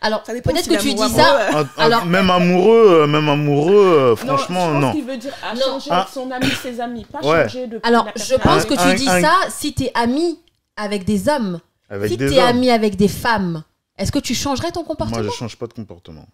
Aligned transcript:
Alors, 0.00 0.22
Ça 0.24 0.32
dépend 0.32 0.50
peut-être 0.52 0.64
si 0.64 0.70
que 0.70 0.80
tu 0.80 0.94
dis 0.94 1.08
ça. 1.08 1.26
amoureux, 1.48 1.66
Un- 1.76 1.82
un- 1.82 1.84
Alors- 1.84 2.06
même 2.06 2.30
amoureux, 2.30 3.00
euh, 3.02 3.06
même 3.06 3.28
amoureux, 3.28 3.74
euh, 3.74 4.16
franchement, 4.16 4.68
je 4.68 4.72
pense 4.72 4.82
non. 4.82 4.92
qu'il 4.92 5.04
veut 5.04 5.16
dire 5.16 5.34
à 5.42 5.54
Non. 5.54 5.60
changer 5.60 5.88
Ah. 5.90 6.06
son 6.12 6.30
ami, 6.30 6.46
ses 6.62 6.80
amis, 6.80 7.04
pas 7.04 7.20
Ouais. 7.20 7.44
changer 7.48 7.66
de 7.66 7.80
Alors, 7.82 8.04
la 8.06 8.12
je 8.24 8.34
pense 8.36 8.62
Un- 8.62 8.66
que 8.66 8.74
tu 8.74 8.80
un- 8.80 8.94
dis 8.94 9.08
un- 9.08 9.20
ça 9.20 9.34
si 9.50 9.72
t'es 9.74 9.90
ami 9.94 10.38
avec 10.76 11.04
des 11.04 11.28
hommes. 11.28 11.60
Avec 11.90 12.10
si 12.10 12.16
t'es 12.18 12.38
ami 12.38 12.70
avec 12.70 12.96
des 12.96 13.08
femmes, 13.08 13.64
est-ce 13.96 14.12
que 14.12 14.18
tu 14.18 14.34
changerais 14.34 14.70
ton 14.70 14.84
comportement? 14.84 15.20
Moi, 15.22 15.26
je 15.30 15.34
change 15.36 15.56
pas 15.56 15.66
de 15.66 15.72
comportement. 15.72 16.26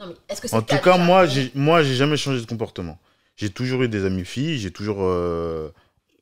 Non, 0.00 0.06
mais 0.08 0.14
est-ce 0.28 0.40
que 0.40 0.48
c'est 0.48 0.56
En 0.56 0.62
tout 0.62 0.76
cas, 0.78 0.96
moi, 0.98 1.26
j'ai, 1.26 1.52
moi, 1.54 1.82
j'ai 1.82 1.94
jamais 1.94 2.16
changé 2.16 2.40
de 2.40 2.46
comportement. 2.46 2.98
J'ai 3.36 3.50
toujours 3.50 3.82
eu 3.82 3.88
des 3.88 4.04
amis 4.04 4.24
filles, 4.24 4.58
j'ai 4.58 4.70
toujours, 4.72 4.98
euh, 5.00 5.68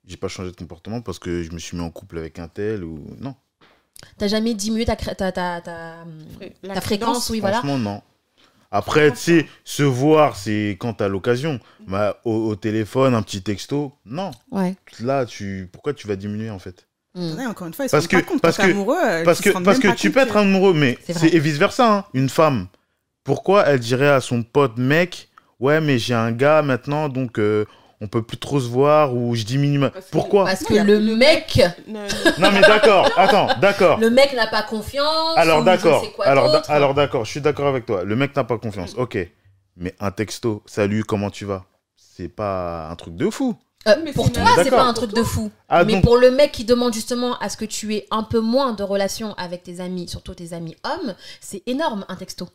j'ai 0.07 0.17
pas 0.17 0.29
changé 0.29 0.51
de 0.51 0.57
comportement 0.57 1.01
parce 1.01 1.19
que 1.19 1.43
je 1.43 1.51
me 1.53 1.59
suis 1.59 1.77
mis 1.77 1.83
en 1.83 1.91
couple 1.91 2.19
avec 2.19 2.39
un 2.39 2.49
tel 2.49 2.85
ou 2.85 2.99
non. 3.21 3.35
T'as 4.19 4.29
jamais 4.29 4.55
diminué 4.55 4.85
ta, 4.85 4.97
ta, 4.97 5.15
ta, 5.33 5.61
ta, 5.61 6.81
fréquence, 6.81 7.31
oui, 7.31 7.41
voilà. 7.41 7.59
Franchement, 7.59 7.79
non. 7.79 8.03
Après, 8.71 9.11
tu 9.11 9.17
sais, 9.19 9.47
se 9.65 9.83
voir, 9.83 10.35
c'est 10.37 10.77
quand 10.81 10.95
t'as 10.95 11.09
l'occasion. 11.09 11.61
Bah, 11.87 12.19
au, 12.25 12.33
au 12.49 12.57
téléphone, 12.57 13.15
un 13.15 13.23
petit 13.23 13.43
texto, 13.43 13.93
non. 14.07 14.31
Ouais. 14.51 14.75
Là, 15.01 15.27
tu, 15.27 15.69
pourquoi 15.71 15.93
tu 15.93 16.07
vas 16.09 16.17
diminuer 16.17 16.49
en 16.51 16.59
fait? 16.59 16.87
Mm. 17.15 17.35
Ouais, 17.39 17.47
encore 17.47 17.67
une 17.67 17.75
fois, 17.75 17.85
ils 17.85 17.91
Parce 17.91 18.05
rendent 18.05 18.11
pas 18.13 18.23
que- 18.23 18.29
compte 18.29 18.41
parce 18.41 18.57
que- 18.57 18.63
amoureux. 18.63 19.23
Parce 19.25 19.41
que, 19.43 19.51
parce 19.63 19.79
que 19.79 19.95
tu 19.95 20.11
peux 20.11 20.21
être 20.21 20.37
amoureux, 20.39 20.73
mais 20.73 20.97
C'est 21.07 21.35
et 21.35 21.39
vice 21.39 21.59
versa. 21.59 22.09
Une 22.15 22.31
femme, 22.31 22.69
pourquoi 23.25 23.65
elle 23.67 23.81
dirait 23.81 24.09
à 24.09 24.21
son 24.23 24.43
pote 24.43 24.79
mec, 24.79 25.29
ouais, 25.61 25.81
mais 25.83 25.99
j'ai 25.99 26.15
un 26.15 26.33
gars 26.33 26.63
maintenant, 26.63 27.11
donc 27.11 27.39
euh, 27.39 27.67
on 28.03 28.09
peut 28.09 28.23
plus 28.23 28.37
trop 28.37 28.59
se 28.59 28.67
voir 28.69 29.15
ou 29.15 29.35
je 29.37 29.45
diminue. 29.45 29.79
ma- 29.79 29.91
Parce 29.91 30.07
Pourquoi 30.11 30.45
Parce 30.45 30.65
que 30.65 30.75
le 30.75 30.99
mec, 31.17 31.61
Non, 31.87 32.51
mais 32.53 32.61
d'accord. 32.61 33.09
Attends, 33.17 33.47
d'accord. 33.61 33.99
le 34.01 34.11
mec 34.11 34.35
n'a 34.35 34.49
pas 34.49 34.63
confiance. 34.65 35.37
Alors 35.37 35.63
d'accord. 35.63 36.05
Alors, 36.69 36.95
d'accord. 36.95 37.25
Je 37.25 37.31
suis 37.31 37.41
d'accord 37.41 37.69
avec 37.69 37.87
toi. 37.87 38.03
Le 38.05 38.17
mec 38.17 38.35
n'a 38.35 38.43
pas 38.45 38.59
confiance. 38.59 38.95
Ok. 38.97 39.17
Mais 39.77 39.95
un 40.01 40.11
texto, 40.11 40.63
salut, 40.67 41.05
comment 41.05 41.31
tu 41.31 41.45
vas? 41.45 41.65
C'est 41.97 42.29
pas 42.29 42.89
un 42.91 42.97
truc 42.97 43.15
de 43.17 43.31
fou. 43.31 43.55
Euh, 43.89 43.95
Mais 44.05 44.13
pour 44.13 44.31
toi, 44.31 44.45
c'est 44.63 44.71
pas 44.71 44.83
un 44.85 44.93
truc 44.93 45.13
de 45.15 45.23
fou. 45.23 45.51
Ah 45.69 45.85
mais 45.85 45.95
donc. 45.95 46.03
pour 46.05 46.17
le 46.17 46.31
mec 46.31 46.53
qui 46.53 46.65
demande 46.65 46.93
justement 46.95 47.37
à 47.39 47.49
ce 47.49 47.57
que 47.57 47.65
tu 47.65 47.95
aies 47.95 48.07
un 48.11 48.23
peu 48.23 48.39
moins 48.41 48.73
de 48.75 48.83
relations 48.83 49.35
avec 49.35 49.63
tes 49.65 49.81
amis, 49.81 50.09
surtout 50.09 50.35
tes 50.35 50.53
amis 50.53 50.77
hommes, 50.85 51.15
c'est 51.41 51.63
énorme 51.67 52.05
un 52.09 52.15
texto. 52.17 52.49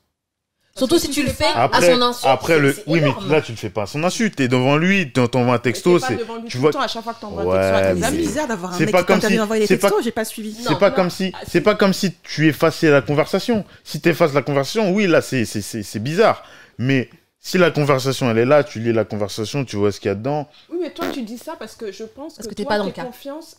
Surtout 0.78 1.00
si 1.00 1.09
tu 1.09 1.23
le 1.23 1.30
fais 1.30 1.45
à 1.56 1.70
son 1.81 2.02
insu. 2.02 2.25
après 2.28 2.59
le, 2.59 2.75
oui, 2.88 3.02
mais 3.02 3.11
là 3.30 3.42
tu 3.42 3.52
le 3.52 3.58
fais 3.58 3.70
pas 3.70 3.83
à 3.83 3.86
son 3.88 4.03
insu. 4.03 4.31
T'es 4.31 4.47
devant 4.47 4.78
lui, 4.78 5.11
t'en- 5.11 5.28
t'envoies 5.28 5.56
un 5.56 5.59
texto, 5.59 6.00
c'est, 6.00 6.16
pas 6.16 6.22
devant 6.22 6.36
lui 6.38 6.47
tu 6.47 6.58
tout 6.58 6.59
vois- 6.61 6.69
le 6.69 6.73
temps, 6.73 6.81
à 6.81 6.88
chaque 6.88 7.03
fois 7.03 7.14
que 7.14 7.22
t'envoies 7.22 7.44
un 7.44 7.45
Ouais, 7.47 7.81
texto 7.81 7.94
tes 7.95 8.00
mais- 8.00 8.08
C'est 8.08 8.17
bizarre 8.17 8.47
d'avoir 8.47 8.73
un 8.73 8.78
C'est 8.78 8.86
mec 8.86 8.92
pas 8.92 9.00
qui 9.02 9.06
comme 9.08 9.22
si- 9.22 9.28
des 9.28 9.34
c'est 9.67 9.78
pas- 9.78 9.88
textos, 9.89 10.03
j'ai 10.03 10.11
pas 10.11 10.25
suivi. 10.25 10.50
Non, 10.59 10.66
c'est 10.69 10.80
pas 10.80 10.92
comme 10.92 11.09
si, 11.09 11.31
Ah, 11.34 11.38
c'est 11.47 11.61
pas 11.61 11.75
comme 11.75 11.94
si 11.94 12.14
tu 12.23 12.47
effaçais 12.47 12.89
la 12.89 13.02
conversation. 13.02 13.66
Si 13.84 14.00
tu 14.02 14.09
effaces 14.09 14.34
la 14.34 14.42
conversation, 14.42 14.92
oui, 14.92 15.08
là 15.08 15.22
c'est, 15.22 15.45
c'est, 15.45 15.61
c'est, 15.61 15.84
c'est 15.84 16.00
bizarre. 16.00 16.44
Mais 16.78 17.09
si 17.48 17.58
la 17.58 17.72
conversation 17.72 18.30
elle 18.30 18.40
est 18.40 18.45
là, 18.45 18.62
tu 18.66 18.81
lis 18.81 18.92
la 18.92 19.06
conversation, 19.06 19.64
tu 19.64 19.78
vois 19.78 19.94
ce 19.94 20.02
qu'il 20.02 20.09
y 20.09 20.12
a 20.12 20.16
dedans. 20.16 20.50
Oui, 20.70 20.80
mais 20.81 20.90
toi, 20.90 21.06
tu 21.14 21.22
dis 21.22 21.38
ça 21.38 21.56
parce 21.58 21.76
que 21.78 21.94
je 21.94 22.03
pense 22.03 22.36
Parce 22.36 22.45
que, 22.48 22.53
que 22.53 22.62
toi, 22.62 22.70
pas 22.70 22.78
dans 22.80 22.92
confiance, 22.92 23.56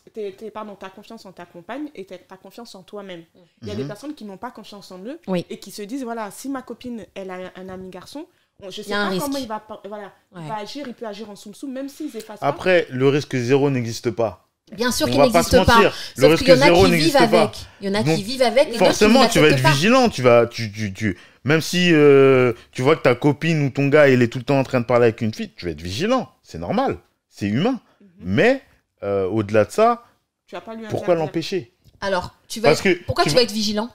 pardon, 0.53 0.77
t'as 0.79 0.91
confiance 0.91 1.25
en 1.25 1.33
ta 1.33 1.47
compagne 1.47 1.89
et 1.95 2.05
t'as, 2.05 2.37
confiance 2.37 2.75
en 2.75 2.83
toi-même. 2.83 3.23
Il 3.63 3.69
y 3.69 3.71
a 3.71 3.75
des 3.75 3.83
Mhm. 3.83 3.89
personnes 3.89 4.15
qui 4.15 4.27
n'ont 4.27 4.37
pas 4.37 4.51
confiance 4.51 4.91
en 4.93 4.99
eux 5.07 5.19
Oui. 5.27 5.47
et 5.49 5.59
qui 5.59 5.71
se 5.71 5.81
disent 5.81 6.05
voilà, 6.05 6.31
si 6.31 6.51
ma 6.51 6.61
copine, 6.61 7.07
elle 7.15 7.31
a 7.31 7.39
un, 7.57 7.69
ami 7.71 7.89
garçon, 7.89 8.27
on- 8.63 8.69
je 8.71 8.83
sais 8.83 8.91
pas 8.91 9.09
risque. 9.09 9.25
comment 9.25 9.39
il 9.39 9.49
va, 9.49 9.67
voilà, 9.89 10.13
Ouais. 10.35 10.43
il 10.43 10.49
va 10.49 10.57
agir, 10.59 10.85
il 10.87 10.93
peut 10.93 11.07
agir 11.07 11.31
en 11.31 11.37
soum-soum, 11.37 11.73
même 11.73 11.89
s'ils 11.89 12.15
effacent 12.15 12.41
pas. 12.41 12.47
Après, 12.47 12.87
le 12.91 13.09
risque 13.09 13.37
zéro 13.37 13.71
n'existe 13.71 14.11
pas. 14.11 14.45
Bien 14.71 14.93
sûr 14.93 15.07
qu'il 15.07 15.17
pas 15.17 15.29
n'existe 15.29 15.65
pas. 15.65 15.75
mentir. 15.77 15.95
Le 16.17 16.23
Sauf 16.25 16.31
risque 16.33 16.45
qu'il 16.45 16.55
y 16.55 16.59
en 16.59 16.61
a 16.61 16.65
zéro 16.67 16.77
qui 16.77 16.83
vivent 16.85 16.93
n'existe 16.93 17.17
avec. 17.17 17.31
pas. 17.31 17.53
Il 17.81 17.87
y 17.87 17.91
en 17.91 17.95
a 17.95 18.03
Donc, 18.03 18.17
qui 18.17 18.23
vivent 18.23 18.43
avec. 18.43 18.65
et 18.65 18.67
d'autres 18.67 18.73
qui 18.73 18.85
Forcément, 18.85 19.27
tu 19.27 19.41
vas 19.41 19.47
être 19.49 19.63
pas. 19.63 19.71
vigilant. 19.71 20.09
Tu 20.11 20.21
vas, 20.21 20.47
tu, 20.47 20.71
tu, 20.71 20.93
tu- 20.93 21.17
même 21.49 21.61
si 21.61 21.91
euh, 21.93 22.53
tu 22.73 22.83
vois 22.83 22.95
que 22.97 23.03
ta 23.03 23.15
copine 23.15 23.63
ou 23.67 23.71
ton 23.71 23.89
gars 23.89 24.09
il 24.09 24.23
est 24.23 24.29
tout 24.29 24.39
le 24.39 24.45
temps 24.45 24.59
en 24.61 24.65
train 24.65 24.81
de 24.81 24.85
parler 24.87 25.05
avec 25.07 25.21
une 25.23 25.33
fille, 25.35 25.51
tu 25.57 25.65
vas 25.65 25.73
être 25.73 25.81
vigilant. 25.83 26.31
C'est 26.43 26.59
normal, 26.59 26.99
c'est 27.29 27.49
humain. 27.49 27.81
Mhm. 28.01 28.09
Mais 28.21 28.63
euh, 29.03 29.27
au-delà 29.27 29.65
de 29.65 29.71
ça, 29.71 30.05
Tu 30.47 30.55
vas 30.55 30.61
pas 30.61 30.75
lui 30.75 30.85
pourquoi 30.89 31.15
l'empêcher? 31.15 31.73
Alors, 32.01 32.35
tu 32.49 32.61
vas 32.61 32.69
Parce 32.69 32.85
être- 32.87 32.99
que 32.99 33.05
pourquoi 33.05 33.25
tu 33.25 33.31
tu 33.31 33.35
vas- 33.35 33.41
vas 33.41 33.45
être 33.45 33.53
vigilant? 33.53 33.91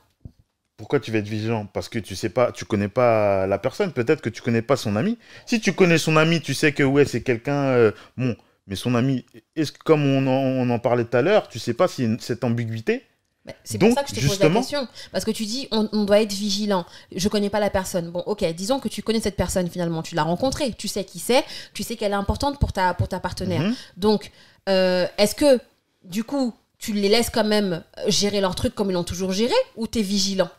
Pourquoi 0.77 0.99
tu 0.99 1.11
vas 1.11 1.19
être 1.19 1.27
vigilant? 1.27 1.65
Parce 1.67 1.87
que 1.87 1.99
tu 1.99 2.15
sais 2.15 2.29
pas, 2.29 2.51
tu 2.51 2.65
connais 2.65 2.87
pas 2.89 3.45
la 3.47 3.57
personne. 3.57 3.93
Peut-être 3.93 4.21
que 4.21 4.29
tu 4.29 4.41
connais 4.41 4.61
pas 4.63 4.75
son 4.75 4.95
ami. 4.95 5.17
Si 5.45 5.61
tu 5.61 5.71
connais 5.73 5.97
son 5.99 6.17
ami, 6.17 6.41
tu 6.41 6.53
sais 6.53 6.73
que 6.73 6.83
ouais 6.83 7.05
c'est 7.05 7.21
quelqu'un. 7.21 7.65
euh, 7.67 7.91
bon, 8.17 8.35
mais 8.67 8.75
son 8.75 8.95
ami, 8.95 9.25
est-ce 9.55 9.71
que 9.71 9.77
comme 9.83 10.03
on 10.05 10.25
en, 10.27 10.31
on 10.31 10.69
en 10.69 10.79
parlait 10.79 11.05
tout 11.05 11.15
à 11.15 11.21
l'heure, 11.21 11.47
tu 11.47 11.59
sais 11.59 11.73
pas 11.73 11.87
si 11.87 12.09
cette 12.19 12.43
ambiguïté? 12.43 13.03
Bah, 13.45 13.53
C'est 13.63 13.77
pour 13.77 13.93
ça 13.93 14.03
que 14.03 14.09
je 14.09 14.21
te 14.21 14.25
pose 14.25 14.39
la 14.39 14.49
question. 14.49 14.87
Parce 15.11 15.25
que 15.25 15.31
tu 15.31 15.45
dis, 15.45 15.67
on, 15.71 15.89
on 15.91 16.05
doit 16.05 16.21
être 16.21 16.31
vigilant. 16.31 16.85
Je 17.13 17.27
connais 17.27 17.49
pas 17.49 17.59
la 17.59 17.69
personne. 17.69 18.09
Bon, 18.09 18.21
ok, 18.21 18.43
disons 18.53 18.79
que 18.79 18.87
tu 18.87 19.01
connais 19.01 19.19
cette 19.19 19.35
personne 19.35 19.69
finalement. 19.69 20.01
Tu 20.01 20.15
l'as 20.15 20.23
rencontrée. 20.23 20.73
Tu 20.73 20.87
sais 20.87 21.03
qui 21.03 21.19
c'est. 21.19 21.43
Tu 21.73 21.83
sais 21.83 21.95
qu'elle 21.95 22.13
est 22.13 22.15
importante 22.15 22.59
pour 22.59 22.71
ta, 22.71 22.93
pour 22.93 23.07
ta 23.09 23.19
partenaire. 23.19 23.61
Mhm. 23.61 23.75
Donc, 23.97 24.31
euh, 24.69 25.07
est-ce 25.17 25.35
que, 25.35 25.59
du 26.03 26.23
coup, 26.23 26.53
tu 26.77 26.93
les 26.93 27.09
laisses 27.09 27.29
quand 27.29 27.43
même 27.43 27.83
gérer 28.07 28.39
leur 28.41 28.55
truc 28.55 28.75
comme 28.75 28.89
ils 28.91 28.93
l'ont 28.93 29.03
toujours 29.03 29.31
géré? 29.31 29.53
Ou 29.75 29.87
t'es 29.87 30.01
vigilant? 30.01 30.49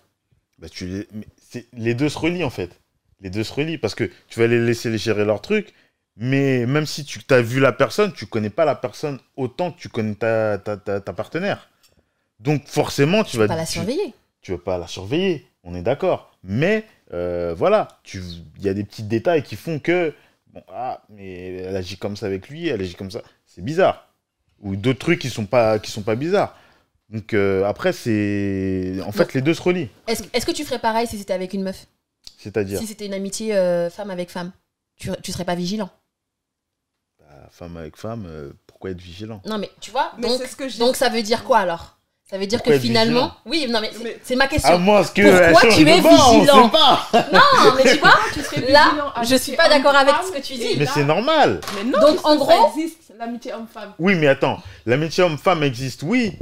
Bah, 0.59 0.69
tu 0.69 0.87
les... 0.87 1.67
les 1.73 1.95
deux 1.95 2.09
se 2.09 2.19
relient 2.19 2.45
en 2.45 2.51
fait. 2.51 2.71
Les 3.21 3.31
deux 3.31 3.45
se 3.45 3.53
relient 3.53 3.79
parce 3.79 3.95
que 3.95 4.11
tu 4.29 4.41
vas 4.41 4.47
les 4.47 4.61
laisser 4.61 4.91
les 4.91 4.99
gérer 4.99 5.25
leur 5.25 5.41
truc, 5.41 5.73
mais 6.17 6.67
même 6.67 6.85
si 6.85 7.05
tu 7.05 7.21
as 7.31 7.41
vu 7.41 7.61
la 7.61 7.73
personne, 7.73 8.13
tu 8.13 8.27
connais 8.27 8.51
pas 8.51 8.65
la 8.65 8.75
personne 8.75 9.19
autant 9.37 9.73
que 9.73 9.81
tu 9.81 9.89
connais 9.89 10.15
ta, 10.15 10.59
ta, 10.59 10.77
ta, 10.77 11.01
ta 11.01 11.13
partenaire. 11.13 11.71
Donc 12.41 12.67
forcément, 12.67 13.25
tu 13.25 13.37
vas 13.39 13.47
Pas 13.49 13.57
la 13.57 13.67
tu- 13.67 13.73
surveiller. 13.75 14.15
tu 14.43 14.53
vas 14.53 14.59
pas 14.59 14.79
la 14.79 14.87
surveiller, 14.87 15.47
on 15.63 15.75
est 15.75 15.83
d'accord. 15.83 16.31
Mais 16.43 16.85
euh, 17.13 17.55
voilà, 17.57 17.89
tu- 18.03 18.23
il 18.59 18.63
y 18.65 18.69
a 18.69 18.75
des 18.75 18.85
petits 18.85 19.03
détails 19.03 19.43
qui 19.43 19.57
font 19.57 19.79
que, 19.79 20.13
bon, 20.53 20.63
ah, 20.69 21.03
mais 21.09 21.57
elle 21.59 21.77
agit 21.77 21.97
comme 21.97 22.17
ça 22.17 22.27
avec 22.27 22.49
lui, 22.49 22.69
elle 22.69 22.81
agit 22.81 22.95
comme 22.95 23.11
ça, 23.11 23.23
c'est 23.47 23.63
bizarre. 23.65 24.09
Ou 24.61 24.77
d'autres 24.77 24.99
trucs 24.99 25.21
qui 25.21 25.31
sont 25.31 25.47
pas, 25.47 25.79
qui 25.79 25.91
sont 25.91 26.03
pas 26.03 26.15
bizarres. 26.17 26.57
Donc 27.11 27.35
euh, 27.35 27.65
après, 27.65 27.93
c'est, 27.93 28.97
en 29.07 29.13
fait, 29.13 29.35
les 29.35 29.43
deux 29.43 29.55
se 29.55 29.63
relient. 29.63 29.89
Est-ce 30.07 30.47
que 30.47 30.53
tu 30.53 30.65
ferais 30.65 30.79
pareil 30.79 31.07
si 31.07 31.19
c'était 31.19 31.33
avec 31.35 31.53
une 31.55 31.63
meuf? 31.63 31.87
C'est-à-dire, 32.39 32.79
Si 32.81 32.87
c'était 32.87 33.07
une 33.07 33.15
amitié 33.15 33.55
euh, 33.55 33.91
femme 33.91 34.11
avec 34.11 34.31
femme 34.31 34.53
tu, 34.97 35.11
tu 35.23 35.33
serais 35.33 35.45
pas 35.45 35.55
vigilant? 35.55 35.91
Bah, 37.19 37.49
femme 37.51 37.77
avec 37.77 37.97
femme, 37.97 38.25
euh, 38.27 38.53
pourquoi 38.67 38.91
être 38.91 39.01
vigilant? 39.01 39.41
Non, 39.45 39.59
mais 39.59 39.71
tu 39.81 39.91
vois, 39.91 40.13
Mais 40.19 40.29
donc, 40.29 40.41
c'est 40.41 40.47
ce 40.47 40.57
que 40.57 40.69
je 40.69 40.75
dis. 40.75 40.79
donc 40.79 40.97
ça 40.97 41.09
veut 41.09 41.23
dire 41.23 41.45
quoi 41.45 41.59
alors? 41.59 41.94
Ça 42.31 42.39
veut 42.39 42.47
dire 42.47 42.59
Pourquoi 42.59 42.77
que 42.77 42.81
finalement. 42.81 43.33
Oui, 43.45 43.67
non, 43.69 43.81
mais 43.83 43.91
c'est- 44.23 44.35
ma 44.35 44.47
question. 44.47 44.75
À 44.75 44.79
moins 44.79 45.03
que 45.05 45.51
Pourquoi 45.53 45.69
tu 45.71 45.83
es 45.83 46.01
vigilant 46.01 46.65
sait 46.65 46.71
pas. 46.71 47.09
Non, 47.33 47.41
mais 47.77 47.93
tu 47.93 47.99
vois, 47.99 48.15
Tu 48.33 48.41
serais 48.41 48.73
Là, 48.73 49.13
je 49.23 49.37
suis 49.37 49.53
pas 49.53 49.69
d'accord 49.69 49.95
avec 49.95 50.15
ce 50.27 50.33
que 50.33 50.41
tu 50.43 50.55
dis. 50.55 50.77
Mais 50.79 50.87
c'est 50.87 51.05
normal. 51.05 51.61
Mais 51.77 51.85
non, 51.85 52.01
Donc, 52.01 52.25
en 52.27 52.31
ça 52.31 52.37
gros- 52.37 52.69
existe, 52.77 53.13
l'amitié 53.19 53.53
homme-femme. 53.53 53.93
Oui, 53.99 54.15
mais 54.15 54.27
attends, 54.29 54.59
l'amitié 54.87 55.23
homme-femme 55.23 55.63
existe, 55.63 56.03
oui. 56.03 56.33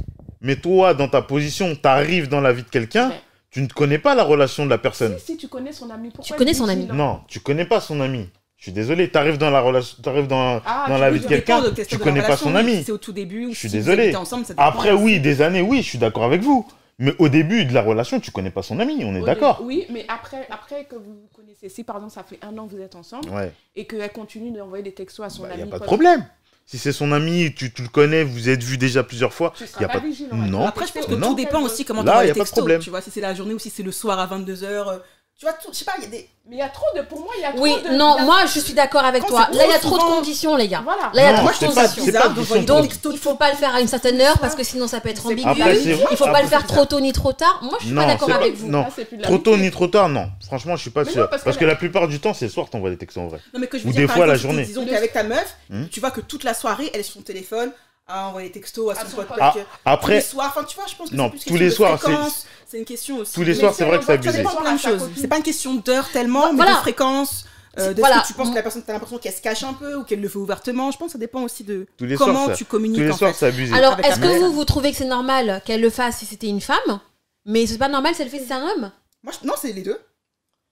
Mais 0.40 0.56
toi, 0.56 0.94
dans 0.94 1.08
ta 1.08 1.20
position, 1.22 1.74
tu 1.74 1.88
arrives 1.88 2.28
dans 2.28 2.40
la 2.40 2.52
vie 2.52 2.62
de 2.62 2.68
quelqu'un, 2.68 3.08
Mais- 3.08 3.20
tu 3.50 3.60
ne 3.60 3.66
connais 3.68 3.98
pas 3.98 4.14
la 4.14 4.22
relation 4.24 4.64
de 4.64 4.70
la 4.70 4.78
personne. 4.78 5.16
Si, 5.18 5.32
si 5.32 5.36
tu 5.36 5.48
connais 5.48 5.72
son 5.72 5.90
ami, 5.90 6.08
pourquoi 6.10 6.24
Tu 6.24 6.34
connais 6.34 6.54
son 6.54 6.68
ami. 6.68 6.86
Non, 6.92 7.20
tu 7.28 7.40
connais 7.40 7.64
pas 7.64 7.80
son 7.80 8.00
ami. 8.00 8.28
Je 8.62 8.66
suis 8.66 8.72
désolé, 8.72 9.10
tu 9.10 9.18
arrives 9.18 9.38
dans 9.38 9.50
la 9.50 9.60
relation, 9.60 9.96
t'arrives 10.04 10.28
dans, 10.28 10.62
Ah, 10.64 10.84
dans 10.86 10.96
la 10.96 11.10
vie 11.10 11.18
de 11.18 11.26
quelqu'un, 11.26 11.60
tu 11.88 11.98
connais 11.98 12.20
pas 12.20 12.26
relation, 12.36 12.46
son 12.46 12.54
oui, 12.54 12.60
ami. 12.60 12.84
C'est 12.84 12.92
au 12.92 12.96
tout 12.98 13.12
début 13.12 13.48
Je 13.52 13.58
suis 13.58 13.68
si 13.68 13.74
désolé. 13.74 14.14
ensemble, 14.14 14.46
ça 14.46 14.54
Après, 14.56 14.92
aussi. 14.92 15.02
oui, 15.02 15.18
des 15.18 15.42
années, 15.42 15.62
oui, 15.62 15.78
je 15.82 15.88
suis 15.88 15.98
d'accord 15.98 16.22
avec 16.22 16.42
vous. 16.42 16.64
Mais 17.00 17.12
au 17.18 17.28
début 17.28 17.64
de 17.64 17.74
la 17.74 17.82
relation, 17.82 18.20
tu 18.20 18.30
connais 18.30 18.52
pas 18.52 18.62
son 18.62 18.78
ami, 18.78 19.02
on 19.04 19.16
est 19.16 19.22
d'accord. 19.24 19.62
Oui, 19.64 19.84
mais 19.90 20.04
après, 20.06 20.46
après 20.48 20.84
que 20.84 20.94
vous 20.94 21.02
vous 21.12 21.28
connaissez, 21.34 21.68
si 21.68 21.82
par 21.82 21.96
exemple 21.96 22.12
ça 22.12 22.22
fait 22.22 22.38
un 22.40 22.56
an 22.56 22.68
que 22.68 22.76
vous 22.76 22.80
êtes 22.80 22.94
ensemble 22.94 23.28
Ouais, 23.30 23.50
et 23.74 23.84
qu'elle 23.84 24.12
continue 24.12 24.52
d'envoyer 24.56 24.84
des 24.84 24.92
textos 24.92 25.26
à 25.26 25.28
son 25.28 25.44
il 25.46 25.50
ami, 25.50 25.62
n'y 25.64 25.68
a 25.68 25.72
pas 25.72 25.80
de 25.80 25.84
problème. 25.84 26.24
Si 26.64 26.78
c'est 26.78 26.92
son 26.92 27.10
ami, 27.10 27.52
tu, 27.56 27.72
tu 27.72 27.82
le 27.82 27.88
connais, 27.88 28.22
vous 28.22 28.48
êtes 28.48 28.62
vu 28.62 28.78
déjà 28.78 29.02
plusieurs 29.02 29.32
fois, 29.32 29.52
tu 29.56 29.64
y 29.64 29.84
a 29.84 29.88
pas, 29.88 29.94
pas- 29.94 29.98
vigilant. 30.06 30.36
Non. 30.36 30.64
Après, 30.64 30.86
je 30.86 30.92
pense 30.92 31.06
que 31.06 31.14
Non. 31.16 31.30
tout 31.30 31.34
dépend 31.34 31.62
aussi 31.62 31.84
comment 31.84 32.04
tu 32.04 32.10
y 32.10 32.26
les 32.28 32.32
textos. 32.32 32.64
Tu 32.80 32.90
vois, 32.90 33.00
si 33.00 33.10
c'est 33.10 33.20
la 33.20 33.34
journée 33.34 33.54
ou 33.54 33.58
si 33.58 33.70
c'est 33.70 33.82
le 33.82 33.90
soir 33.90 34.20
à 34.20 34.26
22h. 34.28 35.00
Tu 35.42 35.46
vois, 35.48 35.54
tout, 35.60 35.70
je 35.72 35.78
sais 35.78 35.84
pas, 35.84 35.94
il 35.98 36.04
y 36.04 36.06
a 36.06 36.10
des. 36.10 36.28
Mais 36.48 36.54
il 36.54 36.58
y 36.60 36.62
a 36.62 36.68
trop 36.68 36.86
de. 36.96 37.02
Pour 37.02 37.18
moi, 37.18 37.30
il 37.36 37.42
y 37.42 37.44
a 37.44 37.50
trop 37.50 37.60
Oui, 37.62 37.74
de. 37.82 37.96
non, 37.96 38.16
y 38.16 38.20
a- 38.20 38.24
moi 38.24 38.46
je 38.46 38.60
suis 38.60 38.74
d'accord 38.74 39.04
avec 39.04 39.22
Quand 39.22 39.28
toi. 39.30 39.48
Là, 39.52 39.64
il 39.66 39.70
y 39.72 39.74
a 39.74 39.78
trop 39.80 39.98
de 39.98 40.02
conditions, 40.04 40.54
les 40.54 40.68
gars. 40.68 40.82
Voilà. 40.84 41.02
Là, 41.02 41.10
il 41.14 41.16
y 41.16 41.20
a 41.24 41.32
Non, 41.32 41.38
trop 41.38 41.48
de 41.48 41.74
conditions. 41.74 42.12
pas 42.12 42.58
Donc, 42.60 42.82
textos 42.88 43.12
il 43.12 43.18
faut 43.18 43.34
pas 43.34 43.50
le 43.50 43.56
faire 43.56 43.74
à 43.74 43.80
une 43.80 43.88
certaine 43.88 44.20
heure 44.20 44.38
parce 44.38 44.54
que 44.54 44.62
sinon 44.62 44.86
ça 44.86 45.00
peut 45.00 45.08
être 45.08 45.26
ambigu. 45.26 45.48
Après, 45.48 45.74
c'est- 45.74 45.98
Il 46.12 46.16
faut 46.16 46.26
pas 46.26 46.42
le 46.42 46.46
faire 46.46 46.60
c'est 46.60 46.68
trop 46.72 46.84
tôt 46.84 47.00
ni 47.00 47.12
trop 47.12 47.32
tard. 47.32 47.58
Moi, 47.62 47.76
je 47.80 47.86
suis 47.86 47.92
Non, 47.92 48.02
pas 48.02 48.06
d'accord 48.06 48.28
pas- 48.28 48.34
avec 48.36 48.54
vous. 48.54 48.68
non. 48.68 48.82
Là, 48.82 48.88
plus 49.04 49.16
de 49.16 49.22
Trop 49.24 49.38
tôt 49.38 49.56
ni 49.56 49.70
trop 49.72 49.88
tard, 49.88 50.08
non. 50.08 50.30
Franchement, 50.46 50.76
je 50.76 50.82
suis 50.82 50.90
pas 50.90 51.02
Mais 51.02 51.10
sûr. 51.10 51.22
non, 51.22 51.26
parce 51.28 51.42
parce 51.42 51.56
que 51.56 51.60
que 51.62 51.66
la- 51.66 51.74
plupart 51.74 52.06
du 52.06 52.20
temps, 52.20 52.34
c'est 52.34 52.44
le 52.44 52.50
soir, 52.52 52.70
t'envoies 52.70 52.90
des 52.90 52.96
textos 52.98 53.20
en 53.24 53.26
vrai. 53.26 53.40
Non, 53.52 53.58
mais 53.58 53.66
que 53.66 53.78
je 53.78 53.82
veux 53.82 53.88
Ou 53.88 53.92
dire, 53.92 54.02
des 54.02 54.14
fois, 54.14 54.26
la 54.26 54.36
journée. 54.36 54.62
Disons 54.64 54.86
qu'avec 54.86 55.12
ta 55.12 55.24
meuf, 55.24 55.56
Hmm. 55.70 55.86
tu 55.90 55.98
vois 55.98 56.12
que 56.12 56.20
toute 56.20 56.44
la 56.44 56.54
soirée, 56.54 56.88
elle 56.94 57.00
est 57.00 57.02
sur 57.02 57.14
son 57.14 57.22
téléphone 57.22 57.72
à 58.12 58.28
envoyer 58.28 58.48
des 58.48 58.52
textos 58.54 58.90
à 58.90 59.00
À 59.00 59.04
son 59.04 59.10
son 59.10 59.16
pote. 59.16 59.28
pote. 59.28 59.38
parce 59.38 59.56
Ah, 59.56 59.58
que 59.58 59.64
tous 59.64 59.66
les 59.68 59.92
Après, 59.92 60.20
soirs, 60.20 60.52
enfin, 60.54 60.64
tu 60.64 60.76
vois, 60.76 60.86
je 60.86 60.94
pense 60.96 61.10
que 61.10 61.14
Non, 61.16 61.24
c'est 61.24 61.30
plus 61.30 61.38
tous 61.38 61.44
question 61.44 61.64
les 61.64 61.70
soirs, 61.70 62.00
c'est- 62.02 62.46
C'est 62.68 62.78
une 62.78 62.84
question 62.84 63.18
aussi. 63.18 63.32
tous 63.34 63.40
les 63.42 63.52
Mais 63.52 63.58
soirs, 63.58 63.74
c'est 63.74 63.84
vrai 63.84 63.98
que 63.98 64.02
c'est 64.04 64.06
ça 64.08 64.12
abusé. 64.14 64.38
dépend 64.38 64.50
de 64.52 64.56
plein 64.56 64.72
de 64.72 64.76
À 64.76 64.78
sa 64.78 64.88
choses. 64.90 65.00
copine. 65.00 65.16
C'est 65.20 65.28
pas 65.28 65.36
une 65.36 65.42
question 65.42 65.74
d'heure 65.74 66.08
tellement, 66.12 66.50
mais 66.52 66.56
Voilà. 66.56 66.72
de 66.72 66.76
fréquence. 66.78 67.44
euh, 67.78 67.88
C'est- 67.88 67.94
de 67.94 68.00
voilà. 68.00 68.20
que 68.20 68.26
tu 68.26 68.34
penses 68.34 68.50
que 68.50 68.54
la 68.54 68.62
personne, 68.62 68.82
t'as 68.86 68.92
l'impression 68.92 69.16
qu'elle 69.16 69.32
se 69.32 69.40
cache 69.40 69.62
un 69.64 69.72
peu 69.72 69.94
ou 69.96 70.04
qu'elle 70.04 70.20
le 70.20 70.28
fait 70.28 70.36
ouvertement. 70.36 70.90
Je 70.90 70.98
pense 70.98 71.06
que 71.06 71.12
ça 71.12 71.18
dépend 71.18 71.40
aussi 71.42 71.64
de 71.64 71.86
Tous 71.96 72.04
les 72.04 72.16
comment 72.16 72.44
soirs, 72.44 72.56
tu 72.58 72.64
Tous 72.66 72.70
communiques 72.70 73.00
les 73.00 73.10
en 73.10 73.16
soirs, 73.16 73.34
c'est 73.34 73.46
abusé. 73.46 73.74
Alors, 73.74 73.98
est-ce 74.00 74.20
que 74.20 74.26
vous, 74.40 74.52
vous 74.52 74.64
trouvez 74.66 74.90
que 74.90 74.98
c'est 74.98 75.06
normal 75.06 75.62
qu'elle 75.64 75.80
le 75.80 75.88
fasse 75.88 76.18
si 76.18 76.26
c'était 76.26 76.48
une 76.48 76.60
femme? 76.60 77.00
Mais 77.46 77.66
c'est 77.66 77.78
pas 77.78 77.88
normal 77.88 78.14
si 78.14 78.20
elle 78.20 78.28
le 78.28 78.30
fait 78.30 78.40
si 78.40 78.46
c'est 78.48 78.52
un 78.52 78.62
homme? 78.62 78.92
Moi, 79.22 79.32
je- 79.40 79.46
non, 79.46 79.54
c'est 79.58 79.72
les 79.72 79.80
deux. 79.80 79.98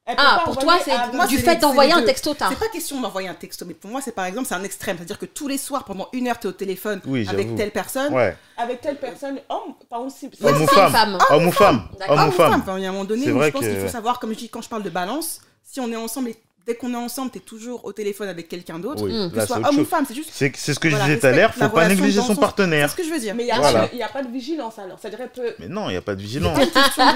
Ah, 0.06 0.42
pour 0.44 0.56
toi, 0.58 0.78
c'est 0.84 0.90
à- 0.90 1.08
moi, 1.12 1.26
du 1.26 1.38
fait 1.38 1.56
d'envoyer 1.56 1.92
un 1.92 2.02
texto 2.02 2.34
tard. 2.34 2.48
C'est 2.50 2.58
pas 2.58 2.68
question 2.68 3.00
d'envoyer 3.00 3.28
un 3.28 3.34
texto, 3.34 3.64
mais 3.64 3.74
pour 3.74 3.90
moi, 3.90 4.00
c'est 4.00 4.12
par 4.14 4.24
exemple, 4.24 4.48
c'est 4.48 4.54
un 4.54 4.64
extrême. 4.64 4.96
C'est-à-dire 4.96 5.18
que 5.18 5.26
tous 5.26 5.46
les 5.46 5.58
soirs, 5.58 5.84
pendant 5.84 6.08
une 6.12 6.26
heure, 6.26 6.38
tu 6.38 6.46
es 6.46 6.50
au 6.50 6.52
téléphone 6.52 7.00
Oui, 7.06 7.26
avec 7.28 7.54
telle 7.54 7.70
personne. 7.70 8.12
Ouais. 8.12 8.36
avec 8.56 8.80
telle 8.80 8.96
personne, 8.98 9.38
homme, 9.48 9.74
par 9.88 10.00
exemple, 10.04 10.34
si- 10.36 10.44
Homme 10.44 10.62
ou 10.62 10.66
femme 10.66 10.92
femme. 10.92 11.18
Homme 11.30 11.46
ou 11.46 11.52
femme 11.52 11.88
D'accord. 11.98 12.14
Homme 12.16 12.22
Homme 12.24 12.28
ou 12.28 12.32
femme. 12.32 12.60
Enfin, 12.62 12.78
il 12.78 12.82
y 12.82 12.86
a 12.86 12.88
un 12.88 12.92
moment 12.92 13.04
donné 13.04 13.24
je 13.26 13.30
pense 13.30 13.60
que- 13.62 13.66
qu'il 13.70 13.80
faut 13.80 13.88
savoir, 13.88 14.18
comme 14.18 14.32
je 14.32 14.38
dis, 14.38 14.48
quand 14.48 14.62
je 14.62 14.68
parle 14.68 14.82
de 14.82 14.90
balance, 14.90 15.40
si 15.62 15.78
on 15.80 15.90
est 15.92 15.96
ensemble 15.96 16.30
et 16.30 16.36
dès 16.70 16.76
qu'on 16.76 16.92
est 16.92 16.96
ensemble, 16.96 17.32
tu 17.32 17.38
es 17.38 17.40
toujours 17.40 17.84
au 17.84 17.92
téléphone 17.92 18.28
avec 18.28 18.48
quelqu'un 18.48 18.78
d'autre, 18.78 19.02
Oui, 19.02 19.30
que 19.34 19.40
ce 19.40 19.46
soit 19.46 19.68
homme 19.68 19.78
ou 19.80 19.84
femme, 19.84 20.04
c'est 20.06 20.14
juste. 20.14 20.30
C'est 20.32 20.52
c'est 20.56 20.72
ce 20.72 20.78
que 20.78 20.88
Voilà, 20.88 21.04
je 21.06 21.08
disais 21.10 21.20
tout 21.20 21.26
à 21.26 21.32
l'heure, 21.32 21.52
faut 21.54 21.68
pas 21.68 21.88
négliger 21.88 22.20
son 22.20 22.26
son- 22.34 22.36
partenaire. 22.36 22.88
C'est 22.88 22.92
ce 22.92 22.96
que 23.02 23.08
je 23.08 23.12
veux 23.12 23.18
dire. 23.20 23.34
Mais 23.34 23.42
il 23.42 23.46
n'y 23.46 23.52
a, 23.52 23.58
Voilà. 23.58 23.80
pas 23.80 23.86
de- 23.86 23.90
il 23.94 23.98
y 23.98 24.02
a 24.02 24.08
pas 24.08 24.22
de 24.22 24.30
vigilance 24.30 24.78
alors. 24.78 24.98
C'est-à-dire, 25.00 25.20
elle 25.22 25.30
peut. 25.30 25.54
Mais 25.58 25.68
non, 25.68 25.88
il 25.88 25.92
n'y 25.92 25.96
a 25.98 26.02
pas 26.02 26.14
de 26.14 26.20
vigilance. 26.22 26.56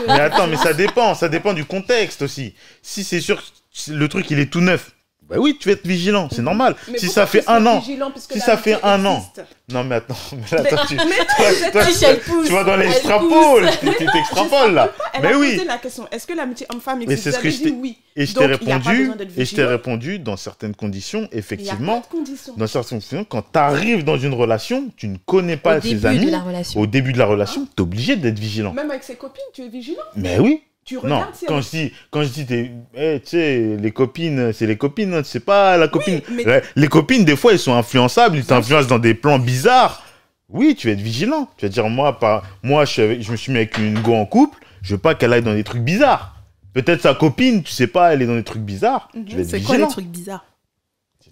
Mais 0.08 0.20
attends, 0.20 0.46
mais 0.48 0.56
ça 0.56 0.72
dépend, 0.74 1.14
ça 1.14 1.28
dépend 1.28 1.52
du 1.52 1.64
contexte 1.64 2.22
aussi. 2.22 2.54
Si 2.82 3.04
c'est 3.04 3.20
sûr, 3.20 3.40
le 3.88 4.08
truc 4.08 4.28
il 4.30 4.38
est 4.40 4.50
tout 4.52 4.60
neuf, 4.60 4.90
bah 5.28 5.36
oui, 5.38 5.56
tu 5.58 5.68
vas 5.68 5.72
être 5.74 5.86
vigilant, 5.86 6.28
c'est 6.30 6.42
normal. 6.42 6.76
Mais 6.90 6.98
si 6.98 7.08
ça 7.08 7.26
fait 7.26 7.42
un 7.48 7.64
an, 7.66 7.82
si 7.82 8.40
ça 8.40 8.56
fait 8.56 8.78
un 8.82 9.04
an. 9.06 9.24
non 9.70 9.82
mais 9.84 9.96
attends, 9.96 10.14
mais 10.32 10.56
là, 10.58 10.64
toi, 10.64 10.82
tu, 10.86 10.94
Mais 10.96 11.02
toi, 11.02 11.70
toi, 11.72 11.82
elle 12.08 12.20
pousse. 12.20 12.46
tu 12.46 12.52
vas 12.52 12.64
dans 12.64 12.76
l'extrapole, 12.76 13.68
tu 13.80 14.06
t'extrapoles 14.12 14.74
là. 14.74 14.92
Elle 15.14 15.22
Mais 15.22 15.32
a 15.32 15.38
oui. 15.38 15.52
posé 15.54 15.64
la 15.66 15.78
question 15.78 16.06
est-ce 16.10 16.26
que 16.26 16.34
l'amitié 16.34 16.66
homme-femme 16.70 16.98
Mais 16.98 17.04
existe? 17.04 17.22
c'est 17.24 17.32
ce 17.32 17.38
que 17.38 17.50
je 17.50 17.68
oui. 17.70 17.98
Et 18.16 18.26
je 18.26 18.34
t'ai 18.34 18.46
répondu, 18.46 19.10
et 19.36 19.44
je 19.44 19.54
t'ai 19.56 19.64
répondu 19.64 20.18
dans 20.20 20.36
certaines 20.36 20.74
conditions, 20.76 21.22
Mais 21.22 21.28
il 21.30 21.32
y 21.32 21.36
a 21.36 21.38
effectivement, 21.38 22.00
pas 22.00 22.06
de 22.06 22.12
conditions. 22.12 22.54
dans 22.56 22.66
certaines 22.66 22.98
conditions, 22.98 23.24
quand 23.24 23.42
tu 23.52 23.58
arrives 23.58 24.04
dans 24.04 24.18
une 24.18 24.34
relation, 24.34 24.90
tu 24.96 25.08
ne 25.08 25.16
connais 25.16 25.56
pas 25.56 25.78
Au 25.78 25.80
ses 25.80 25.88
début 25.94 26.00
de 26.02 26.06
amis, 26.06 26.30
la 26.30 26.40
relation. 26.40 26.80
au 26.80 26.86
début 26.86 27.12
de 27.12 27.18
la 27.18 27.26
relation, 27.26 27.64
tu 27.66 27.70
es 27.78 27.80
obligé 27.80 28.16
d'être 28.16 28.38
vigilant. 28.38 28.72
Même 28.72 28.90
avec 28.90 29.02
ses 29.02 29.16
copines, 29.16 29.42
tu 29.52 29.62
es 29.62 29.68
vigilant. 29.68 30.02
Mais 30.14 30.38
oui, 30.38 30.62
Tu 30.84 30.96
Non, 30.96 31.02
regardes 31.02 31.34
quand 31.46 31.60
je 31.62 31.70
dis, 31.70 31.92
quand 32.10 32.22
je 32.22 32.28
dis, 32.28 32.44
t'es- 32.46 32.70
eh, 32.94 33.20
tu 33.24 33.30
sais, 33.30 33.76
les 33.80 33.90
copines, 33.90 34.52
c'est 34.52 34.66
les 34.66 34.76
copines, 34.76 35.14
hein, 35.14 35.22
c'est 35.24 35.40
pas 35.44 35.76
la 35.78 35.88
copine. 35.88 36.20
mais- 36.30 36.62
Les 36.76 36.88
copines, 36.88 37.24
des 37.24 37.36
fois, 37.36 37.52
ils 37.52 37.58
sont 37.58 37.74
influençables, 37.74 38.36
ils 38.36 38.44
t'influencent 38.44 38.88
dans 38.88 38.98
des 38.98 39.14
plans 39.14 39.38
bizarres. 39.38 40.02
Oui, 40.50 40.74
tu 40.76 40.86
vas 40.88 40.92
être 40.92 41.00
vigilant. 41.00 41.48
Tu 41.56 41.64
vas 41.64 41.70
dire, 41.70 41.88
moi, 41.88 42.18
par... 42.18 42.44
moi 42.62 42.84
je, 42.84 42.92
suis 42.92 43.02
avec- 43.02 43.22
je 43.22 43.32
me 43.32 43.36
suis 43.36 43.50
mis 43.50 43.58
avec 43.58 43.78
une 43.78 43.98
go 44.00 44.14
en 44.14 44.26
couple, 44.26 44.58
je 44.82 44.94
veux 44.94 45.00
pas 45.00 45.14
qu'elle 45.14 45.32
aille 45.32 45.42
dans 45.42 45.54
des 45.54 45.64
trucs 45.64 45.82
bizarres. 45.82 46.34
Peut-être 46.74 47.00
sa 47.02 47.14
copine, 47.14 47.62
tu 47.62 47.72
sais 47.72 47.86
pas, 47.86 48.12
elle 48.12 48.20
est 48.22 48.26
dans 48.26 48.34
des 48.36 48.42
trucs 48.44 48.62
bizarres. 48.62 49.08
Mhm. 49.14 49.24
Tu 49.24 49.36
vas 49.36 49.42
être 49.42 49.48
C'est 49.48 49.60
quoi 49.62 49.78
les 49.78 49.86
trucs 49.88 50.06
bizarres? 50.06 50.44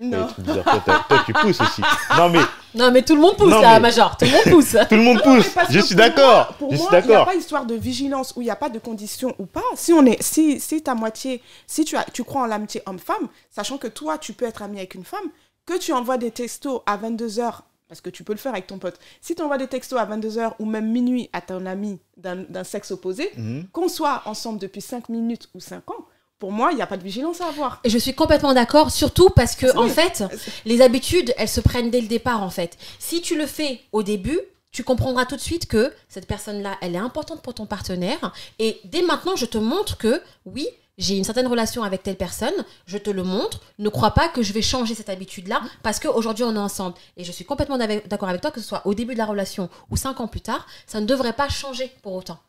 Non. 0.01 0.27
Toi, 0.45 1.23
tu 1.27 1.33
pousses 1.33 1.61
aussi. 1.61 1.83
Non, 2.17 2.29
mais 2.31 2.41
Non, 2.75 2.91
mais 2.91 3.03
tout 3.03 3.15
le 3.15 3.21
monde 3.21 3.37
pousse 3.37 3.51
Non, 3.51 3.61
là, 3.61 3.75
mais- 3.75 3.81
Major. 3.81 4.17
Tout 4.17 4.25
le 4.25 4.31
monde 4.33 4.51
pousse. 4.51 4.71
tout 4.89 4.95
le 4.97 5.03
monde 5.03 5.23
pousse. 5.23 5.51
Je 5.71 5.81
suis 5.81 5.95
d'accord. 5.95 6.55
Pour 6.55 6.73
Je 6.73 6.79
moi, 6.79 6.89
il 7.01 7.07
n'y 7.09 7.15
a 7.15 7.25
pas 7.25 7.35
histoire 7.35 7.67
de 7.67 7.75
vigilance 7.75 8.33
où 8.37 8.41
il 8.41 8.45
n'y 8.45 8.51
a 8.51 8.57
pas 8.57 8.69
de 8.71 8.79
conditions 8.79 9.35
ou 9.39 9.47
pas. 9.47 9.63
Si 9.77 9.93
on 9.93 10.05
est, 10.07 10.23
si, 10.23 10.59
si 10.61 10.83
ta 10.83 10.95
moitié, 10.95 11.43
si 11.67 11.85
tu 11.85 11.97
as, 11.97 12.05
tu 12.13 12.25
crois 12.25 12.43
en 12.43 12.47
l'amitié 12.47 12.83
homme-femme, 12.87 13.29
sachant 13.51 13.79
que 13.79 13.87
toi, 13.89 14.19
tu 14.19 14.33
peux 14.33 14.47
être 14.47 14.63
ami 14.63 14.79
avec 14.79 14.95
une 14.95 15.05
femme, 15.05 15.29
que 15.67 15.79
tu 15.79 15.93
envoies 15.93 16.19
des 16.19 16.31
textos 16.31 16.81
à 16.87 16.97
22h, 16.97 17.61
parce 17.89 18.01
que 18.01 18.11
tu 18.11 18.25
peux 18.25 18.33
le 18.33 18.39
faire 18.39 18.53
avec 18.53 18.67
ton 18.67 18.79
pote. 18.79 18.99
Si 19.21 19.35
tu 19.35 19.43
envoies 19.43 19.59
des 19.59 19.67
textos 19.69 19.99
à 19.99 20.07
22h 20.07 20.53
ou 20.59 20.65
même 20.65 20.91
minuit 20.91 21.29
à 21.35 21.41
ton 21.43 21.67
ami 21.67 22.01
d'un 22.17 22.37
d'un 22.49 22.65
sexe 22.65 22.91
opposé, 22.91 23.31
Mhm. 23.37 23.67
qu'on 23.73 23.89
soit 23.89 24.23
ensemble 24.25 24.59
depuis 24.59 24.81
5 24.81 25.09
minutes 25.11 25.49
ou 25.55 25.61
5 25.61 25.89
ans, 25.91 26.07
pour 26.43 26.51
moi, 26.51 26.73
il 26.73 26.75
n'y 26.75 26.83
a 26.83 26.89
pas 26.89 26.97
de 26.97 27.05
vigilance 27.05 27.41
à 27.41 27.47
avoir. 27.47 27.79
Et 27.85 27.89
je 27.89 27.97
suis 27.99 28.15
complètement 28.15 28.53
d'accord, 28.53 28.91
surtout 28.91 29.31
parce 29.31 29.55
que, 29.55 29.77
en 29.79 29.87
fait, 29.87 30.25
les 30.65 30.81
habitudes, 30.83 31.33
elles 31.39 31.49
se 31.49 31.61
prennent 31.61 31.89
dès 31.89 32.01
le 32.01 32.09
départ, 32.09 32.43
en 32.43 32.51
fait. 32.51 32.77
Si 32.99 33.23
tu 33.23 33.39
le 33.39 33.47
fais 33.47 33.79
au 33.93 34.03
début, 34.03 34.41
tu 34.73 34.83
comprendras 34.83 35.25
tout 35.25 35.37
de 35.37 35.41
suite 35.41 35.67
que 35.69 35.93
cette 36.09 36.27
personne-là, 36.27 36.79
elle 36.81 36.97
est 36.97 36.99
importante 36.99 37.43
pour 37.43 37.55
ton 37.55 37.67
partenaire. 37.67 38.33
Et 38.59 38.81
dès 38.83 39.03
maintenant, 39.03 39.37
je 39.37 39.47
te 39.47 39.57
montre 39.57 39.97
que, 39.99 40.21
oui, 40.45 40.67
j'ai 40.99 41.17
une 41.17 41.23
certaine 41.23 41.47
relation 41.47 41.85
avec 41.85 42.03
telle 42.03 42.17
personne, 42.17 42.65
je 42.87 42.99
te 42.99 43.11
le 43.11 43.23
montre. 43.23 43.61
Ne 43.79 43.89
crois 43.89 44.11
pas 44.11 44.29
que 44.29 44.43
je 44.43 44.53
vais 44.53 44.63
changer 44.63 44.97
cette 44.97 45.11
habitude-là 45.11 45.63
parce 45.85 46.01
qu'aujourd'hui, 46.01 46.43
on 46.43 46.57
est 46.57 46.59
ensemble. 46.59 46.97
Et 47.17 47.23
je 47.23 47.31
suis 47.31 47.45
complètement 47.45 47.79
d'accord 47.79 48.29
avec 48.29 48.41
toi, 48.41 48.51
que 48.51 48.61
ce 48.61 48.67
soit 48.67 48.85
au 48.85 48.95
début 48.95 49.13
de 49.13 49.19
la 49.19 49.27
relation 49.27 49.71
ou 49.91 49.97
cinq 49.97 50.21
ans 50.21 50.27
plus 50.27 50.41
tard, 50.41 50.67
ça 50.89 51.01
ne 51.01 51.07
devrait 51.07 51.35
pas 51.35 51.49
changer 51.49 51.93
pour 52.03 52.15
autant. 52.15 52.41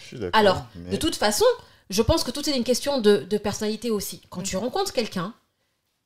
Je 0.00 0.04
suis 0.04 0.18
d'accord, 0.18 0.36
Alors, 0.40 0.66
mais- 0.74 0.90
de 0.90 0.96
toute 0.96 1.14
façon, 1.14 1.44
je 1.90 2.02
pense 2.02 2.22
que 2.22 2.30
tout 2.30 2.48
est 2.48 2.56
une 2.56 2.64
question 2.64 3.00
de, 3.00 3.24
personnalité 3.36 3.90
aussi. 3.90 4.22
Quand 4.30 4.42
tu 4.42 4.56
rencontres 4.56 4.92
quelqu'un, 4.92 5.34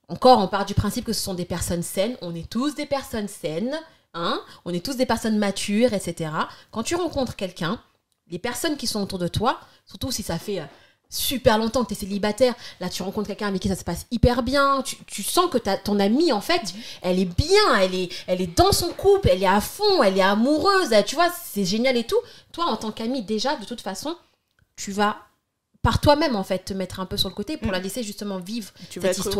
encore, 0.09 0.39
on 0.39 0.49
part 0.49 0.65
du 0.65 0.75
principe 0.75 1.05
que 1.05 1.13
ce 1.13 1.21
sont 1.21 1.35
des 1.35 1.45
personnes 1.45 1.83
saines. 1.83 2.17
On 2.23 2.35
est 2.35 2.49
tous 2.49 2.75
des 2.75 2.87
personnes 2.87 3.29
saines, 3.29 3.79
hein 4.15 4.41
on 4.65 4.73
est 4.73 4.85
tous 4.85 4.97
des 4.97 5.07
personnes 5.07 5.39
matures, 5.39 5.93
etc. 5.93 6.31
Quand 6.71 6.83
tu 6.83 6.95
rencontres 6.95 7.37
quelqu'un, 7.37 7.81
les 8.31 8.39
personnes 8.39 8.77
qui 8.77 8.87
sont 8.87 9.03
autour 9.03 9.19
de 9.19 9.29
toi, 9.29 9.61
surtout 9.87 10.11
si 10.11 10.23
ça 10.23 10.39
fait 10.39 10.61
euh, 10.61 10.65
super 11.11 11.59
longtemps 11.59 11.85
que 11.85 11.89
tu 11.89 11.95
es 11.95 11.99
célibataire, 11.99 12.55
là 12.81 12.89
tu 12.89 13.03
rencontres 13.03 13.29
quelqu'un 13.29 13.49
avec 13.49 13.61
qui 13.61 13.69
ça 13.69 13.77
se 13.77 13.85
passe 13.85 14.07
hyper 14.11 14.43
bien, 14.43 14.83
tu, 15.07 15.23
sens 15.23 15.51
que 15.51 15.59
ton 15.59 16.01
amie, 16.01 16.33
en 16.33 16.41
fait, 16.41 16.75
elle 17.03 17.19
est 17.19 17.25
bien, 17.27 17.77
elle 17.79 17.95
est, 17.95 18.13
elle 18.27 18.41
est 18.41 18.57
dans 18.57 18.73
son 18.73 18.89
couple, 18.89 19.29
elle 19.31 19.43
est 19.43 19.47
à 19.47 19.61
fond, 19.61 20.03
elle 20.03 20.17
est 20.17 20.23
amoureuse, 20.23 20.95
tu 21.07 21.15
vois, 21.15 21.29
c'est 21.45 21.65
génial 21.65 21.97
et 21.99 22.05
tout. 22.05 22.21
Toi, 22.53 22.67
en 22.67 22.77
tant 22.77 22.91
qu'ami, 22.91 23.23
déjà, 23.23 23.57
de 23.57 23.67
toute 23.67 23.83
façon, 23.83 24.17
tu 24.77 24.93
vas 24.93 25.19
par 25.85 26.01
toi-même, 26.01 26.35
en 26.35 26.43
fait, 26.43 26.65
te 26.65 26.73
mettre 26.73 26.99
un 26.99 27.07
peu 27.07 27.17
sur 27.17 27.29
le 27.29 27.35
côté 27.37 27.57
pour 27.57 27.69
Mm. 27.69 27.73
la 27.73 27.79
laisser 27.79 28.03
justement 28.03 28.39
vivre 28.39 28.73
Tu 28.91 29.01
cette 29.01 29.15
pour 29.17 29.25
cette 29.25 29.33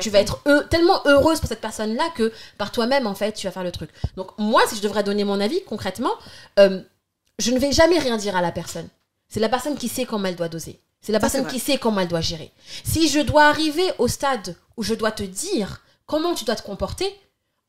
Tu 0.00 0.10
vas 0.10 0.18
personne. 0.18 0.20
être 0.20 0.40
heu- 0.46 0.66
tellement 0.68 1.00
heureuse 1.06 1.40
pour 1.40 1.48
cette 1.48 1.62
personne-là 1.62 2.10
que 2.14 2.30
par 2.58 2.70
toi-même, 2.72 3.06
en 3.06 3.14
fait, 3.14 3.32
tu 3.32 3.46
vas 3.46 3.52
faire 3.52 3.64
le 3.64 3.72
truc. 3.72 3.90
Donc, 4.16 4.32
moi, 4.38 4.62
si 4.68 4.76
je 4.76 4.82
devrais 4.82 5.02
donner 5.02 5.24
mon 5.24 5.40
avis, 5.40 5.62
concrètement, 5.64 6.12
euh, 6.58 6.82
je 7.38 7.50
ne 7.52 7.58
vais 7.58 7.72
jamais 7.72 7.98
rien 7.98 8.16
dire 8.18 8.36
à 8.36 8.42
la 8.42 8.52
personne. 8.52 8.88
C'est 9.28 9.40
la 9.40 9.48
personne 9.48 9.76
qui 9.76 9.88
sait 9.88 10.04
comment 10.04 10.26
elle 10.28 10.36
doit 10.36 10.48
doser. 10.48 10.80
C'est 11.00 11.12
la 11.12 11.20
Ça, 11.20 11.28
personne 11.30 11.46
qui 11.46 11.60
sait 11.60 11.78
comment 11.78 12.00
elle 12.00 12.08
doit 12.08 12.20
gérer. 12.20 12.50
Si 12.84 13.08
je 13.08 13.20
dois 13.20 13.44
arriver 13.46 13.84
au 13.98 14.08
stade 14.08 14.56
où 14.76 14.82
je 14.82 14.94
dois 14.94 15.12
te 15.12 15.22
dire 15.22 15.82
comment 16.06 16.34
tu 16.34 16.44
dois 16.44 16.56
te 16.56 16.62
comporter, 16.62 17.08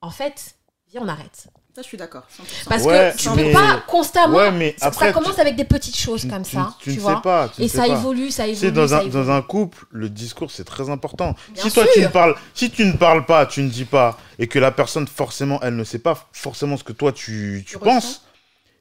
en 0.01 0.09
fait, 0.09 0.55
viens, 0.89 1.01
on 1.03 1.07
arrête. 1.07 1.47
Ça, 1.77 1.83
je 1.83 1.89
suis 1.89 1.97
d'accord. 1.97 2.23
100%. 2.35 2.69
Parce 2.69 2.83
Ouais, 2.85 3.13
que 3.15 3.21
tu 3.21 3.29
mais- 3.35 3.43
peux 3.45 3.51
pas 3.51 3.83
constamment. 3.85 4.35
Ouais, 4.35 4.49
mais 4.51 4.73
ça, 4.79 4.87
après, 4.87 5.05
ça 5.09 5.13
commence 5.13 5.35
tu- 5.35 5.41
avec 5.41 5.55
des 5.55 5.63
petites 5.63 5.95
choses 5.95 6.27
comme 6.27 6.41
tu- 6.41 6.55
ça, 6.55 6.73
tu 6.79 6.89
tu, 6.89 6.95
ne 6.95 7.01
vois. 7.01 7.15
sais 7.17 7.21
pas. 7.21 7.49
tu 7.49 7.61
Et 7.61 7.67
ça 7.67 7.83
pas. 7.83 7.87
évolue, 7.89 8.31
ça 8.31 8.45
Tu 8.45 8.49
évolue. 8.49 8.65
sais, 8.65 8.71
dans 8.71 8.87
ça 8.87 8.95
un, 8.97 9.01
évolue. 9.01 9.11
dans 9.25 9.31
un 9.31 9.41
couple, 9.43 9.85
le 9.91 10.09
discours, 10.09 10.49
c'est 10.49 10.63
très 10.63 10.89
important. 10.89 11.35
Bien 11.53 11.61
si 11.61 11.71
toi, 11.71 11.83
tu 11.93 12.01
ne, 12.01 12.07
parles, 12.07 12.33
si 12.55 12.71
tu 12.71 12.83
ne 12.83 12.93
parles 12.93 13.27
pas, 13.27 13.45
tu 13.45 13.61
ne 13.61 13.69
dis 13.69 13.85
pas, 13.85 14.17
et 14.39 14.47
que 14.47 14.57
la 14.57 14.71
personne, 14.71 15.05
forcément, 15.05 15.59
elle 15.61 15.75
ne 15.75 15.83
sait 15.83 15.99
pas 15.99 16.17
forcément 16.31 16.77
ce 16.77 16.83
que 16.83 16.93
toi, 16.93 17.11
tu, 17.11 17.63
penses, 17.79 18.23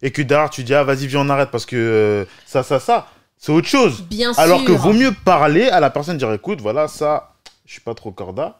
et 0.00 0.10
que 0.10 0.22
derrière, 0.22 0.48
tu 0.48 0.64
dis, 0.64 0.72
ah, 0.72 0.82
vas-y, 0.82 1.06
viens, 1.06 1.20
on 1.20 1.28
arrête, 1.28 1.50
parce 1.50 1.66
que 1.66 1.76
euh, 1.76 2.24
ça, 2.46 2.62
ça, 2.62 2.80
ça, 2.80 3.08
c'est 3.36 3.52
autre 3.52 3.68
chose. 3.68 4.04
Bien 4.04 4.32
Alors 4.38 4.60
sûr. 4.60 4.68
que 4.68 4.72
vaut 4.72 4.94
mieux 4.94 5.12
parler 5.12 5.68
à 5.68 5.80
la 5.80 5.90
personne, 5.90 6.16
dire, 6.16 6.32
écoute, 6.32 6.62
voilà, 6.62 6.88
ça, 6.88 7.34
je 7.66 7.72
suis 7.72 7.82
pas 7.82 7.92
trop 7.92 8.10
corda. 8.10 8.58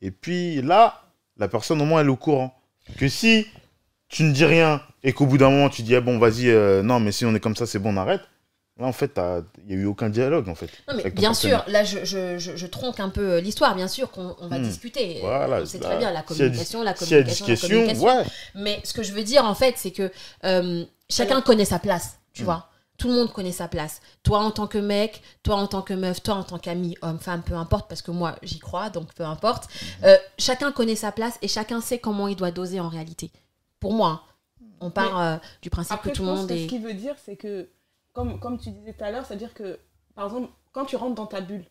Et 0.00 0.10
puis 0.10 0.62
là, 0.62 1.02
la 1.36 1.46
personne, 1.48 1.82
au 1.82 1.84
moins, 1.84 2.00
elle 2.00 2.06
est 2.06 2.10
au 2.10 2.16
courant. 2.16 2.58
Que 2.96 3.08
si 3.08 3.46
tu 4.08 4.22
ne 4.24 4.32
dis 4.32 4.44
rien, 4.44 4.80
et 5.02 5.12
qu'au 5.12 5.26
bout 5.26 5.38
d'un 5.38 5.50
moment, 5.50 5.68
tu 5.68 5.82
dis, 5.82 5.94
ah, 5.96 6.00
bon, 6.00 6.18
vas-y, 6.18 6.48
euh, 6.48 6.82
non, 6.82 7.00
mais 7.00 7.12
si 7.12 7.24
on 7.24 7.34
est 7.34 7.40
comme 7.40 7.56
ça, 7.56 7.66
c'est 7.66 7.78
bon, 7.78 7.92
on 7.94 7.96
arrête. 7.96 8.22
Là, 8.78 8.86
en 8.86 8.92
fait, 8.92 9.18
il 9.66 9.74
n'y 9.74 9.80
a 9.80 9.84
eu 9.84 9.86
aucun 9.86 10.10
dialogue, 10.10 10.48
en 10.50 10.54
fait. 10.54 10.68
Non, 10.86 10.94
mais 11.02 11.10
bien 11.10 11.32
sûr, 11.32 11.64
là 11.66 11.82
je, 11.82 12.04
je, 12.04 12.36
je, 12.38 12.56
je 12.56 12.66
tronque 12.66 13.00
un 13.00 13.08
peu 13.08 13.32
euh, 13.32 13.40
l'histoire, 13.40 13.74
bien 13.74 13.88
sûr 13.88 14.10
qu'on 14.10 14.36
on 14.38 14.48
va 14.48 14.58
Hmm. 14.58 14.62
discuter. 14.64 15.18
Voilà, 15.22 15.60
là, 15.60 15.64
très 15.66 15.96
bien 15.96 16.10
la 16.12 16.20
communication, 16.22 16.82
la 16.82 16.92
communication, 16.92 17.46
la 17.48 17.56
communication. 17.56 18.04
ouais. 18.04 18.24
Mais 18.54 18.80
ce 18.84 18.92
que 18.92 19.02
je 19.02 19.12
veux 19.14 19.22
dire 19.24 19.46
en 19.46 19.54
fait, 19.54 19.74
c'est 19.78 19.92
que 19.92 20.12
euh, 20.44 20.84
chacun 21.08 21.40
connaît 21.40 21.64
sa 21.64 21.78
place, 21.78 22.18
tu 22.34 22.42
Mm. 22.42 22.44
vois. 22.44 22.68
Tout 22.98 23.08
le 23.08 23.14
monde 23.14 23.32
connaît 23.32 23.50
sa 23.52 23.66
place. 23.66 24.00
Toi 24.22 24.40
en 24.40 24.50
tant 24.50 24.66
que 24.66 24.76
mec, 24.78 25.22
toi 25.42 25.56
en 25.56 25.66
tant 25.66 25.80
que 25.82 25.94
meuf, 25.94 26.22
toi 26.22 26.34
en 26.34 26.42
tant 26.44 26.58
qu'ami, 26.58 26.96
homme, 27.00 27.18
femme, 27.18 27.42
peu 27.42 27.54
importe, 27.54 27.88
parce 27.88 28.02
que 28.02 28.10
moi 28.10 28.36
j'y 28.42 28.58
crois, 28.58 28.90
donc 28.90 29.14
peu 29.14 29.24
importe. 29.24 29.68
Euh, 30.04 30.16
chacun 30.38 30.70
connaît 30.70 30.96
sa 30.96 31.12
place 31.12 31.38
et 31.40 31.48
chacun 31.48 31.80
sait 31.80 31.98
comment 31.98 32.28
il 32.28 32.36
doit 32.36 32.50
doser 32.50 32.78
en 32.80 32.88
réalité. 32.90 33.30
Pour 33.86 33.94
moi, 33.94 34.24
hein. 34.60 34.66
on 34.80 34.90
part 34.90 35.20
euh, 35.20 35.36
du 35.62 35.70
principe 35.70 35.92
Après, 35.92 36.10
que 36.10 36.16
tout 36.16 36.22
le 36.22 36.28
monde 36.28 36.48
que 36.48 36.56
ce 36.56 36.64
est. 36.64 36.66
qu'il 36.66 36.82
veut 36.82 36.94
dire, 36.94 37.14
c'est 37.24 37.36
que, 37.36 37.68
comme, 38.12 38.40
comme 38.40 38.58
tu 38.58 38.70
disais 38.70 38.92
tout 38.92 39.04
à 39.04 39.10
l'heure, 39.12 39.24
c'est-à-dire 39.24 39.54
que, 39.54 39.78
par 40.16 40.24
exemple, 40.26 40.48
quand 40.72 40.84
tu 40.86 40.96
rentres 40.96 41.14
dans 41.14 41.26
ta 41.26 41.40
bulle, 41.40 41.64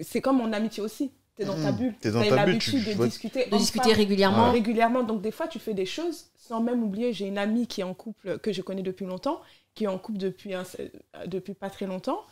c'est 0.00 0.20
comme 0.22 0.40
en 0.40 0.52
amitié 0.52 0.82
aussi. 0.82 1.12
Tu 1.36 1.42
es 1.42 1.44
dans 1.44 1.54
ta 1.54 1.70
Mhm. 1.72 1.76
bulle. 1.76 1.94
T'es 2.00 2.10
dans 2.10 2.22
T'as 2.22 2.34
ta 2.36 2.44
bulle, 2.46 2.58
tu- 2.58 2.72
de 2.80 3.04
discuter. 3.04 3.44
De 3.50 3.56
discuter 3.58 3.92
régulièrement. 3.92 4.50
régulièrement. 4.50 5.02
Donc, 5.02 5.20
des 5.20 5.30
fois, 5.30 5.46
tu 5.48 5.58
fais 5.58 5.74
des 5.74 5.84
choses 5.84 6.30
sans 6.36 6.62
même 6.62 6.82
oublier. 6.82 7.12
J'ai 7.12 7.26
une 7.26 7.36
amie 7.38 7.66
qui 7.66 7.82
est 7.82 7.84
en 7.84 7.92
couple, 7.92 8.38
que 8.38 8.52
je 8.52 8.62
connais 8.62 8.82
depuis 8.82 9.04
longtemps, 9.04 9.42
qui 9.74 9.84
est 9.84 9.88
en 9.88 9.98
couple 9.98 10.16
depuis, 10.18 10.54
un- 10.54 10.64
euh, 10.80 11.26
depuis 11.26 11.52
pas 11.52 11.68
très 11.68 11.84
longtemps. 11.86 12.22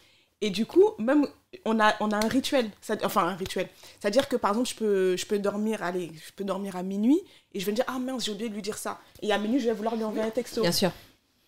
Et 0.44 0.50
du 0.50 0.66
coup, 0.66 0.84
même, 0.98 1.26
on 1.64 1.80
a, 1.80 1.94
on 2.00 2.10
a 2.10 2.16
un 2.16 2.28
rituel. 2.28 2.70
Ça- 2.82 2.96
Enfin, 3.02 3.22
un 3.28 3.34
rituel. 3.34 3.68
C'est-à-dire 3.98 4.28
que, 4.28 4.36
par 4.36 4.50
exemple, 4.50 4.68
je 4.68 4.74
peux, 4.74 5.16
je 5.16 5.24
peux 5.26 5.38
dormir, 5.38 5.82
allez, 5.82 6.10
je 6.26 6.32
peux 6.32 6.44
dormir 6.44 6.76
à 6.76 6.82
minuit 6.82 7.20
et 7.54 7.60
je 7.60 7.64
vais 7.66 7.72
me 7.72 7.76
dire, 7.76 7.86
ah 7.88 7.98
mince, 7.98 8.24
j'ai 8.24 8.32
oublié 8.32 8.48
de 8.50 8.54
lui 8.54 8.62
dire 8.62 8.76
ça. 8.76 8.98
Et 9.22 9.32
à 9.32 9.38
minuit, 9.38 9.58
je 9.60 9.66
vais 9.68 9.72
vouloir 9.74 9.96
lui 9.96 10.04
envoyer 10.04 10.26
un 10.26 10.30
texto. 10.30 10.60
Bien 10.60 10.72
sûr. 10.72 10.90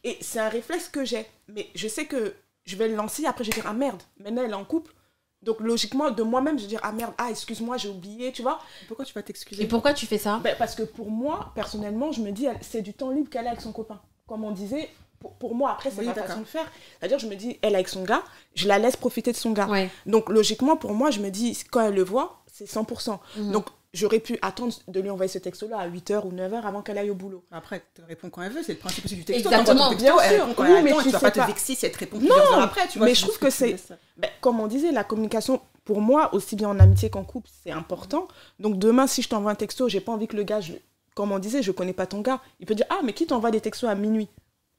Et 0.03 0.17
c'est 0.23 0.39
un 0.41 0.49
réflexe 0.49 0.89
que 0.89 1.05
j'ai. 1.05 1.27
Mais 1.49 1.69
je 1.75 1.89
sais 1.89 2.07
que 2.07 2.35
je 2.65 2.77
vais 2.77 2.89
le 2.89 2.95
lancer, 2.97 3.27
après 3.27 3.45
je 3.45 3.51
vais 3.51 3.55
dire, 3.61 3.67
ah 3.69 3.73
merde, 3.75 4.03
maintenant 4.19 4.43
elle 4.45 4.51
est 4.53 4.55
en 4.55 4.65
couple. 4.65 4.93
Donc 5.43 5.61
logiquement, 5.61 6.11
de 6.11 6.23
moi-même, 6.23 6.57
je 6.59 6.63
vais 6.63 6.69
dire, 6.69 6.81
ah 6.83 6.93
merde, 6.93 7.13
ah 7.19 7.29
excuse-moi, 7.31 7.77
j'ai 7.77 7.89
oublié, 7.91 8.33
tu 8.33 8.43
vois. 8.43 8.59
Pourquoi 8.89 9.05
tu 9.05 9.13
vas 9.13 9.23
t'excuser? 9.23 9.63
Et 9.65 9.67
pourquoi 9.69 9.93
tu 9.93 10.07
fais 10.07 10.19
ça? 10.19 10.41
Ben, 10.43 10.57
parce 10.59 10.75
que 10.75 10.83
pour 10.83 11.11
moi, 11.11 11.53
personnellement, 11.55 12.11
je 12.13 12.21
me 12.23 12.31
dis, 12.33 12.47
c'est 12.63 12.83
du 12.83 12.95
temps 12.95 13.11
libre 13.11 13.29
qu'elle 13.31 13.47
a 13.47 13.51
avec 13.51 13.61
son 13.61 13.73
copain. 13.73 14.01
Comme 14.27 14.43
on 14.43 14.51
disait, 14.51 14.89
pour, 15.39 15.55
moi, 15.55 15.71
après, 15.73 15.91
c'est 15.91 16.01
Oui, 16.01 16.07
ma 16.07 16.15
façon 16.15 16.41
de 16.41 16.45
faire. 16.47 16.67
C'est-à-dire, 16.99 17.19
je 17.19 17.27
me 17.27 17.35
dis, 17.35 17.59
elle 17.63 17.75
avec 17.75 17.89
son 17.89 18.03
gars, 18.05 18.23
je 18.55 18.67
la 18.69 18.79
laisse 18.79 18.97
profiter 18.97 19.33
de 19.33 19.37
son 19.37 19.53
gars. 19.53 19.67
Ouais. 19.69 19.91
Donc, 20.07 20.29
logiquement, 20.29 20.77
pour 20.77 20.93
moi, 20.95 21.11
je 21.11 21.21
me 21.21 21.31
dis, 21.31 21.57
quand 21.71 21.81
elle 21.81 21.95
le 21.95 22.03
voit, 22.05 22.43
c'est 22.53 22.67
100%. 22.69 23.19
Mhm. 23.37 23.53
Donc, 23.53 23.67
j'aurais 23.95 24.21
pu 24.21 24.39
attendre 24.43 24.75
de 24.89 25.01
lui 25.01 25.09
envoyer 25.09 25.29
ce 25.29 25.39
texto-là 25.39 25.79
à 25.79 25.89
8h 25.89 26.27
ou 26.27 26.33
9h 26.33 26.63
avant 26.67 26.83
qu'elle 26.83 26.99
aille 26.99 27.11
au 27.11 27.15
boulot. 27.15 27.45
Après, 27.51 27.77
elle 27.77 28.03
te 28.03 28.07
répond 28.09 28.29
quand 28.31 28.43
elle 28.43 28.53
veut, 28.53 28.63
c'est 28.63 28.73
le 28.75 28.79
principe 28.79 29.05
aussi 29.07 29.17
du 29.17 29.25
texto. 29.25 29.49
Exactement. 29.49 29.89
Texto, 29.91 30.05
Bien 30.05 30.17
elle 30.23 30.35
sûr. 30.37 30.43
répond 30.47 30.55
quand 30.55 30.63
Oui, 30.65 30.69
elle 30.73 30.77
a 30.77 30.83
mais 30.83 30.93
tu 30.93 31.03
tu 31.05 31.09
vas 31.11 31.19
sais 31.19 31.25
pas 31.25 31.31
te 31.31 31.41
vexer 31.47 31.75
si 31.75 31.87
elle 31.87 31.93
te 31.93 31.99
répond 31.99 32.19
plusieurs 32.19 32.53
heures 32.53 32.61
après, 32.63 32.87
tu 32.89 32.99
vois. 32.99 33.07
mais 33.07 33.15
je 33.15 33.23
trouve 33.23 33.39
que 33.39 33.49
c'est-. 33.51 33.77
Ben, 34.19 34.31
comme 34.41 34.61
on 34.61 34.67
disait, 34.67 34.93
la 34.93 35.05
communication, 35.05 35.61
pour 35.85 36.01
moi, 36.03 36.35
aussi 36.35 36.57
bien 36.57 36.69
en 36.69 36.79
amitié 36.79 37.09
qu'en 37.11 37.25
couple, 37.25 37.49
c'est 37.65 37.71
important. 37.71 38.29
Donc, 38.59 38.79
demain, 38.79 39.07
si 39.07 39.23
je 39.23 39.29
t'envoie 39.29 39.53
un 39.53 39.55
texto, 39.57 39.89
j'ai 39.89 40.01
pas 40.01 40.13
envie 40.13 40.27
que 40.27 40.37
le 40.37 40.43
gars, 40.43 40.61
je- 40.61 40.73
comme 41.15 41.33
on 41.33 41.39
disait, 41.39 41.63
je 41.63 41.73
connais 41.73 41.95
pas 41.95 42.05
ton 42.07 42.21
gars. 42.21 42.41
Il 42.61 42.67
peut 42.67 42.75
dire, 42.75 42.85
ah, 42.91 42.99
mais 43.03 43.15
qui 43.15 43.27
t'envoie 43.27 43.51
des 43.51 43.61
textos 43.63 43.89
à 43.89 43.95
minuit? 43.95 44.29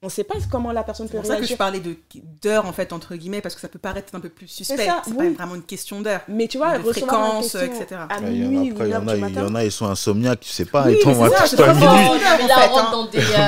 On 0.04 0.10
sait 0.10 0.24
pas 0.24 0.36
comment 0.51 0.72
la 0.72 0.84
personne 0.84 1.08
C'est 1.08 1.13
peut 1.13 1.18
pour 1.18 1.25
ça 1.25 1.34
que 1.38 1.42
je 1.42 1.48
réagir. 1.48 1.58
parlais 1.58 1.80
de 1.80 1.96
d'heures 2.44 2.68
en 2.68 2.72
fait 2.72 2.94
entre 2.94 3.16
guillemets 3.16 3.42
parce 3.42 3.56
que 3.56 3.62
ça 3.62 3.68
peut 3.68 3.80
paraître 3.80 4.13
un 4.13 4.20
peu 4.20 4.30
plus 4.30 4.48
suspect. 4.48 4.86
ça, 4.86 5.01
C'est 5.04 5.12
oui. 5.12 5.30
pas 5.32 5.38
vraiment 5.44 5.56
une 5.56 5.63
question 5.63 6.01
d'heure. 6.01 6.22
Mais 6.27 6.48
tu 6.48 6.60
vois, 6.60 6.77
de 6.77 6.84
fréquence, 6.84 7.56
etc. 7.56 7.86
à 8.08 8.20
Ouais, 8.20 8.32
Il 8.32 8.44
y 8.44 8.46
en 8.46 8.50
minuit 8.50 8.74
il 8.80 8.88
y 8.88 8.92
1h 8.92 8.98
en 9.01 9.08
a, 9.08 9.13
du 9.16 9.18
il 9.18 9.18
y 9.18 9.22
matin. 9.34 9.48
en 9.48 9.56
a, 9.56 9.63
ils 9.63 9.72
sont 9.72 9.88
insomniaques, 9.88 10.42
tu 10.42 10.50
sais 10.51 10.66
pas, 10.66 10.84
Oui, 10.86 10.98
ils 11.00 11.04
c'est 11.04 11.48
c'est 11.48 11.63
à 11.63 11.74
minuit. 11.74 12.22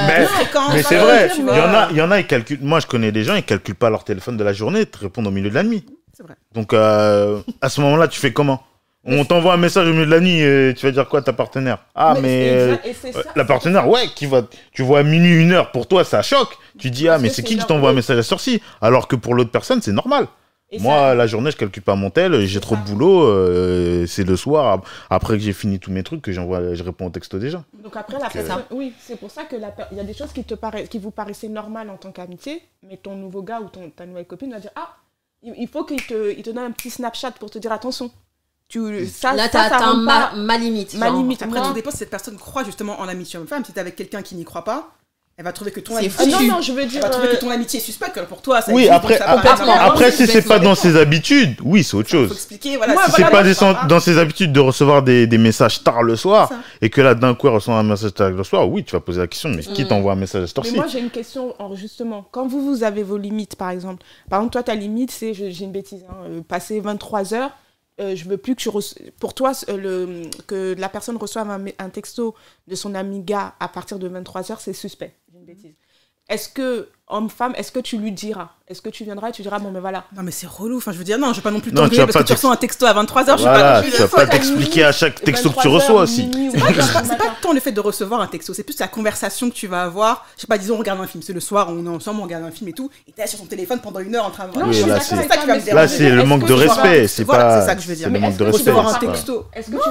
mais 0.08 0.27
Mais- 0.74 0.84
c'est 0.84 0.98
vrai, 0.98 1.29
il 1.38 1.44
y 1.46 1.50
en 1.50 1.53
a, 1.74 1.88
il 1.91 1.98
y 1.98 2.01
en 2.01 2.10
a, 2.12 2.20
ils 2.20 2.25
calculent. 2.27 2.60
Moi, 2.62 2.79
je 2.79 2.88
connais 2.88 3.12
des 3.12 3.24
gens, 3.24 3.36
ils 3.36 3.44
calculent 3.44 3.75
pas 3.75 3.91
leur 3.91 4.03
téléphone 4.03 4.36
de 4.38 4.44
la 4.44 4.53
journée, 4.53 4.82
ils 4.82 4.86
te 4.88 4.98
répondent 4.98 5.27
au 5.27 5.32
milieu 5.32 5.50
de 5.50 5.56
la 5.56 5.63
nuit. 5.63 5.86
C'est 6.18 6.24
vrai. 6.24 6.34
Donc, 6.53 6.74
euh, 6.74 7.41
à 7.62 7.70
ce 7.70 7.79
moment-là, 7.82 8.08
tu 8.08 8.20
fais 8.20 8.34
comment? 8.34 8.63
On 9.11 9.25
t'envoie 9.25 9.53
un 9.53 9.57
message 9.57 9.87
au 9.87 9.91
milieu 9.93 10.05
de 10.05 10.11
la 10.11 10.19
nuit, 10.19 10.39
et 10.39 10.73
tu 10.77 10.85
vas 10.85 10.91
dire 10.91 11.07
quoi 11.09 11.19
à 11.19 11.23
ta 11.23 11.33
partenaire? 11.33 11.79
Ah, 11.95 12.15
mais, 12.21 12.49
euh, 12.49 12.77
ça, 12.93 13.19
la 13.35 13.45
partenaire, 13.45 13.87
ouais, 13.89 14.07
qui 14.15 14.25
va, 14.25 14.43
tu 14.71 14.83
vois 14.83 14.99
à 14.99 15.03
minuit, 15.03 15.41
une 15.41 15.51
heure, 15.51 15.71
pour 15.71 15.87
toi, 15.87 16.03
ça 16.03 16.21
choque. 16.21 16.57
Tu 16.77 16.89
dis, 16.91 17.07
ah, 17.09 17.17
mais 17.17 17.29
c'est 17.29 17.43
qui 17.43 17.57
qui 17.57 17.65
t'envoie 17.65 17.89
un 17.89 17.93
message 17.93 18.17
à 18.19 18.23
ce 18.23 18.37
ci 18.37 18.61
Alors 18.81 19.07
que 19.07 19.15
pour 19.15 19.33
l'autre 19.35 19.51
personne, 19.51 19.81
c'est 19.81 19.91
normal. 19.91 20.27
Et 20.71 20.77
Moi, 20.77 20.93
ça- 20.93 21.15
la 21.15 21.25
journée, 21.25 21.49
je 21.49 21.57
calcule 21.57 21.81
pas 21.81 21.95
mon 21.95 22.11
tel, 22.11 22.45
j'ai 22.45 22.59
trop 22.59 22.75
ça. 22.75 22.81
de 22.81 22.85
boulot, 22.87 23.23
euh, 23.23 24.05
c'est 24.05 24.23
le 24.23 24.37
soir, 24.37 24.73
ap- 24.73 24.85
après 25.09 25.33
que 25.37 25.43
j'ai 25.43 25.51
fini 25.53 25.79
tous 25.79 25.89
mes 25.89 26.03
trucs, 26.03 26.21
que 26.21 26.31
j'envoie, 26.31 26.75
je 26.75 26.83
réponds 26.83 27.07
au 27.07 27.09
texto 27.09 27.39
déjà. 27.39 27.63
Donc 27.83 27.97
après, 27.97 28.19
la 28.19 28.27
euh, 28.27 28.29
personne, 28.31 28.63
oui, 28.69 28.93
c'est 28.99 29.19
pour 29.19 29.31
ça 29.31 29.45
que 29.45 29.55
la 29.55 29.73
il 29.91 29.97
y 29.97 29.99
a 29.99 30.03
des 30.03 30.13
choses 30.13 30.31
qui 30.31 30.43
te 30.43 30.53
paraissent, 30.53 30.87
qui 30.87 30.99
vous 30.99 31.09
paraissaient 31.09 31.47
normales 31.49 31.89
en 31.89 31.97
tant 31.97 32.11
qu'amitié, 32.11 32.61
mais 32.87 32.97
ton 32.97 33.15
nouveau 33.15 33.41
gars 33.41 33.61
ou 33.61 33.69
ton, 33.69 33.89
ta 33.89 34.05
nouvelle 34.05 34.25
copine 34.25 34.51
va 34.51 34.59
dire 34.59 34.69
ah, 34.75 34.89
il, 35.41 35.55
il 35.57 35.67
faut 35.67 35.83
qu'il 35.85 36.05
te, 36.05 36.31
il 36.37 36.43
te 36.43 36.51
donne 36.51 36.65
un 36.65 36.71
petit 36.71 36.91
Snapchat 36.91 37.31
pour 37.31 37.49
te 37.49 37.57
dire 37.57 37.71
attention. 37.71 38.11
Tu, 38.69 39.07
ça, 39.07 39.33
Là, 39.33 39.49
ça, 39.49 39.67
ça 39.67 39.93
ma, 39.95 40.29
pas- 40.29 40.35
ma 40.35 40.57
limite. 40.57 40.93
ma 40.93 41.07
genre. 41.07 41.17
limite. 41.17 41.41
Après, 41.41 41.59
tout 41.61 41.73
dépend 41.73 41.89
si 41.91 41.97
cette 41.97 42.11
personne 42.11 42.38
croit 42.38 42.63
justement 42.63 42.99
en 42.99 43.05
l'amitié 43.05 43.39
homme-femme. 43.39 43.65
Si 43.65 43.71
t'es 43.73 43.79
avec 43.79 43.95
quelqu'un 43.95 44.21
qui 44.21 44.35
n'y 44.35 44.43
croit 44.45 44.63
pas, 44.63 44.89
elle 45.38 45.45
va 45.45 45.53
trouver 45.53 45.71
que 45.71 45.79
ton 45.79 45.95
amitié. 45.95 46.13
Ah, 46.19 46.25
non, 46.43 46.47
non, 46.47 46.61
je 46.61 46.71
veux 46.73 46.81
Elle 46.83 46.88
dire. 46.89 47.01
va 47.01 47.09
trouver 47.09 47.29
euh, 47.29 47.31
que 47.35 47.38
ton 47.39 47.49
amitié 47.49 47.79
est 47.79 47.81
suspecte. 47.83 48.15
alors 48.17 48.29
Pour 48.29 48.43
toi, 48.43 48.61
ça 48.61 48.71
Oui, 48.71 48.83
existe, 48.83 48.93
après, 48.93 49.19
après, 49.21 49.55
normal. 49.55 49.79
après, 49.81 50.11
si 50.11 50.27
c'est 50.27 50.43
pas 50.43 50.59
dans 50.59 50.75
ses 50.75 50.97
habitudes, 50.97 51.55
oui, 51.63 51.83
c'est 51.83 51.95
autre 51.95 52.09
Faut 52.11 52.17
chose. 52.27 52.31
expliquer, 52.33 52.77
voilà. 52.77 52.93
Si 52.93 52.99
Si 53.05 53.05
c'est 53.05 53.21
voilà, 53.23 53.31
pas 53.31 53.38
pas 53.38 53.43
des- 53.43 53.53
grave, 53.55 53.88
dans 53.88 53.99
ses 53.99 54.17
habitudes 54.19 54.53
de 54.53 54.59
recevoir 54.59 55.01
des, 55.01 55.25
des 55.25 55.38
messages 55.39 55.83
tard 55.83 56.03
le 56.03 56.15
soir, 56.15 56.51
et 56.81 56.91
que 56.91 57.01
là, 57.01 57.15
d'un 57.15 57.33
coup, 57.33 57.47
elle 57.47 57.53
reçoit 57.55 57.73
un 57.73 57.81
message 57.83 58.13
tard 58.13 58.29
le 58.29 58.43
soir, 58.43 58.69
oui, 58.69 58.83
tu 58.83 58.91
vas 58.91 58.99
poser 58.99 59.21
la 59.21 59.27
question, 59.27 59.49
mais 59.49 59.63
qui 59.63 59.83
Mm. 59.83 59.88
t'envoie 59.88 60.11
un 60.11 60.15
message 60.15 60.43
à 60.43 60.47
cette 60.47 60.57
Mais 60.57 60.61
heure-ci 60.67 60.75
moi, 60.75 60.85
j'ai 60.88 60.99
une 60.99 61.09
question, 61.09 61.55
en- 61.57 61.73
justement. 61.73 62.27
Quand 62.29 62.45
vous, 62.45 62.61
vous 62.63 62.83
avez 62.83 63.01
vos 63.01 63.17
limites, 63.17 63.55
par 63.55 63.71
exemple. 63.71 64.03
Par 64.29 64.41
exemple, 64.41 64.51
toi, 64.53 64.61
ta 64.61 64.75
limite, 64.75 65.09
c'est, 65.09 65.33
j'ai 65.33 65.63
une 65.63 65.71
bêtise, 65.71 66.03
hein, 66.07 66.15
euh, 66.27 66.41
passer 66.47 66.79
23 66.81 67.33
heures, 67.33 67.49
euh, 68.00 68.15
je 68.15 68.27
veux 68.27 68.38
plus 68.38 68.56
que 68.56 68.62
Pour 69.20 69.34
toi, 69.34 69.51
euh, 69.70 70.24
que 70.48 70.75
la 70.77 70.89
personne 70.89 71.18
reçoive 71.18 71.50
un, 71.50 71.89
texto 71.89 72.36
de 72.68 72.75
son 72.75 72.96
ami 72.96 73.22
gars 73.22 73.56
à 73.60 73.68
partir 73.68 74.00
de 74.00 74.08
23 74.08 74.51
heures, 74.51 74.62
c'est 74.62 74.74
suspect. 74.74 75.15
Une 75.34 75.46
bêtise. 75.46 75.75
Est-ce 76.29 76.48
que, 76.48 76.88
homme-femme, 77.07 77.53
est-ce 77.57 77.71
que 77.71 77.79
tu 77.79 77.98
lui 77.98 78.12
diras? 78.12 78.50
Est-ce 78.67 78.83
que 78.83 78.89
tu 78.89 79.03
viendras 79.03 79.29
et 79.29 79.31
tu 79.31 79.41
diras, 79.41 79.57
bon, 79.57 79.71
mais 79.71 79.79
voilà. 79.79 80.03
Non, 80.15 80.21
mais 80.21 80.29
c'est 80.29 80.45
relou. 80.45 80.77
Enfin, 80.77 80.91
je 80.91 80.98
veux 81.00 81.03
dire, 81.03 81.17
non, 81.17 81.31
je 81.31 81.38
vais 81.38 81.41
pas 81.41 81.50
non 81.50 81.59
plus 81.59 81.71
Non, 81.71 81.86
tu 81.86 81.89
t'engueuler 81.95 82.12
parce 82.13 82.24
que 82.24 82.27
tu 82.27 82.33
reçois 82.33 82.51
un 82.51 82.55
texto 82.55 82.86
à 82.86 82.93
23h. 82.93 83.25
Je 83.31 83.31
vais 83.38 83.50
Voilà, 83.50 83.81
pas. 83.81 83.83
tu 83.83 83.91
vas 83.98 84.07
pas 84.07 84.27
t'expliquer 84.27 84.83
à 84.83 84.91
chaque 84.91 85.19
texto 85.21 85.50
que 85.50 85.55
tu 85.55 85.67
23 85.69 85.74
reçois 85.74 86.01
aussi. 86.03 86.29
C'est 86.53 87.17
pas, 87.17 87.24
tant 87.41 87.51
le 87.51 87.59
fait 87.59 87.71
de 87.71 87.79
recevoir 87.79 88.21
un 88.21 88.27
texto, 88.27 88.53
c'est 88.53 88.62
plus 88.63 88.77
la 88.79 88.88
conversation 88.88 89.50
que 89.50 89.55
tu 89.55 89.65
vas 89.65 89.83
avoir. 89.83 90.27
Je 90.36 90.41
sais 90.41 90.48
pas, 90.48 90.57
disons, 90.59 90.75
on 90.75 90.77
regarde 90.77 91.00
un 91.01 91.07
film. 91.07 91.24
C'est 91.24 91.33
le 91.33 91.39
soir, 91.39 91.67
on 91.69 91.83
est 91.83 91.89
ensemble, 91.89 92.19
on 92.19 92.24
regarde 92.24 92.43
un 92.43 92.51
film 92.51 92.69
et 92.69 92.74
tout. 92.74 92.91
Et 93.07 93.12
t'es 93.12 93.24
là 93.24 93.27
sur 93.27 93.39
ton 93.39 93.45
téléphone 93.45 93.79
pendant 93.79 94.00
une 94.01 94.15
heure 94.15 94.25
en 94.25 94.29
train 94.29 94.48
de 94.48 94.51
voir. 94.53 94.67
Non, 94.67 94.71
là, 94.88 95.00
c'est- 95.00 96.09
le 96.09 96.24
manque 96.25 96.43
que 96.43 96.48
de 96.48 96.53
respect, 96.53 97.07
c'est 97.07 97.24
Voilà, 97.24 97.43
pas. 97.45 97.62
c'est 97.62 97.65
ça 97.67 97.75
que 97.75 97.81
je 97.81 97.88
veux 97.88 97.95
dire. 97.95 98.07
c'est 98.07 98.13
le 98.13 98.19
manque 98.19 98.38
de 98.38 98.43
respect. 98.43 98.71
Est-ce 99.55 99.71
que 99.71 99.75
tu... 99.77 99.81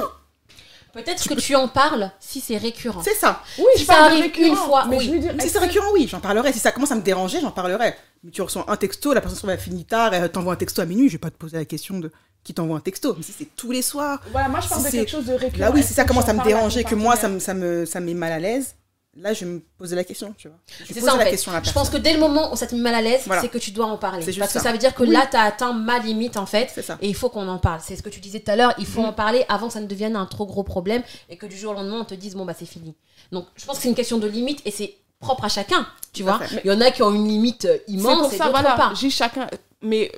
Peut-être 0.93 1.27
que 1.27 1.33
tu 1.35 1.55
en 1.55 1.67
parles 1.67 2.11
si 2.19 2.39
c'est 2.41 2.57
récurrent. 2.57 3.01
C'est 3.03 3.13
ça. 3.15 3.41
Oui, 3.57 3.65
Si 3.75 3.81
je 3.81 3.85
ça 3.87 3.93
parle 3.93 4.11
arrive 4.11 4.23
récurrent, 4.23 4.47
une 4.47 4.55
fois, 4.55 4.85
mais 4.89 4.97
oui. 4.97 5.05
je 5.05 5.11
veux 5.11 5.19
dire, 5.19 5.33
Si 5.39 5.49
c'est 5.49 5.59
récurrent, 5.59 5.91
oui, 5.93 6.07
j'en 6.09 6.19
parlerai. 6.19 6.51
Si 6.53 6.59
ça 6.59 6.71
commence 6.71 6.91
à 6.91 6.95
me 6.95 7.01
déranger, 7.01 7.39
j'en 7.41 7.51
parlerai. 7.51 7.93
Mais 8.23 8.31
tu 8.31 8.41
reçois 8.41 8.65
un 8.67 8.75
texto, 8.75 9.13
la 9.13 9.21
personne 9.21 9.35
se 9.35 9.41
trouve, 9.41 9.51
elle 9.51 9.59
finit 9.59 9.85
tard, 9.85 10.13
elle 10.13 10.29
t'envoie 10.31 10.53
un 10.53 10.57
texto 10.57 10.81
à 10.81 10.85
minuit, 10.85 11.07
je 11.07 11.13
vais 11.13 11.19
pas 11.19 11.29
te 11.31 11.37
poser 11.37 11.57
la 11.57 11.65
question 11.65 11.99
de 11.99 12.11
qui 12.43 12.53
t'envoie 12.53 12.77
un 12.77 12.81
texto. 12.81 13.13
Mais 13.17 13.23
si 13.23 13.33
c'est 13.37 13.55
tous 13.55 13.71
les 13.71 13.81
soirs, 13.81 14.21
Voilà, 14.31 14.49
moi 14.49 14.59
je 14.61 14.67
parle 14.69 14.81
Si 14.81 14.87
de 14.87 14.91
c'est- 14.91 14.97
quelque 14.99 15.11
chose 15.11 15.25
de 15.25 15.33
récurrent. 15.33 15.59
là 15.65 15.71
oui, 15.71 15.83
si 15.83 15.93
ça 15.93 16.03
commence 16.05 16.27
à 16.29 16.33
me 16.33 16.43
déranger, 16.43 16.83
que 16.83 16.95
moi 16.95 17.15
ça 17.15 17.27
me, 17.29 17.39
ça 17.39 17.53
me, 17.53 17.85
ça 17.85 17.99
me 17.99 18.05
met 18.07 18.13
mal 18.13 18.31
à 18.31 18.39
l'aise, 18.39 18.75
là 19.17 19.33
je 19.33 19.43
vais 19.45 19.51
me 19.51 19.59
poser 19.77 19.95
la 19.95 20.03
question, 20.03 20.33
tu 20.37 20.47
vois. 20.47 20.57
Je 20.87 20.93
C'est 20.93 21.01
ça 21.01 21.13
en 21.13 21.17
la 21.17 21.25
fait. 21.25 21.31
question 21.31 21.51
à 21.51 21.55
la 21.55 21.63
Je 21.63 21.71
pense 21.71 21.89
que 21.89 21.97
dès 21.97 22.13
le 22.13 22.19
moment 22.19 22.53
où 22.53 22.55
ça 22.55 22.67
te 22.67 22.75
met 22.75 22.81
mal 22.81 22.95
à 22.95 23.01
l'aise, 23.01 23.21
Voilà. 23.25 23.41
c'est 23.41 23.49
que 23.49 23.57
tu 23.57 23.71
dois 23.71 23.85
en 23.87 23.97
parler. 23.97 24.21
C'est 24.21 24.27
juste 24.31 24.39
Parce 24.39 24.53
que 24.53 24.59
ça. 24.59 24.65
ça 24.65 24.71
veut 24.71 24.77
dire 24.77 24.93
que 24.93 25.03
Oui. 25.03 25.09
là, 25.09 25.27
tu 25.29 25.35
as 25.37 25.41
atteint 25.43 25.73
ma 25.73 25.99
limite 25.99 26.37
en 26.37 26.45
fait. 26.45 26.69
C'est 26.73 26.81
ça. 26.81 26.97
Et 27.01 27.09
il 27.09 27.15
faut 27.15 27.29
qu'on 27.29 27.47
en 27.47 27.57
parle. 27.57 27.81
C'est 27.83 27.95
ce 27.95 28.03
que 28.03 28.09
tu 28.09 28.19
disais 28.19 28.39
tout 28.39 28.51
à 28.51 28.55
l'heure. 28.55 28.73
Il 28.77 28.85
faut 28.85 29.01
Mhm. 29.01 29.07
en 29.09 29.13
parler 29.13 29.45
avant 29.49 29.67
que 29.67 29.73
ça 29.73 29.81
ne 29.81 29.87
devienne 29.87 30.15
un 30.15 30.25
trop 30.25 30.45
gros 30.45 30.63
problème 30.63 31.03
et 31.29 31.37
que 31.37 31.45
du 31.45 31.57
jour 31.57 31.71
au 31.71 31.75
lendemain, 31.75 31.99
on 32.01 32.05
te 32.05 32.13
dise 32.15 32.35
bon, 32.35 32.45
bah 32.45 32.53
c'est 32.57 32.65
fini. 32.65 32.95
Donc 33.31 33.45
je 33.55 33.65
pense 33.65 33.77
que 33.77 33.83
c'est 33.83 33.89
une 33.89 33.95
question 33.95 34.17
de 34.19 34.27
limite 34.27 34.61
et 34.65 34.71
c'est 34.71 34.95
propre 35.19 35.45
à 35.45 35.49
chacun. 35.49 35.85
Tu 36.13 36.23
vois. 36.23 36.39
Il 36.63 36.69
y 36.69 36.73
en 36.73 36.79
a 36.81 36.91
qui 36.91 37.03
ont 37.03 37.13
une 37.13 37.27
limite 37.27 37.65
euh, 37.65 37.77
C'est 37.87 37.93
immense 37.93 38.19
pour 38.23 38.33
et 38.33 38.37
ça, 38.37 38.49
voilà, 38.49 38.75
pas. 38.75 38.93
j'ai 38.99 39.09
chacun. 39.09 39.47
Mais 39.81 40.11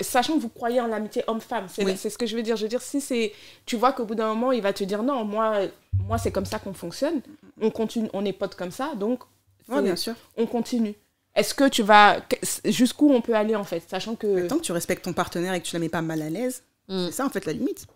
sachant 0.00 0.34
que 0.36 0.40
vous 0.40 0.48
croyez 0.48 0.80
en 0.80 0.86
l'amitié 0.88 1.22
homme-femme, 1.26 1.66
c'est 1.72 1.84
Oui. 1.84 1.96
ce 1.96 2.08
que 2.18 2.26
je 2.26 2.36
veux 2.36 2.42
dire. 2.42 2.56
Je 2.56 2.62
veux 2.62 2.68
dire, 2.68 2.82
si 2.82 3.00
c'est. 3.00 3.32
Tu 3.66 3.76
vois 3.76 3.92
qu'au 3.92 4.04
bout 4.04 4.14
d'un 4.14 4.28
moment, 4.28 4.52
il 4.52 4.62
va 4.62 4.72
te 4.72 4.84
dire 4.84 5.02
non, 5.02 5.24
moi, 5.24 5.60
moi 6.06 6.18
c'est 6.18 6.32
comme 6.32 6.44
ça 6.46 6.58
qu'on 6.58 6.74
fonctionne. 6.74 7.20
On 7.60 7.70
continue, 7.70 8.08
on 8.12 8.24
est 8.24 8.32
potes 8.32 8.54
comme 8.56 8.70
ça, 8.72 8.94
donc 8.96 9.20
Ouais, 9.68 9.82
bien 9.82 9.96
sûr. 9.96 10.14
on 10.36 10.46
continue. 10.46 10.94
Est-ce 11.34 11.54
que 11.54 11.68
tu 11.68 11.82
vas. 11.82 12.20
Jusqu'où 12.64 13.10
on 13.12 13.20
peut 13.20 13.34
aller 13.34 13.54
en 13.56 13.64
fait 13.64 13.82
Sachant 13.88 14.14
que. 14.16 14.26
Mais 14.26 14.46
Tant 14.48 14.56
que 14.58 14.62
tu 14.62 14.72
respectes 14.72 15.04
ton 15.04 15.12
partenaire 15.12 15.52
et 15.54 15.60
que 15.60 15.66
tu 15.66 15.74
la 15.74 15.80
mets 15.80 15.88
pas 15.88 16.02
mal 16.02 16.22
à 16.22 16.30
l'aise, 16.30 16.62
Mm. 16.88 17.06
c'est 17.06 17.12
ça 17.12 17.26
en 17.26 17.30
fait 17.30 17.44
la 17.46 17.52
limite. 17.52 17.86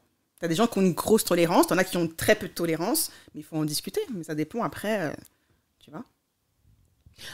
T'as 0.40 0.48
des 0.48 0.54
gens 0.56 0.66
qui 0.66 0.78
ont 0.78 0.82
une 0.82 0.94
grosse 0.94 1.24
tolérance, 1.24 1.66
t'en 1.68 1.78
as 1.78 1.84
qui 1.84 1.96
ont 1.96 2.08
très 2.08 2.34
peu 2.34 2.48
de 2.48 2.52
tolérance, 2.52 3.12
mais 3.34 3.40
il 3.42 3.44
faut 3.44 3.56
en 3.56 3.64
discuter. 3.64 4.00
Mais 4.12 4.24
ça 4.24 4.34
dépend 4.34 4.62
après, 4.64 5.00
euh, 5.00 5.12
tu 5.78 5.90
vois. 5.90 6.02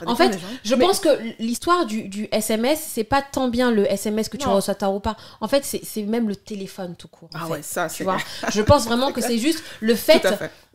En 0.06 0.16
fait. 0.16 0.38
Je 0.64 0.74
Mais- 0.74 0.84
pense 0.86 1.00
que 1.00 1.08
l'histoire 1.38 1.86
du, 1.86 2.08
du 2.08 2.28
SMS, 2.32 2.80
c'est 2.86 3.04
pas 3.04 3.22
tant 3.22 3.48
bien 3.48 3.70
le 3.70 3.90
SMS 3.90 4.28
que 4.28 4.36
tu 4.36 4.46
Non. 4.46 4.54
reçois 4.54 4.74
tard 4.74 4.94
ou 4.94 5.00
pas. 5.00 5.16
En 5.40 5.48
fait, 5.48 5.64
c'est 5.64 6.02
même 6.02 6.28
le 6.28 6.36
téléphone 6.36 6.94
tout 6.96 7.08
court. 7.08 7.28
Ah 7.34 7.46
fait. 7.46 7.52
ouais, 7.52 7.62
ça, 7.62 7.88
Tu 7.88 7.96
c'est 7.96 8.04
vois 8.04 8.16
Je 8.52 8.62
pense 8.62 8.84
vraiment 8.86 9.12
que 9.12 9.20
c'est 9.20 9.38
juste 9.38 9.62
le 9.80 9.94
fait 9.94 10.26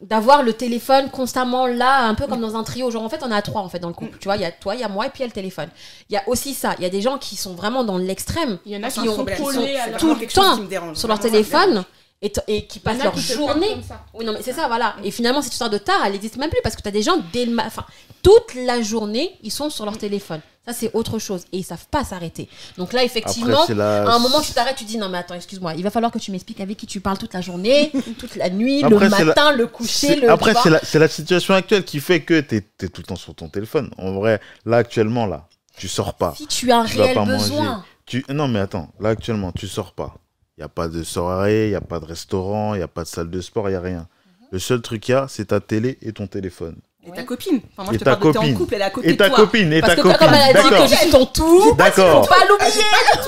d'avoir 0.01 0.44
le 0.44 0.53
téléphone 0.53 1.10
constamment 1.10 1.68
là, 1.68 2.06
un 2.06 2.15
peu 2.15 2.27
comme 2.27 2.41
dans 2.41 2.56
un 2.56 2.63
trio. 2.63 2.89
Genre, 2.91 3.03
en 3.03 3.10
fait, 3.10 3.22
on 3.24 3.32
à 3.32 3.41
trois 3.41 3.62
en 3.62 3.70
fait 3.70 3.80
dans 3.80 3.88
le 3.89 3.94
couple. 3.94 4.18
Tu 4.20 4.25
vois, 4.25 4.36
il 4.36 4.41
y 4.41 4.46
a 4.46 4.51
toi, 4.51 4.75
il 4.75 4.82
y 4.82 4.84
a 4.84 4.88
moi 4.89 5.06
et 5.06 5.10
puis 5.10 5.20
il 5.20 5.22
y 5.22 5.25
a 5.25 5.27
le 5.27 5.34
téléphone. 5.34 5.70
Il 6.10 6.13
y 6.13 6.18
a 6.18 6.24
aussi 6.27 6.53
ça. 6.53 6.74
Il 6.77 6.84
y 6.84 6.86
a 6.86 6.89
des 6.89 7.01
gens 7.01 7.18
qui 7.18 7.36
sont 7.36 7.53
vraiment 7.53 7.84
dans 7.84 7.98
l'extrême 7.98 8.58
Il 8.65 8.72
y 8.72 8.77
en 8.77 8.84
a 8.84 8.89
qui 8.89 9.01
qui 9.01 9.10
ont- 9.10 9.15
sont 9.15 9.25
collés 9.25 9.77
tout 10.00 10.15
le 10.15 10.27
temps 10.27 10.56
sur 10.56 10.68
leur 10.68 10.72
Vraiment, 10.72 10.96
ça 10.96 11.08
me 11.08 11.18
téléphone. 11.18 11.84
Et, 12.21 12.65
qui 12.67 12.79
passent 12.79 13.03
leur 13.03 13.13
qui 13.13 13.21
journée. 13.21 13.75
Oui, 14.13 14.25
non, 14.25 14.33
mais 14.33 14.41
c'est 14.43 14.53
ça, 14.53 14.67
voilà. 14.67 14.95
Et 15.03 15.09
finalement, 15.11 15.41
cette 15.41 15.53
histoire 15.53 15.69
de 15.71 15.79
tard, 15.79 16.01
elle 16.05 16.11
n'existe 16.13 16.37
même 16.37 16.49
plus 16.51 16.59
parce 16.61 16.75
que 16.75 16.81
tu 16.81 16.87
as 16.87 16.91
des 16.91 17.01
gens, 17.01 17.17
dès 17.33 17.45
le 17.45 17.51
ma- 17.53 17.65
enfin, 17.65 17.83
toute 18.21 18.53
la 18.55 18.81
journée, 18.81 19.31
ils 19.41 19.51
sont 19.51 19.69
sur 19.71 19.85
leur 19.85 19.97
téléphone. 19.97 20.39
Ça, 20.67 20.73
c'est 20.73 20.91
autre 20.93 21.17
chose. 21.17 21.45
Et 21.51 21.57
ils 21.57 21.63
savent 21.63 21.87
pas 21.89 22.03
s'arrêter. 22.03 22.47
Donc 22.77 22.93
là, 22.93 23.03
effectivement, 23.03 23.53
Après, 23.61 23.67
c'est 23.67 23.73
la- 23.75 24.03
à 24.07 24.13
un 24.13 24.19
moment, 24.19 24.41
tu 24.41 24.51
t'arrêtes, 24.51 24.75
tu 24.75 24.83
dis 24.83 24.99
non, 24.99 25.09
mais 25.09 25.17
attends, 25.17 25.33
excuse-moi, 25.33 25.73
il 25.75 25.81
va 25.81 25.89
falloir 25.89 26.11
que 26.11 26.19
tu 26.19 26.29
m'expliques 26.31 26.61
avec 26.61 26.77
qui 26.77 26.85
tu 26.85 26.99
parles 27.01 27.17
toute 27.17 27.33
la 27.33 27.41
journée, 27.41 27.91
toute 28.19 28.35
la 28.35 28.51
nuit, 28.51 28.83
Après, 28.83 29.05
le 29.05 29.09
la- 29.11 29.25
matin, 29.25 29.51
le 29.53 29.65
coucher, 29.65 30.17
le. 30.17 30.29
Après, 30.29 30.53
c'est 30.61 30.69
la, 30.69 30.79
c'est 30.83 30.99
la 30.99 31.07
situation 31.07 31.55
actuelle 31.55 31.83
qui 31.83 31.99
fait 31.99 32.21
que 32.21 32.39
tu 32.41 32.57
es, 32.57 32.61
tout 32.87 33.01
le 33.01 33.07
temps 33.07 33.15
sur 33.15 33.33
ton 33.33 33.49
téléphone. 33.49 33.89
En 33.97 34.11
vrai, 34.13 34.39
là, 34.67 34.77
actuellement, 34.77 35.25
là, 35.25 35.47
tu 35.75 35.87
sors 35.87 36.13
pas. 36.13 36.35
Si 36.37 36.45
tu 36.45 36.71
as 36.71 36.77
un 36.81 36.85
Tu 36.85 37.01
réel 37.01 37.15
pas 37.15 37.25
besoin. 37.25 37.63
manger. 37.63 37.81
Tu... 38.05 38.23
Non, 38.29 38.47
mais 38.47 38.59
attends, 38.59 38.89
là, 38.99 39.09
actuellement, 39.09 39.51
tu 39.51 39.67
sors 39.67 39.93
pas. 39.93 40.13
Il 40.58 40.62
n'y 40.62 40.65
a 40.65 40.70
pas 40.70 40.88
de 40.88 41.01
soirée, 41.03 41.67
il 41.67 41.70
n'y 41.70 41.75
a 41.75 41.81
pas 41.81 42.00
de 42.00 42.05
restaurant, 42.05 42.74
il 42.75 42.77
n'y 42.77 42.84
a 42.84 42.88
pas 42.88 43.03
de 43.03 43.08
salle 43.08 43.29
de 43.29 43.41
sport, 43.41 43.70
il 43.70 43.72
n'y 43.72 43.77
a 43.77 43.81
rien. 43.81 44.00
Mhm. 44.00 44.48
Le 44.51 44.60
seul 44.60 44.81
truc 44.81 45.01
qu'il 45.01 45.13
y 45.13 45.17
a, 45.17 45.27
c'est 45.29 45.46
ta 45.46 45.60
télé 45.60 45.98
et 46.01 46.12
ton 46.12 46.27
téléphone. 46.27 46.75
Et 47.03 47.10
Ouais. 47.10 47.15
ta 47.15 47.24
copine. 47.24 47.62
Enfin, 47.72 47.84
moi, 47.86 47.93
Et 47.93 47.96
je 47.96 48.00
te 48.00 48.03
ta 48.03 48.15
parle 48.15 48.34
copine. 48.34 48.53
en 48.53 48.58
couple, 48.60 48.75
elle 48.75 48.81
est 48.81 48.84
à 48.84 48.89
côté 48.91 49.10
Et 49.10 49.13
de 49.13 49.17
ta 49.17 49.27
toi. 49.29 49.38
copine, 49.38 49.74
et 49.74 49.81
Parce 49.81 49.96
ta 49.96 50.01
que 50.01 50.01
copine. 50.03 50.17
comme 50.20 50.34
elle 50.36 50.55
a 50.58 50.62
dit 50.62 50.70
que 50.70 50.96
suis 50.98 51.10
ton 51.10 51.25
tout, 51.25 51.74
D'accord. 51.75 52.24
faut 52.25 52.29
pas 52.29 52.46
l'oublier. 52.48 52.84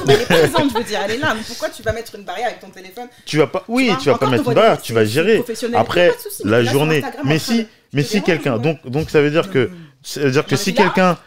Elle 0.08 0.22
est 0.22 0.26
présente, 0.52 0.70
je 0.72 0.78
veux 0.78 0.84
dire, 0.84 1.00
elle 1.06 1.12
est 1.12 1.18
là. 1.18 1.34
Mais 1.36 1.42
pourquoi 1.48 1.70
tu 1.70 1.82
vas 1.82 1.92
mettre 1.94 2.14
une 2.16 2.24
barrière 2.24 2.48
avec 2.50 2.60
ton 2.60 2.70
téléphone? 2.70 3.08
Tu 3.26 3.38
vas 3.40 3.48
pas, 3.48 3.64
oui, 3.68 3.92
tu 4.00 4.10
vas 4.10 4.18
pas 4.20 4.28
mettre 4.30 4.48
une 4.48 4.54
barrière, 4.54 4.80
tu 4.82 4.94
vas 4.94 5.06
gérer. 5.06 5.44
Après, 5.76 6.12
la 6.44 6.64
journée. 6.64 7.04
Mais 7.24 7.40
si, 7.40 7.66
mais 7.94 8.04
si 8.04 8.22
quelqu'un, 8.22 8.60
donc, 8.60 8.86
donc 8.88 9.10
ça 9.10 9.22
veut 9.22 9.32
dire 9.32 9.50
que, 9.50 9.72
ça 10.04 10.20
veut 10.20 10.30
dire 10.32 10.46
que 10.46 10.56
si 10.56 10.76
quelqu'un, 10.76 11.18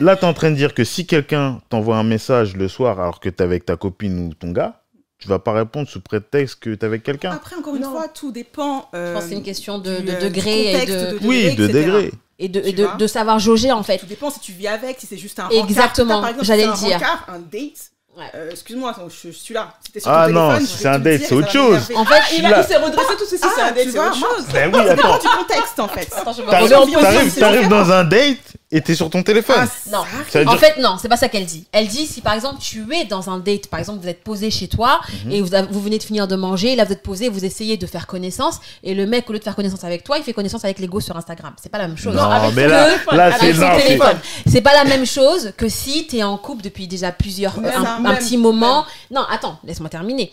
là, 0.00 0.16
t'es 0.16 0.26
en 0.26 0.34
train 0.34 0.50
de 0.50 0.56
dire 0.56 0.74
que 0.74 0.84
si 0.84 1.06
quelqu'un 1.06 1.60
t'envoie 1.70 1.96
un 1.96 2.04
message 2.04 2.54
le 2.54 2.68
soir 2.68 3.00
alors 3.00 3.18
que 3.20 3.30
t'es 3.30 3.44
avec 3.44 3.64
ta 3.64 3.76
copine 3.76 4.26
ou 4.28 4.34
ton 4.34 4.50
gars, 4.50 4.77
tu 5.18 5.28
vas 5.28 5.38
pas 5.38 5.52
répondre 5.52 5.88
sous 5.88 6.00
prétexte 6.00 6.60
que 6.60 6.74
t'es 6.74 6.86
avec 6.86 7.02
quelqu'un. 7.02 7.32
Après, 7.32 7.56
encore 7.56 7.74
une 7.74 7.82
Non. 7.82 7.90
fois, 7.92 8.06
tout 8.08 8.30
dépend. 8.32 8.88
Je 8.92 8.98
euh, 8.98 9.14
pense 9.14 9.24
que 9.24 9.28
c'est 9.30 9.34
une 9.36 9.42
question 9.42 9.78
de, 9.78 9.96
du, 9.98 10.02
de 10.06 10.10
euh, 10.12 10.20
degré 10.20 10.52
du 10.62 10.68
et 10.68 10.72
contexte, 10.72 10.94
de. 10.96 11.18
de- 11.18 11.26
Oui, 11.26 11.54
de 11.56 11.64
etc. 11.64 11.84
degré. 11.84 12.12
et 12.38 12.48
de, 12.48 12.60
Tu 12.60 12.68
et 12.68 12.72
de, 12.72 13.06
savoir 13.06 13.38
jauger 13.38 13.72
en 13.72 13.82
fait. 13.82 13.98
Tout 13.98 14.06
dépend 14.06 14.30
si 14.30 14.38
tu 14.40 14.52
vis 14.52 14.68
avec, 14.68 15.00
si 15.00 15.06
c'est 15.06 15.16
juste 15.18 15.40
un 15.40 15.48
Exactement, 15.50 16.22
j'allais 16.42 16.62
si 16.64 16.68
le 16.68 16.74
c'est 16.76 16.86
dire. 16.86 16.96
Un 16.96 16.98
rencard, 16.98 17.26
un 17.28 17.38
date. 17.40 17.90
Ouais. 18.16 18.24
euh, 18.34 18.50
Excuse-moi, 18.50 18.92
je, 19.08 19.28
je 19.28 19.32
suis 19.36 19.54
là. 19.54 19.74
Si 19.84 19.92
t'es 19.92 20.00
sur 20.00 20.10
Ah 20.10 20.26
ton 20.26 20.32
non, 20.32 20.48
téléphone, 20.48 20.66
si 20.66 20.72
je 20.76 20.78
c'est 20.82 20.88
un 20.88 20.98
date, 20.98 21.20
c'est 21.24 21.34
autre 21.34 21.50
chose. 21.52 21.88
En 21.94 22.04
fait, 22.04 22.36
Il, 22.36 22.42
Là- 22.42 22.56
a- 22.58 22.60
il 22.62 22.66
s'est 22.66 22.76
redressé 22.76 23.12
tout 23.16 23.24
ceci, 23.24 23.38
c'est 23.38 23.60
Ah, 23.62 23.66
un 23.66 23.70
date, 23.70 23.84
tu 23.84 23.90
c'est 23.92 23.96
vois, 23.98 24.06
autre 24.08 24.16
chose. 24.16 24.44
Ben 24.52 24.70
oui, 24.74 24.86
Ça 24.86 24.94
dépend 24.96 25.12
attends. 25.14 25.22
du 25.30 25.36
contexte 25.36 25.78
en 25.80 25.88
fait. 25.88 26.08
Je 26.10 27.38
T'arrives 27.38 27.68
dans 27.68 27.92
un 27.92 28.02
date 28.04 28.56
et 28.70 28.82
t'es 28.82 28.94
sur 28.94 29.08
ton 29.08 29.22
téléphone. 29.22 29.56
Ah, 29.58 29.90
Non. 29.90 30.04
Ça 30.30 30.40
veut 30.40 30.46
En 30.48 30.50
dire- 30.52 30.60
fait, 30.60 30.78
non, 30.80 30.96
c'est 31.00 31.08
pas 31.08 31.16
ça 31.16 31.28
qu'elle 31.28 31.46
dit. 31.46 31.66
Elle 31.72 31.88
dit 31.88 32.06
si 32.06 32.20
par 32.20 32.34
exemple 32.34 32.56
tu 32.60 32.84
es 32.94 33.04
dans 33.06 33.30
un 33.30 33.38
date, 33.38 33.66
par 33.68 33.80
exemple 33.80 34.00
vous 34.02 34.08
êtes 34.08 34.22
posé 34.22 34.50
chez 34.50 34.68
toi 34.68 35.00
Mhm. 35.24 35.32
et 35.32 35.40
vous, 35.40 35.54
avez- 35.54 35.68
vous 35.72 35.80
venez 35.80 35.96
de 35.98 36.02
finir 36.02 36.28
de 36.28 36.36
manger, 36.36 36.76
là 36.76 36.84
vous 36.84 36.92
êtes 36.92 37.02
posé, 37.02 37.28
vous 37.30 37.44
essayez 37.46 37.76
de 37.78 37.86
faire 37.86 38.06
connaissance 38.06 38.60
et 38.82 38.94
le 38.94 39.06
mec 39.06 39.28
au 39.30 39.32
lieu 39.32 39.38
de 39.38 39.44
faire 39.44 39.56
connaissance 39.56 39.84
avec 39.84 40.04
toi, 40.04 40.18
il 40.18 40.24
fait 40.24 40.34
connaissance 40.34 40.64
avec 40.64 40.78
les 40.80 40.86
go 40.86 41.00
sur 41.00 41.16
Instagram. 41.16 41.54
C'est 41.62 41.70
pas 41.70 41.78
la 41.78 41.88
même 41.88 41.96
chose. 41.96 42.14
Non, 42.14 42.22
avec 42.24 42.54
mais 42.54 42.64
son 42.64 42.68
là, 42.68 42.84
téléphone, 42.84 43.16
là 43.16 43.24
avec 43.26 43.38
c'est 43.40 43.54
son 43.54 43.60
c'est- 43.78 43.86
téléphone. 43.86 44.18
C'est 44.46 44.60
pas 44.60 44.74
la 44.74 44.84
même 44.84 45.06
chose 45.06 45.52
que 45.56 45.68
si 45.68 46.06
tu 46.06 46.16
es 46.18 46.22
en 46.22 46.36
couple 46.36 46.62
depuis 46.62 46.86
déjà 46.86 47.10
plusieurs 47.10 47.58
Même, 47.58 47.72
un, 47.74 47.84
un 47.96 48.00
même, 48.00 48.18
petit 48.18 48.36
moment. 48.36 48.84
Non, 49.10 49.22
attends, 49.30 49.58
laisse-moi 49.64 49.88
terminer. 49.88 50.30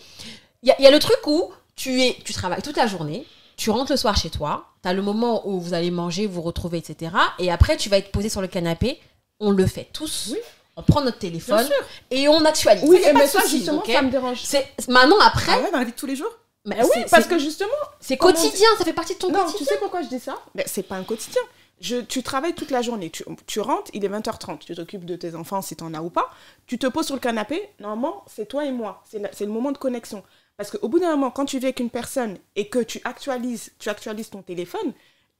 Il 0.62 0.68
y, 0.68 0.72
a- 0.72 0.76
il 0.78 0.84
y 0.84 0.86
a 0.86 0.90
le 0.90 0.98
truc 0.98 1.18
où 1.26 1.50
tu 1.74 2.02
es 2.02 2.16
tu 2.24 2.32
travailles 2.32 2.60
toute 2.62 2.76
la 2.76 2.86
journée, 2.86 3.24
tu 3.56 3.70
rentres 3.70 3.90
le 3.92 3.96
soir 3.96 4.16
chez 4.16 4.30
toi, 4.30 4.66
tu 4.82 4.88
as 4.88 4.92
le 4.92 5.02
moment 5.02 5.46
où 5.48 5.60
vous 5.60 5.74
allez 5.74 5.90
manger, 5.90 6.26
vous 6.26 6.42
retrouver 6.42 6.78
etc. 6.78 7.12
et 7.38 7.50
après 7.50 7.76
tu 7.76 7.88
vas 7.88 7.98
être 7.98 8.12
posé 8.12 8.28
sur 8.28 8.40
le 8.40 8.48
canapé, 8.48 9.00
on 9.40 9.50
le 9.50 9.66
fait 9.66 9.88
tous. 9.92 10.30
Oui. 10.32 10.38
On 10.78 10.82
prend 10.82 11.00
notre 11.00 11.18
téléphone 11.18 11.66
et 12.10 12.28
on 12.28 12.44
actualise. 12.44 12.84
Oui, 12.86 13.00
Ça, 13.02 13.12
mais 13.14 13.26
ça, 13.26 13.40
justement, 13.48 13.78
ok 13.78 13.90
ça 13.90 14.02
me 14.02 14.10
dérange. 14.10 14.42
c'est 14.44 14.68
maintenant 14.88 15.18
après, 15.20 15.52
Ah 15.54 15.60
ouais, 15.60 15.70
dans 15.70 15.78
la 15.78 15.84
vie 15.84 15.92
de 15.92 15.96
tous 15.96 16.06
les 16.06 16.16
jours 16.16 16.30
mais 16.66 16.76
Eh 16.80 16.82
oui, 16.82 17.04
parce 17.10 17.26
que 17.26 17.38
justement, 17.38 17.70
c'est 18.00 18.16
quotidien, 18.16 18.66
ça 18.76 18.84
fait 18.84 18.92
partie 18.92 19.14
de 19.14 19.18
ton 19.20 19.28
non, 19.30 19.38
tu 19.46 19.52
quotidien. 19.52 19.66
sais 19.72 19.78
pourquoi 19.78 20.02
je 20.02 20.08
dis 20.08 20.18
ça? 20.18 20.34
Mais 20.56 20.64
c'est 20.66 20.82
pas 20.82 20.96
un 20.96 21.04
quotidien. 21.04 21.40
Je, 21.80 21.98
tu 21.98 22.22
travailles 22.24 22.54
toute 22.54 22.70
la 22.72 22.82
journée, 22.82 23.08
tu, 23.10 23.24
tu 23.46 23.60
rentres, 23.60 23.90
il 23.94 24.04
est 24.04 24.08
20h30, 24.08 24.58
tu 24.58 24.74
t'occupes 24.74 25.04
de 25.04 25.14
tes 25.14 25.34
enfants 25.36 25.62
si 25.62 25.76
t'en 25.76 25.94
as 25.94 26.00
ou 26.02 26.10
pas, 26.10 26.28
tu 26.66 26.76
te 26.78 26.86
poses 26.88 27.06
sur 27.06 27.14
le 27.14 27.20
canapé, 27.20 27.62
normalement, 27.78 28.24
c'est 28.26 28.46
toi 28.46 28.64
et 28.64 28.72
moi, 28.72 29.02
c'est 29.08 29.44
le 29.44 29.52
moment 29.52 29.70
de 29.72 29.78
connexion. 29.78 30.24
Parce 30.56 30.70
qu'au 30.70 30.88
bout 30.88 30.98
d'un 30.98 31.10
moment, 31.10 31.30
quand 31.30 31.44
tu 31.44 31.58
vis 31.58 31.66
avec 31.66 31.80
une 31.80 31.90
personne 31.90 32.38
et 32.54 32.68
que 32.68 32.78
tu 32.78 33.00
actualises, 33.04 33.72
tu 33.78 33.88
actualises 33.90 34.30
ton 34.30 34.42
téléphone, 34.42 34.92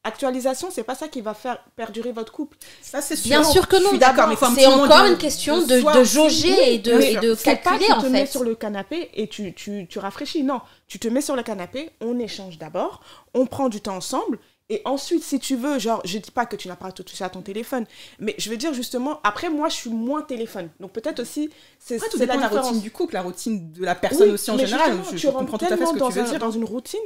actualisation, 0.04 0.68
c'est 0.70 0.84
pas 0.84 0.94
ça 0.94 1.08
qui 1.08 1.20
va 1.20 1.34
faire 1.34 1.58
perdurer 1.74 2.12
votre 2.12 2.32
couple. 2.32 2.56
Ça, 2.82 3.00
c'est 3.00 3.16
sûr. 3.16 3.28
Bien 3.28 3.42
sûr 3.42 3.66
que 3.66 3.78
Je 3.78 3.82
non. 3.82 3.88
suis 3.90 3.98
d'accord, 3.98 4.28
mais 4.28 4.36
C'est 4.54 4.66
encore 4.66 5.04
une 5.06 5.18
question 5.18 5.62
de 5.62 5.98
de, 5.98 6.04
jauger 6.04 6.48
Oui, 6.52 6.58
et 6.66 6.78
de, 6.78 7.00
et 7.00 7.16
de 7.16 7.34
C'est 7.34 7.56
pas 7.56 7.70
calculer 7.70 7.86
tu 7.86 7.92
en 7.92 8.02
te 8.02 8.06
mets 8.06 8.26
fait. 8.26 8.30
sur 8.32 8.44
le 8.44 8.54
canapé 8.54 9.10
et 9.14 9.26
tu, 9.28 9.52
tu, 9.54 9.86
tu 9.88 9.98
rafraîchis. 9.98 10.42
Non, 10.44 10.60
tu 10.86 10.98
te 10.98 11.08
mets 11.08 11.20
sur 11.22 11.34
le 11.34 11.42
canapé, 11.42 11.90
on 12.00 12.18
échange 12.18 12.58
d'abord, 12.58 13.00
on 13.34 13.46
prend 13.46 13.68
du 13.68 13.80
temps 13.80 13.96
ensemble. 13.96 14.38
Et 14.68 14.82
ensuite, 14.84 15.22
si 15.22 15.38
tu 15.38 15.54
veux, 15.54 15.78
genre, 15.78 16.00
je 16.04 16.18
dis 16.18 16.30
pas 16.32 16.44
que 16.44 16.56
tu 16.56 16.66
n'as 16.66 16.74
pas 16.74 16.86
à 16.88 16.92
toucher 16.92 17.22
à 17.22 17.28
ton 17.28 17.40
téléphone, 17.40 17.86
mais 18.18 18.34
je 18.36 18.50
veux 18.50 18.56
dire 18.56 18.74
justement, 18.74 19.20
après, 19.22 19.48
moi, 19.48 19.68
je 19.68 19.74
suis 19.76 19.90
moins 19.90 20.22
téléphone. 20.22 20.70
Donc 20.80 20.90
peut-être 20.92 21.20
aussi, 21.20 21.50
c'est 21.78 21.98
de 21.98 22.24
la 22.24 22.36
différence. 22.36 22.66
routine 22.66 22.80
du 22.80 22.90
couple, 22.90 23.14
la 23.14 23.22
routine 23.22 23.70
de 23.72 23.84
la 23.84 23.94
personne 23.94 24.26
Oui, 24.28 24.34
aussi 24.34 24.50
en 24.50 24.58
général. 24.58 24.98
Je, 25.12 25.16
tu 25.18 25.26
comprends 25.30 25.56
tout 25.58 25.64
à 25.66 25.76
fait 25.76 25.86
ce 25.86 25.92
que 25.92 25.98
dans, 25.98 26.08
tu 26.08 26.14
veux 26.14 26.22
un- 26.22 26.30
dire. 26.30 26.38
dans 26.40 26.50
une 26.50 26.64
routine 26.64 26.98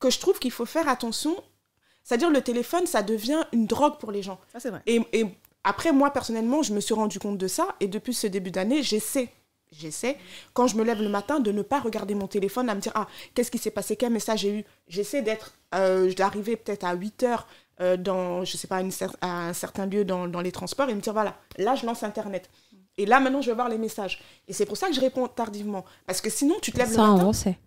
que 0.00 0.08
je 0.08 0.18
trouve 0.20 0.38
qu'il 0.38 0.50
faut 0.52 0.64
faire 0.64 0.88
attention. 0.88 1.36
C'est-à-dire, 2.02 2.30
le 2.30 2.40
téléphone, 2.40 2.86
ça 2.86 3.02
devient 3.02 3.42
une 3.52 3.66
drogue 3.66 3.98
pour 3.98 4.10
les 4.10 4.22
gens. 4.22 4.40
Ça, 4.50 4.58
c'est 4.58 4.70
vrai. 4.70 4.80
Et, 4.86 5.00
et 5.12 5.26
après, 5.64 5.92
moi, 5.92 6.10
personnellement, 6.10 6.62
je 6.62 6.72
me 6.72 6.80
suis 6.80 6.94
rendu 6.94 7.18
compte 7.18 7.36
de 7.38 7.46
ça. 7.46 7.68
Et 7.80 7.88
depuis 7.88 8.14
ce 8.14 8.26
début 8.26 8.50
d'année, 8.50 8.82
j'essaie, 8.82 9.28
j'essaie, 9.72 10.16
quand 10.54 10.66
je 10.66 10.76
me 10.76 10.84
lève 10.84 11.00
le 11.02 11.08
matin, 11.08 11.40
de 11.40 11.50
ne 11.52 11.62
pas 11.62 11.80
regarder 11.80 12.14
mon 12.14 12.26
téléphone, 12.28 12.68
à 12.68 12.74
me 12.74 12.80
dire, 12.80 12.92
ah, 12.94 13.06
qu'est-ce 13.34 13.50
qui 13.50 13.58
s'est 13.58 13.70
passé, 13.70 13.96
quel 13.96 14.12
message 14.12 14.40
j'ai 14.40 14.58
eu? 14.58 14.64
J'essaie 14.88 15.22
d'être, 15.22 15.54
euh, 15.74 16.12
d'arriver 16.12 16.56
peut-être 16.56 16.84
à 16.84 16.94
8 16.94 17.22
heures 17.24 17.46
euh, 17.80 17.96
dans, 17.96 18.44
je 18.44 18.56
sais 18.56 18.68
pas, 18.68 18.80
une 18.80 18.90
cer- 18.90 19.14
à 19.20 19.48
un 19.48 19.52
certain 19.52 19.86
lieu 19.86 20.04
dans, 20.04 20.28
dans 20.28 20.40
les 20.40 20.52
transports 20.52 20.88
et 20.90 20.94
me 20.94 21.00
dire, 21.00 21.12
voilà, 21.12 21.36
là, 21.58 21.74
je 21.74 21.86
lance 21.86 22.02
Internet. 22.02 22.48
Et 22.98 23.06
là, 23.06 23.18
maintenant, 23.20 23.40
je 23.40 23.48
vais 23.50 23.54
voir 23.56 23.68
les 23.70 23.78
messages. 23.78 24.20
Et 24.46 24.52
c'est 24.52 24.66
pour 24.66 24.76
ça 24.76 24.88
que 24.88 24.94
je 24.94 25.00
réponds 25.00 25.26
tardivement. 25.26 25.84
Parce 26.06 26.20
que 26.20 26.28
sinon, 26.28 26.56
tu 26.60 26.70
te 26.72 26.78
lèves 26.78 26.92
Ça, 26.92 27.02
le 27.06 27.12
matin. 27.14 27.24
on 27.26 27.32
sait. 27.32 27.58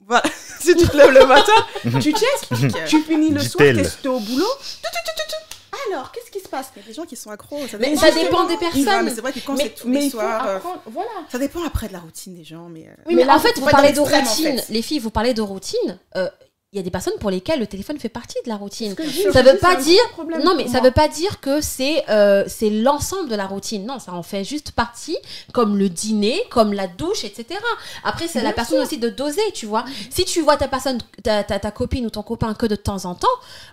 Voilà. 0.00 0.22
si 0.58 0.74
tu 0.74 0.88
te 0.88 0.96
lèves 0.96 1.10
le 1.12 1.26
matin, 1.26 1.52
tu 2.00 2.12
check, 2.12 2.86
tu 2.86 3.02
finis 3.02 3.28
le 3.28 3.40
soir, 3.40 3.68
t'es 4.02 4.08
au 4.08 4.18
boulot. 4.18 4.46
Tu, 4.58 4.66
tu, 4.82 4.88
tu, 5.04 5.12
tu, 5.16 5.22
tu. 5.28 5.56
Alors, 5.90 6.12
qu'est-ce 6.12 6.30
qui 6.30 6.40
se 6.40 6.48
passe? 6.48 6.70
Il 6.76 6.82
y 6.82 6.84
a 6.84 6.88
des 6.88 6.94
gens 6.94 7.04
qui 7.04 7.16
sont 7.16 7.30
accros. 7.30 7.66
Ça 7.68 7.78
Mais 7.78 7.90
dépend 7.90 8.00
ça 8.00 8.10
des- 8.10 8.22
dépend 8.22 8.44
des 8.44 8.56
personnes. 8.56 9.04
mais 9.04 9.10
c'est 9.14 9.20
vrai 9.20 9.32
que 9.32 9.40
quand 9.40 9.56
c'est 9.56 9.70
tous 9.74 9.88
Mais 9.88 10.00
les 10.00 10.10
soirs. 10.10 10.46
euh, 10.46 10.56
apprendre. 10.56 10.82
Voilà. 10.86 11.10
Ça 11.30 11.38
dépend 11.38 11.62
après 11.64 11.88
de 11.88 11.92
la 11.92 12.00
routine 12.00 12.34
des 12.34 12.44
gens, 12.44 12.68
mais. 12.68 12.86
euh, 12.86 12.92
Oui, 13.06 13.14
Mais 13.14 13.22
mais 13.22 13.24
là, 13.24 13.36
en 13.36 13.40
fait, 13.40 13.58
vous 13.58 13.66
parlez 13.66 13.92
de 13.92 14.00
en 14.00 14.04
routine. 14.04 14.58
fait. 14.58 14.66
Les 14.68 14.82
filles, 14.82 14.98
vous 14.98 15.10
parlez 15.10 15.34
de 15.34 15.42
routine. 15.42 15.98
Euh, 16.16 16.28
Il 16.72 16.76
y 16.76 16.78
a 16.78 16.84
des 16.84 16.90
personnes 16.92 17.14
pour 17.18 17.30
lesquelles 17.32 17.58
le 17.58 17.66
téléphone 17.66 17.98
fait 17.98 18.08
partie 18.08 18.36
de 18.44 18.48
la 18.48 18.54
routine. 18.54 18.94
Ça 19.32 19.42
veut 19.42 19.58
pas 19.58 19.74
dire- 19.82 20.00
Non, 20.44 20.54
mais 20.56 20.68
ça 20.68 20.78
veut 20.80 20.92
pas 20.92 21.08
dire 21.08 21.40
que 21.40 21.60
c'est 21.60 22.08
euh, 22.08 22.44
c'est 22.46 22.70
l'ensemble 22.70 23.28
de 23.28 23.34
la 23.34 23.48
routine. 23.48 23.84
Non, 23.84 23.98
ça 23.98 24.12
en 24.12 24.22
fait 24.22 24.44
juste 24.44 24.70
partie, 24.70 25.16
comme 25.52 25.76
le 25.76 25.88
dîner, 25.88 26.40
comme 26.48 26.72
la 26.72 26.86
douche, 26.86 27.24
etc. 27.24 27.58
Après, 28.04 28.28
c'est 28.28 28.38
à 28.38 28.42
la 28.44 28.52
personne 28.52 28.76
sûr. 28.78 28.86
aussi 28.86 28.98
de 28.98 29.08
doser, 29.08 29.40
tu 29.52 29.66
vois. 29.66 29.84
Si 30.10 30.24
tu 30.24 30.42
vois 30.42 30.56
ta 30.56 30.68
personne, 30.68 30.98
ta, 31.24 31.42
ta, 31.42 31.58
ta 31.58 31.72
copine 31.72 32.06
ou 32.06 32.10
ton 32.10 32.22
copain 32.22 32.54
que 32.54 32.66
de 32.66 32.76
temps 32.76 33.04
en 33.04 33.16
temps, 33.16 33.26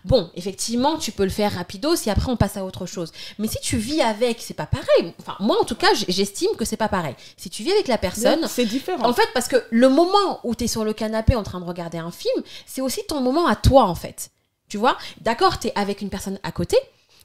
bon, 0.04 0.32
effectivement, 0.36 0.98
tu 0.98 1.12
peux 1.12 1.24
le 1.24 1.30
faire 1.30 1.54
rapido 1.54 1.96
si 1.96 2.10
après 2.10 2.32
on 2.32 2.36
passe 2.36 2.58
à 2.58 2.66
autre 2.66 2.88
chose. 2.88 3.12
Mais 3.38 3.48
si 3.48 3.60
tu 3.62 3.78
vis 3.78 4.02
avec, 4.02 4.42
c'est 4.42 4.56
pas 4.56 4.66
pareil. 4.66 5.14
Enfin, 5.22 5.36
moi, 5.40 5.56
en 5.62 5.66
tout 5.66 5.76
cas, 5.76 5.90
j'estime 6.08 6.50
que 6.58 6.66
c'est 6.66 6.78
pas 6.78 6.90
pareil. 6.90 7.14
Si 7.38 7.52
tu 7.52 7.62
vis 7.62 7.74
avec 7.74 7.88
la 7.90 8.00
personne, 8.00 8.48
C'est 8.50 8.66
différent. 8.66 9.06
en 9.08 9.14
fait, 9.14 9.28
parce 9.36 9.48
que 9.48 9.64
le 9.70 9.88
moment 9.88 10.40
où 10.44 10.56
tu 10.56 10.64
es 10.64 10.68
sur 10.68 10.84
le 10.84 10.94
canapé 10.94 11.36
en 11.36 11.44
train 11.44 11.60
de 11.60 11.66
regarder 11.66 12.00
un 12.00 12.10
film, 12.10 12.44
c'est 12.66 12.87
aussi 12.88 13.06
ton 13.08 13.22
moment 13.22 13.46
à 13.48 13.56
toi, 13.56 13.84
en 13.84 13.96
fait. 13.96 14.32
Tu 14.70 14.78
vois? 14.78 14.98
D'accord, 15.22 15.60
tu 15.60 15.68
es 15.68 15.74
avec 15.76 16.02
une 16.02 16.10
personne 16.10 16.40
à 16.44 16.52
côté, 16.52 16.78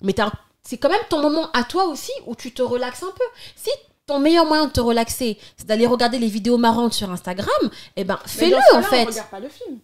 mais 0.03 0.15
c'est 0.63 0.77
quand 0.77 0.91
même 0.91 1.01
ton 1.09 1.21
moment 1.21 1.51
à 1.55 1.65
toi 1.65 1.87
aussi 1.87 2.13
où 2.27 2.37
tu 2.37 2.53
te 2.53 2.63
relaxes 2.63 3.03
un 3.03 3.13
peu. 3.17 3.25
Si 3.57 3.71
ton 4.07 4.19
meilleur 4.21 4.47
moyen 4.47 4.67
de 4.67 4.73
te 4.73 4.81
relaxer, 4.81 5.39
c'est 5.57 5.67
d'aller 5.67 5.87
regarder 5.87 6.19
les 6.19 6.29
vidéos 6.29 6.59
marrantes 6.59 6.93
sur 6.93 7.11
Instagram, 7.11 7.49
eh 7.97 8.05
ben 8.05 8.19
fais-le, 8.27 8.57
en 8.75 8.83
fait. 8.83 9.05
On 9.05 9.11
regarde 9.11 9.31
pas 9.31 9.41
le 9.41 9.49
film. 9.49 9.79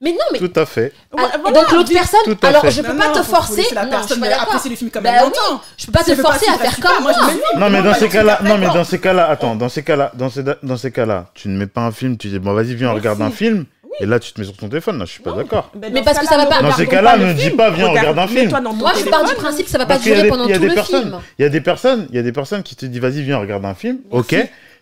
Mais 0.00 0.10
non, 0.12 0.18
mais... 0.32 0.38
Tout 0.38 0.52
à 0.56 0.66
fait. 0.66 0.92
Ah, 1.16 1.30
voilà, 1.40 1.60
donc 1.60 1.72
l'autre 1.72 1.92
personne, 1.92 2.20
Tout 2.24 2.36
à 2.42 2.48
alors 2.48 2.62
fait. 2.62 2.72
je 2.72 2.82
peux 2.82 2.92
non, 2.92 2.98
pas 2.98 3.08
non, 3.08 3.14
te 3.14 3.22
forcer, 3.22 3.62
non, 3.74 4.02
je 4.06 4.32
apprécier 4.34 4.70
le 4.70 4.76
film 4.76 4.90
comme 4.90 5.02
Bah 5.04 5.10
elle 5.14 5.24
oui, 5.24 5.32
l'entend. 5.48 5.62
je 5.78 5.86
peux 5.86 5.92
pas 5.92 6.04
te 6.04 6.10
pas 6.12 6.22
forcer 6.30 6.50
à 6.50 6.58
faire 6.58 6.78
comme 6.80 7.02
moi, 7.04 7.12
Non, 7.56 7.70
mais 7.70 7.80
dans 7.82 7.94
ces 7.94 8.08
cas-là, 8.08 8.40
non, 8.42 8.58
mais 8.58 8.66
dans 8.66 8.84
ces 8.84 9.00
cas-là, 9.00 9.28
attends, 9.30 9.54
dans 9.56 9.68
ces 9.68 9.82
cas-là, 9.82 10.12
dans 10.14 10.28
ces, 10.28 10.42
dans 10.62 10.76
ces 10.76 10.90
cas-là, 10.90 11.30
tu 11.34 11.48
ne 11.48 11.56
mets 11.56 11.68
pas 11.68 11.82
un 11.82 11.92
film, 11.92 12.18
tu 12.18 12.28
dis, 12.28 12.38
bon, 12.38 12.52
vas-y, 12.52 12.74
viens, 12.74 12.90
on 12.90 12.94
regarde 12.94 13.22
un 13.22 13.30
film, 13.30 13.64
Oui. 14.00 14.04
et 14.04 14.06
là, 14.06 14.18
tu 14.18 14.32
te 14.32 14.40
mets 14.40 14.46
sur 14.46 14.56
ton 14.56 14.68
téléphone. 14.68 14.98
Là, 14.98 15.04
je 15.04 15.12
suis 15.12 15.22
pas 15.22 15.32
d'accord. 15.32 15.70
Ben, 15.74 15.92
Mais 15.92 16.02
parce 16.02 16.16
ce 16.18 16.22
que 16.22 16.28
ça 16.28 16.36
va 16.36 16.46
pas- 16.46 16.62
Dans 16.62 16.72
ces 16.72 16.86
cas-là, 16.86 17.16
ne 17.16 17.32
dis 17.32 17.50
pas, 17.50 17.70
viens, 17.70 17.88
Regarde- 17.88 18.18
un 18.18 18.26
film. 18.26 18.50
Moi, 18.76 18.92
je 18.98 19.04
pars 19.08 19.24
du 19.24 19.34
principe 19.34 19.66
que 19.66 19.70
ça 19.70 19.78
va 19.78 19.86
pas 19.86 19.98
durer 19.98 20.28
pendant 20.28 20.44
il 20.44 20.50
y 20.50 20.52
a 20.52 20.56
tout 20.56 20.62
des 20.62 20.68
le 20.68 20.74
personnes, 20.74 21.02
film. 21.02 21.18
il 21.38 21.42
y 21.42 21.46
a 21.46 21.48
des 21.48 21.60
personnes, 21.60 22.06
il 22.10 22.16
y 22.16 22.18
a 22.18 22.22
des 22.22 22.32
personnes 22.32 22.62
qui 22.62 22.76
te 22.76 22.86
disent, 22.86 23.00
vas-y, 23.00 23.22
viens, 23.22 23.38
regarde 23.38 23.64
un 23.64 23.74
film. 23.74 23.98
Ok, 24.10 24.34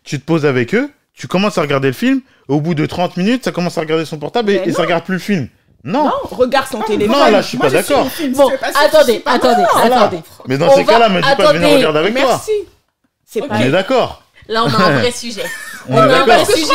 tu 0.04 0.18
te 0.20 0.24
poses 0.24 0.46
avec 0.46 0.74
eux, 0.74 0.90
tu 1.14 1.26
commences 1.28 1.58
à 1.58 1.62
regarder 1.62 1.88
le 1.88 1.94
film, 1.94 2.20
au 2.48 2.60
bout 2.60 2.74
de 2.74 2.86
30 2.86 3.16
minutes, 3.16 3.44
ça 3.44 3.52
commence 3.52 3.76
à 3.78 3.82
regarder 3.82 4.04
son 4.04 4.18
portable 4.18 4.50
et, 4.50 4.62
et 4.66 4.72
ça 4.72 4.82
regarde 4.82 5.04
plus 5.04 5.14
le 5.14 5.20
film. 5.20 5.48
Non. 5.84 6.04
Non, 6.04 6.12
regarde 6.30 6.66
son 6.70 6.80
téléphone. 6.80 7.16
non, 7.18 7.30
là, 7.30 7.42
je 7.42 7.48
suis 7.48 7.58
Moi, 7.58 7.66
pas 7.66 7.72
d'accord. 7.72 8.06
Bon, 8.36 8.50
attendez, 8.84 9.18
pas- 9.18 9.32
attendez, 9.32 9.62
Voilà. 9.74 10.02
attendez. 10.02 10.22
Mais 10.46 10.56
dans 10.56 10.68
On 10.68 10.76
ces 10.76 10.84
cas-là, 10.84 11.08
me 11.08 11.20
dis 11.20 11.28
pas 11.36 11.52
de 11.52 11.58
venir 11.58 11.76
regarder 11.76 11.98
avec 11.98 12.14
toi. 12.14 12.24
Merci. 12.28 12.50
C'est 13.26 13.42
Ok. 13.42 13.48
pas 13.48 13.56
On 13.56 13.60
est 13.62 13.70
d'accord. 13.70 14.22
Là, 14.48 14.62
on 14.64 14.68
a 14.68 14.76
un 14.84 14.98
vrai 15.00 15.10
sujet. 15.12 15.42
On 15.88 16.02
est 16.02 16.08
d'accord. 16.08 16.46
sujet. 16.46 16.66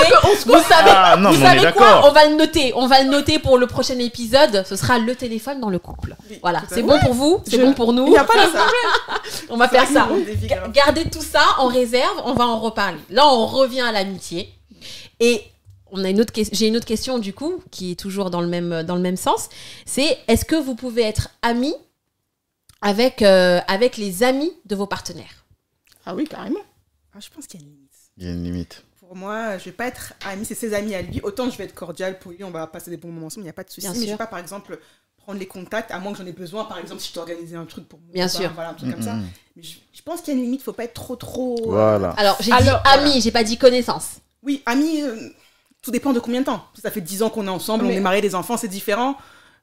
Vous 0.46 0.54
savez, 0.54 0.92
Ah, 0.94 1.16
non, 1.18 1.32
vous 1.32 1.42
on 1.42 1.46
savez 1.46 1.72
quoi. 1.74 2.08
On 2.08 2.12
va 2.12 2.28
le 2.28 2.36
noter. 2.36 2.74
On 2.76 2.88
va 2.88 3.04
le 3.04 3.10
noter 3.10 3.40
pour 3.40 3.58
le 3.58 3.68
prochain 3.68 3.98
épisode. 4.00 4.64
Ce 4.68 4.76
sera 4.76 5.00
le 5.00 5.16
téléphone 5.16 5.60
dans 5.60 5.70
le 5.70 5.80
couple. 5.80 6.16
Oui, 6.30 6.40
Voilà. 6.42 6.64
C'est 6.70 6.82
bon 6.84 7.00
pour 7.00 7.14
vous 7.14 7.42
C'est 7.46 7.58
Je- 7.58 7.62
bon 7.62 7.74
pour 7.74 7.94
nous 7.94 8.06
Il 8.08 8.12
n'y 8.12 8.18
a 8.18 8.24
pas 8.24 8.34
de. 8.46 8.52
On 9.50 9.58
va 9.58 9.68
faire 9.70 9.88
ça. 9.88 10.08
Gardez 10.74 11.10
tout 11.10 11.22
ça 11.22 11.44
en 11.60 11.68
réserve. 11.68 12.22
On 12.26 12.34
va 12.34 12.46
en 12.46 12.60
reparler. 12.60 13.00
Là, 13.10 13.28
on 13.28 13.46
revient 13.46 13.82
à 13.82 13.92
l'amitié. 13.92 14.54
Et 15.20 15.42
on 15.92 16.04
a 16.04 16.10
une 16.10 16.20
autre 16.22 16.34
ques- 16.34 16.50
j'ai 16.52 16.68
une 16.68 16.76
autre 16.76 16.86
question 16.86 17.18
du 17.18 17.34
coup 17.34 17.64
qui 17.72 17.92
est 17.94 17.96
toujours 17.96 18.30
dans 18.30 18.42
le 18.42 18.48
même 18.48 18.84
dans 18.84 18.96
le 18.96 19.02
même 19.02 19.16
sens. 19.18 19.48
C'est 19.86 20.18
est-ce 20.28 20.44
que 20.46 20.56
vous 20.56 20.76
pouvez 20.76 21.04
être 21.04 21.30
amis 21.42 21.76
avec 22.82 23.22
euh, 23.22 23.60
avec 23.68 23.98
les 23.98 24.24
amis 24.24 24.52
de 24.66 24.76
vos 24.76 24.86
partenaires? 24.86 25.46
Ah 26.06 26.14
oui, 26.14 26.26
carrément. 26.28 26.60
Ah, 27.16 27.20
Je 27.22 27.30
pense 27.34 27.48
qu'il 27.48 27.60
y 27.60 27.64
a 27.64 27.66
une 27.66 27.72
limite. 27.74 27.92
Il 28.18 28.26
y 28.26 28.28
a 28.28 28.32
une 28.32 28.44
limite. 28.44 28.84
Pour 29.08 29.16
moi, 29.16 29.58
je 29.58 29.64
vais 29.66 29.72
pas 29.72 29.88
être 29.88 30.14
ami, 30.26 30.44
c'est 30.44 30.54
ses 30.54 30.74
amis 30.74 30.94
à 30.94 31.02
lui. 31.02 31.22
Autant 31.24 31.50
je 31.50 31.58
vais 31.58 31.64
être 31.64 31.74
cordial 31.74 32.20
pour 32.20 32.32
lui, 32.34 32.44
on 32.44 32.52
va 32.52 32.68
passer 32.68 32.90
des 32.92 32.98
bons 32.98 33.08
moments 33.08 33.28
ensemble, 33.28 33.44
il 33.44 33.46
n'y 33.46 33.50
a 33.50 33.54
pas 33.54 33.64
de 33.64 33.70
souci. 33.70 33.88
Mais 33.88 33.94
je 33.96 34.00
sûr. 34.02 34.10
vais 34.12 34.18
pas, 34.18 34.28
par 34.28 34.38
exemple, 34.40 34.78
prendre 35.16 35.40
les 35.40 35.46
contacts, 35.46 35.92
à 35.92 36.00
moins 36.00 36.12
que 36.12 36.18
j'en 36.18 36.26
ai 36.26 36.34
besoin, 36.34 36.66
par 36.66 36.78
exemple, 36.78 37.00
si 37.00 37.14
je 37.14 37.20
organiser 37.20 37.56
un 37.56 37.64
truc 37.64 37.88
pour 37.88 38.00
moi. 38.00 38.10
Bien 38.12 38.28
sûr. 38.28 38.52
Voilà, 38.54 38.72
un 38.72 38.74
truc 38.74 38.92
comme 38.92 39.02
ça. 39.02 39.16
Mais 39.56 39.64
je, 39.64 39.76
je 39.94 40.02
pense 40.02 40.20
qu'il 40.20 40.34
y 40.34 40.36
a 40.36 40.40
une 40.40 40.44
limite, 40.46 40.62
faut 40.62 40.74
pas 40.74 40.84
être 40.84 40.94
trop, 40.94 41.16
trop. 41.16 41.56
euh, 41.58 41.72
Voilà. 41.72 42.10
Alors, 42.18 42.36
j'ai 42.42 42.52
dit 42.52 42.58
Alors, 42.68 42.82
amis, 42.86 43.22
j'ai 43.22 43.32
pas 43.32 43.46
dit 43.46 43.58
connaissance. 43.58 44.18
Oui, 44.44 44.62
amis, 44.66 45.02
euh, 45.02 45.16
tout 45.82 45.92
dépend 45.92 46.12
de 46.12 46.20
combien 46.20 46.42
de 46.42 46.46
temps. 46.46 46.66
Ça 46.82 46.92
fait 46.92 47.00
10 47.00 47.24
ans 47.24 47.30
qu'on 47.30 47.48
est 47.48 47.50
ensemble, 47.50 47.86
Mais- 47.86 47.94
on 47.94 47.98
est 47.98 48.02
mariés, 48.02 48.22
des 48.22 48.36
enfants, 48.36 48.58
c'est 48.58 48.68
différent. 48.68 49.16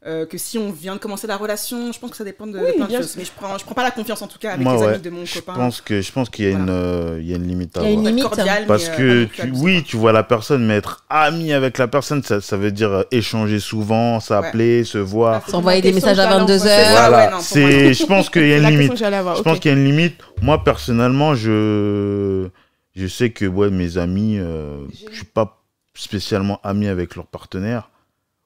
Euh, 0.07 0.27
que 0.27 0.37
si 0.37 0.59
on 0.59 0.71
vient 0.71 0.95
de 0.95 1.01
commencer 1.01 1.27
la 1.27 1.37
relation. 1.39 1.91
Je 1.91 1.99
pense 1.99 2.11
que 2.11 2.17
ça 2.19 2.25
dépend 2.25 2.47
de, 2.47 2.53
de 2.53 2.59
Oui, 2.65 2.73
plein 2.77 2.87
de 2.87 2.93
choses. 2.93 3.17
Mais 3.17 3.25
je 3.25 3.33
prends, 3.35 3.57
je 3.57 3.65
prends 3.65 3.75
pas 3.75 3.83
la 3.85 3.91
confiance 3.91 4.21
en 4.21 4.27
tout 4.27 4.39
cas 4.39 4.53
avec 4.53 4.63
Moi, 4.63 4.75
les 4.75 4.81
ouais. 4.81 4.87
amis 4.95 5.01
de 5.03 5.09
mon 5.11 5.25
Je 5.25 5.35
copain. 5.41 5.55
pense 5.55 5.81
que 5.81 6.03
je 6.03 6.13
pense 6.13 6.29
qu'il 6.29 6.45
y 6.45 6.49
a 6.49 6.51
une 6.51 6.69
euh, 6.69 7.17
il 7.21 7.27
y 7.27 7.33
a 7.33 7.37
une 7.37 7.49
limite 7.49 7.75
à 7.79 7.81
Il 7.81 7.85
y 7.85 7.87
a 7.89 7.91
une 7.93 7.99
avoir. 8.01 8.11
Limite. 8.13 8.25
cordial, 8.29 8.65
Parce 8.67 8.89
mais, 8.91 8.95
euh, 8.95 8.97
que 8.99 9.25
plus 9.25 9.35
tu, 9.37 9.41
abuser, 9.43 9.63
oui, 9.65 9.83
tu 9.85 9.97
vois 9.97 10.13
la 10.13 10.23
personne, 10.23 10.67
mais 10.67 10.75
être 10.77 11.05
ami 11.09 11.53
avec 11.55 11.79
la 11.79 11.89
personne, 11.89 12.23
ça, 12.23 12.41
ça 12.43 12.57
veut 12.59 12.71
dire 12.71 12.91
euh, 12.93 13.03
échanger 13.13 13.61
souvent, 13.61 14.21
s'appeler, 14.21 14.85
se 14.85 14.99
voir. 14.99 15.43
C'est 15.47 15.53
S'envoyer 15.53 15.81
des 15.81 15.93
question 15.93 16.09
messages 16.11 16.19
à 16.19 16.27
que 16.27 16.31
j'allais 16.33 16.41
22 16.41 16.55
envoyer. 16.55 16.73
heures. 16.75 16.97
Ah 16.99 17.09
Voilà, 17.09 17.39
c'est, 17.41 17.95
je 17.95 18.05
pense 18.07 18.29
qu'il 18.31 18.47
y 18.47 18.53
a 18.53 18.59
une 18.59 18.69
limite. 18.69 18.95
que 18.99 19.05
avoir. 19.05 19.37
Je 19.37 19.43
pense 19.43 19.59
qu'il 19.59 19.71
y 19.71 19.75
a 19.75 19.77
une 19.79 19.85
limite. 19.87 20.17
Moi, 20.43 20.63
personnellement, 20.63 21.35
je, 21.35 22.49
je 22.95 23.07
sais 23.07 23.31
que 23.31 23.47
ouais, 23.47 23.71
mes 23.71 23.97
amis, 23.97 24.37
euh, 24.39 24.85
je 25.11 25.17
suis 25.17 25.25
pas 25.25 25.63
spécialement 25.95 26.61
ami 26.63 26.89
avec 26.89 27.17
leurs 27.17 27.27
partenaires. 27.27 27.91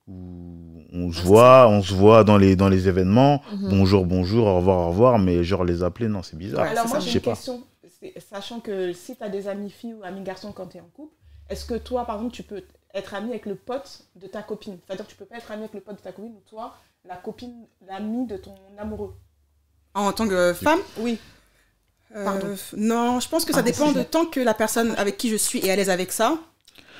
Où 0.06 0.77
On 0.92 1.12
se 1.12 1.20
voit, 1.22 1.68
on 1.68 1.82
se 1.82 1.92
voit 1.92 2.24
dans 2.24 2.38
les, 2.38 2.56
dans 2.56 2.68
les 2.68 2.88
événements. 2.88 3.42
Mhm. 3.52 3.68
Bonjour, 3.70 4.06
bonjour, 4.06 4.46
au 4.46 4.56
revoir, 4.56 4.78
au 4.78 4.88
revoir. 4.88 5.18
Mais 5.18 5.44
genre 5.44 5.64
les 5.64 5.82
appeler, 5.82 6.08
non, 6.08 6.22
c'est 6.22 6.36
bizarre. 6.36 6.64
Ouais, 6.64 6.70
Alors 6.70 6.88
moi 6.88 6.98
j'ai 7.00 7.06
je 7.08 7.12
sais 7.12 7.18
une 7.18 7.24
pas. 7.24 7.30
question, 7.32 7.62
sachant 8.30 8.60
que 8.60 8.92
si 8.92 9.16
tu 9.16 9.22
as 9.22 9.28
des 9.28 9.48
amis 9.48 9.70
filles 9.70 9.94
ou 9.94 10.02
amis 10.04 10.22
garçons 10.22 10.52
quand 10.52 10.66
tu 10.68 10.78
es 10.78 10.80
en 10.80 10.88
couple, 10.94 11.12
est-ce 11.50 11.64
que 11.66 11.74
toi 11.74 12.04
par 12.06 12.16
exemple 12.16 12.34
tu 12.34 12.42
peux 12.42 12.62
être 12.94 13.14
ami 13.14 13.30
avec 13.30 13.44
le 13.46 13.54
pote 13.54 14.04
de 14.16 14.26
ta 14.26 14.42
copine? 14.42 14.78
C'est-à-dire 14.86 15.04
que 15.06 15.10
tu 15.10 15.16
peux 15.16 15.26
pas 15.26 15.36
être 15.36 15.50
ami 15.50 15.62
avec 15.62 15.74
le 15.74 15.80
pote 15.80 15.96
de 15.96 16.00
ta 16.02 16.12
copine 16.12 16.32
ou 16.32 16.42
toi 16.48 16.74
la 17.04 17.16
copine, 17.16 17.66
l'ami 17.86 18.26
de 18.26 18.36
ton 18.38 18.54
amoureux? 18.78 19.14
En 19.94 20.12
tant 20.12 20.26
que 20.28 20.52
femme? 20.54 20.80
Oui. 20.98 21.18
euh, 22.16 22.24
Pardon. 22.24 22.54
Non, 22.76 23.20
je 23.20 23.28
pense 23.28 23.44
que 23.44 23.52
ça 23.52 23.60
Ah, 23.60 23.62
dépend 23.62 23.92
de 23.92 24.02
tant 24.02 24.24
que 24.26 24.40
la 24.40 24.54
personne 24.54 24.94
avec 24.96 25.16
qui 25.18 25.28
je 25.28 25.36
suis 25.36 25.58
est 25.60 25.70
à 25.70 25.76
l'aise 25.76 25.90
avec 25.90 26.12
ça. 26.12 26.38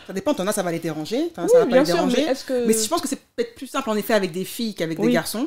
Ça 0.09 0.13
dépend, 0.15 0.35
t'en 0.35 0.47
as, 0.47 0.53
ça 0.53 0.63
va 0.65 0.73
les 0.73 0.79
déranger, 0.81 1.31
as, 1.37 1.43
Oui, 1.45 1.49
ça 1.53 1.59
va 1.61 1.67
pas 1.67 1.79
les 1.81 1.85
sûr, 1.87 2.07
mais 2.07 2.15
déranger. 2.15 2.35
que... 2.47 2.67
Mais 2.67 2.73
je 2.73 2.89
pense 2.89 3.01
que 3.01 3.07
c'est 3.09 3.21
peut-être 3.37 3.55
plus 3.55 3.67
simple 3.69 3.89
en 3.91 3.95
effet 3.97 4.15
avec 4.15 4.33
des 4.33 4.45
filles 4.45 4.75
qu'avec 4.75 4.99
des 5.01 5.13
garçons. 5.13 5.47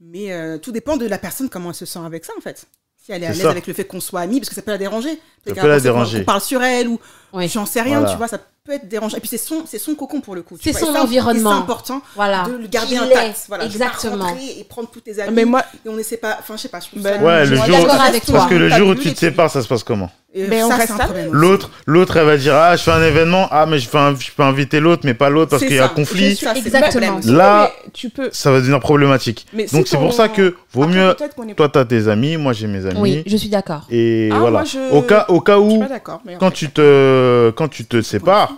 Mais 0.00 0.32
euh, 0.32 0.56
tout 0.58 0.72
dépend 0.72 0.96
de 0.96 1.04
la 1.06 1.18
personne, 1.18 1.48
comment 1.50 1.70
elle 1.70 1.74
se 1.74 1.84
sent 1.86 1.98
avec 2.06 2.24
ça 2.24 2.32
en 2.38 2.40
fait. 2.40 2.64
Si 3.04 3.12
elle 3.12 3.22
est 3.22 3.26
à 3.26 3.30
l'aise 3.32 3.42
ça. 3.42 3.50
avec 3.50 3.66
le 3.66 3.72
fait 3.74 3.84
qu'on 3.84 4.00
soit 4.00 4.20
amis, 4.20 4.40
parce 4.40 4.48
que 4.48 4.54
ça 4.54 4.62
peut 4.62 4.70
la 4.70 4.78
déranger. 4.78 5.18
Peut-être 5.44 5.60
peut 5.60 5.68
la 5.68 5.80
déranger. 5.80 6.18
qu'on 6.20 6.24
parle 6.24 6.40
sur 6.40 6.62
elle 6.62 6.86
ou 6.88 6.98
Oui. 7.32 7.48
j'en 7.48 7.66
sais 7.66 7.80
rien, 7.82 7.98
Voilà. 7.98 8.12
tu 8.12 8.18
vois, 8.18 8.28
ça 8.28 8.38
peut 8.62 8.72
être 8.72 8.88
dérangeant. 8.88 9.16
Et 9.16 9.20
puis 9.20 9.28
c'est 9.28 9.38
son, 9.38 9.64
c'est 9.66 9.78
son 9.78 9.94
cocon 9.94 10.20
pour 10.20 10.34
le 10.34 10.42
coup. 10.42 10.56
C'est 10.62 10.72
son 10.74 10.92
ça, 10.92 11.02
environnement. 11.02 11.50
C'est 11.50 11.56
important 11.56 12.02
Voilà. 12.14 12.44
de 12.44 12.52
le 12.56 12.66
garder 12.68 12.96
intact. 12.96 13.44
Voilà, 13.48 13.64
Exactement. 13.64 14.36
et 14.58 14.64
prendre 14.64 14.88
tous 14.90 15.00
tes 15.00 15.18
amis. 15.18 15.32
Mais 15.34 15.44
moi, 15.46 15.64
Et 15.84 15.88
on 15.88 15.98
essaie 15.98 16.18
pas, 16.18 16.36
enfin 16.38 16.56
je 16.56 16.62
sais 16.62 16.68
pas, 16.68 16.80
je 16.80 16.98
Ben, 17.00 17.18
ça- 17.18 17.24
Ouais, 17.24 17.46
le 17.46 17.56
jour, 17.56 17.66
d'accord 17.66 18.00
avec 18.00 18.24
toi. 18.24 18.34
parce 18.38 18.50
que 18.50 18.54
le 18.54 18.68
jour 18.68 18.88
où 18.90 18.94
tu 18.94 19.12
te 19.12 19.18
sépares, 19.18 19.50
ça 19.50 19.62
se 19.62 19.68
passe 19.68 19.82
comment? 19.82 20.10
Un 20.32 20.48
aussi. 20.66 21.28
L'autre, 21.32 21.70
l'autre, 21.86 22.16
elle 22.16 22.26
va 22.26 22.36
dire 22.36 22.54
ah 22.54 22.76
je 22.76 22.82
fais 22.82 22.92
un 22.92 23.02
événement, 23.02 23.48
ah 23.50 23.66
mais 23.66 23.80
je 23.80 23.88
peux, 23.88 23.98
inv- 23.98 24.20
je 24.24 24.30
peux 24.30 24.42
inviter 24.44 24.78
l'autre, 24.78 25.02
mais 25.04 25.14
pas 25.14 25.28
l'autre 25.28 25.50
parce 25.50 25.64
qu'il 25.64 25.74
y 25.74 25.78
a 25.80 25.88
ça. 25.88 25.94
conflit. 25.94 26.38
Exactement. 26.54 27.18
Là- 27.26 27.72
mais 27.84 27.90
tu 27.92 28.10
peux... 28.10 28.28
Ça 28.32 28.52
va 28.52 28.58
devenir 28.60 28.78
problématique. 28.78 29.46
Mais 29.52 29.66
si 29.66 29.74
Donc 29.74 29.88
c'est 29.88 29.96
pour 29.96 30.12
ça 30.12 30.28
que 30.28 30.54
vaut 30.72 30.84
Après, 30.84 30.94
mieux. 30.94 31.10
est- 31.50 31.54
Toi 31.54 31.68
t'as 31.68 31.84
tes 31.84 32.06
amis, 32.06 32.36
moi 32.36 32.52
j'ai 32.52 32.68
mes 32.68 32.86
amis. 32.86 33.00
Oui, 33.00 33.22
je 33.26 33.36
suis 33.36 33.48
d'accord. 33.48 33.86
Et 33.90 34.28
Ah, 34.32 34.38
voilà. 34.38 34.58
moi, 34.60 34.64
je- 34.64 34.94
Au 34.94 35.02
cas, 35.02 35.24
au 35.28 35.40
cas 35.40 35.58
où, 35.58 35.82
mais 36.24 36.36
quand 36.38 36.52
tu 36.52 36.70
te, 36.70 37.50
quand 37.50 37.66
tu 37.68 37.84
te 37.84 38.00
sépares. 38.00 38.52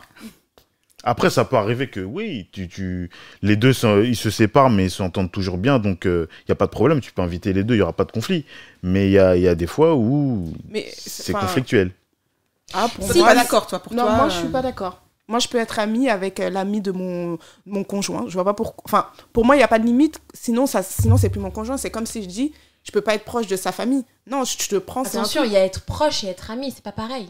Après, 1.04 1.30
ça 1.30 1.44
peut 1.44 1.56
arriver 1.56 1.88
que 1.88 2.00
oui, 2.00 2.48
tu, 2.52 2.68
tu, 2.68 3.10
les 3.42 3.56
deux, 3.56 3.72
sont- 3.72 4.00
ils 4.02 4.16
se 4.16 4.30
séparent, 4.30 4.70
mais 4.70 4.84
ils 4.86 4.90
s'entendent 4.90 5.32
toujours 5.32 5.58
bien, 5.58 5.78
donc 5.78 6.02
il 6.04 6.28
n'y 6.48 6.52
a 6.52 6.56
pas 6.56 6.66
de 6.66 6.70
problème. 6.70 7.00
Tu 7.00 7.12
peux 7.12 7.22
inviter 7.22 7.52
les 7.52 7.64
deux, 7.64 7.74
il 7.74 7.78
n'y 7.78 7.82
aura 7.82 7.92
pas 7.92 8.04
de 8.04 8.12
conflit. 8.12 8.44
Mais 8.82 9.06
il 9.08 9.12
y 9.12 9.18
a, 9.18 9.36
y 9.36 9.48
a 9.48 9.54
des 9.54 9.66
fois 9.66 9.94
où 9.94 10.52
Mais 10.68 10.86
c'est 10.96 11.32
conflictuel. 11.32 11.90
Ah, 12.74 12.88
pour 12.94 13.04
moi, 13.06 13.26
pas 13.26 13.34
d'accord, 13.34 13.66
toi, 13.66 13.80
pour 13.80 13.92
non, 13.92 14.02
toi 14.04 14.14
moi 14.16 14.28
je 14.28 14.36
euh, 14.36 14.40
suis 14.40 14.48
pas 14.48 14.62
d'accord. 14.62 15.02
Moi 15.28 15.38
je 15.38 15.48
peux 15.48 15.58
être 15.58 15.78
amie 15.78 16.08
avec 16.08 16.40
euh, 16.40 16.50
l'ami 16.50 16.80
de 16.80 16.90
mon, 16.90 17.38
mon 17.66 17.84
conjoint. 17.84 18.24
Je 18.28 18.32
vois 18.34 18.44
pas 18.44 18.54
pourquoi. 18.54 18.82
Enfin, 18.86 19.06
pour 19.32 19.44
moi 19.44 19.54
il 19.56 19.58
n'y 19.58 19.64
a 19.64 19.68
pas 19.68 19.78
de 19.78 19.84
limite. 19.84 20.20
Sinon 20.34 20.66
ça, 20.66 20.82
sinon 20.82 21.16
c'est 21.16 21.28
plus 21.28 21.40
mon 21.40 21.50
conjoint. 21.50 21.76
C'est 21.76 21.90
comme 21.90 22.06
si 22.06 22.22
je 22.22 22.28
dis, 22.28 22.52
je 22.84 22.90
peux 22.90 23.00
pas 23.02 23.14
être 23.14 23.24
proche 23.24 23.46
de 23.46 23.56
sa 23.56 23.72
famille. 23.72 24.04
Non, 24.26 24.44
je, 24.44 24.56
je 24.58 24.68
te 24.68 24.76
prends. 24.76 25.02
Attention, 25.02 25.44
il 25.44 25.52
y 25.52 25.56
a 25.56 25.64
être 25.64 25.82
proche 25.82 26.24
et 26.24 26.28
être 26.28 26.50
ami, 26.50 26.70
c'est 26.70 26.82
pas 26.82 26.92
pareil. 26.92 27.28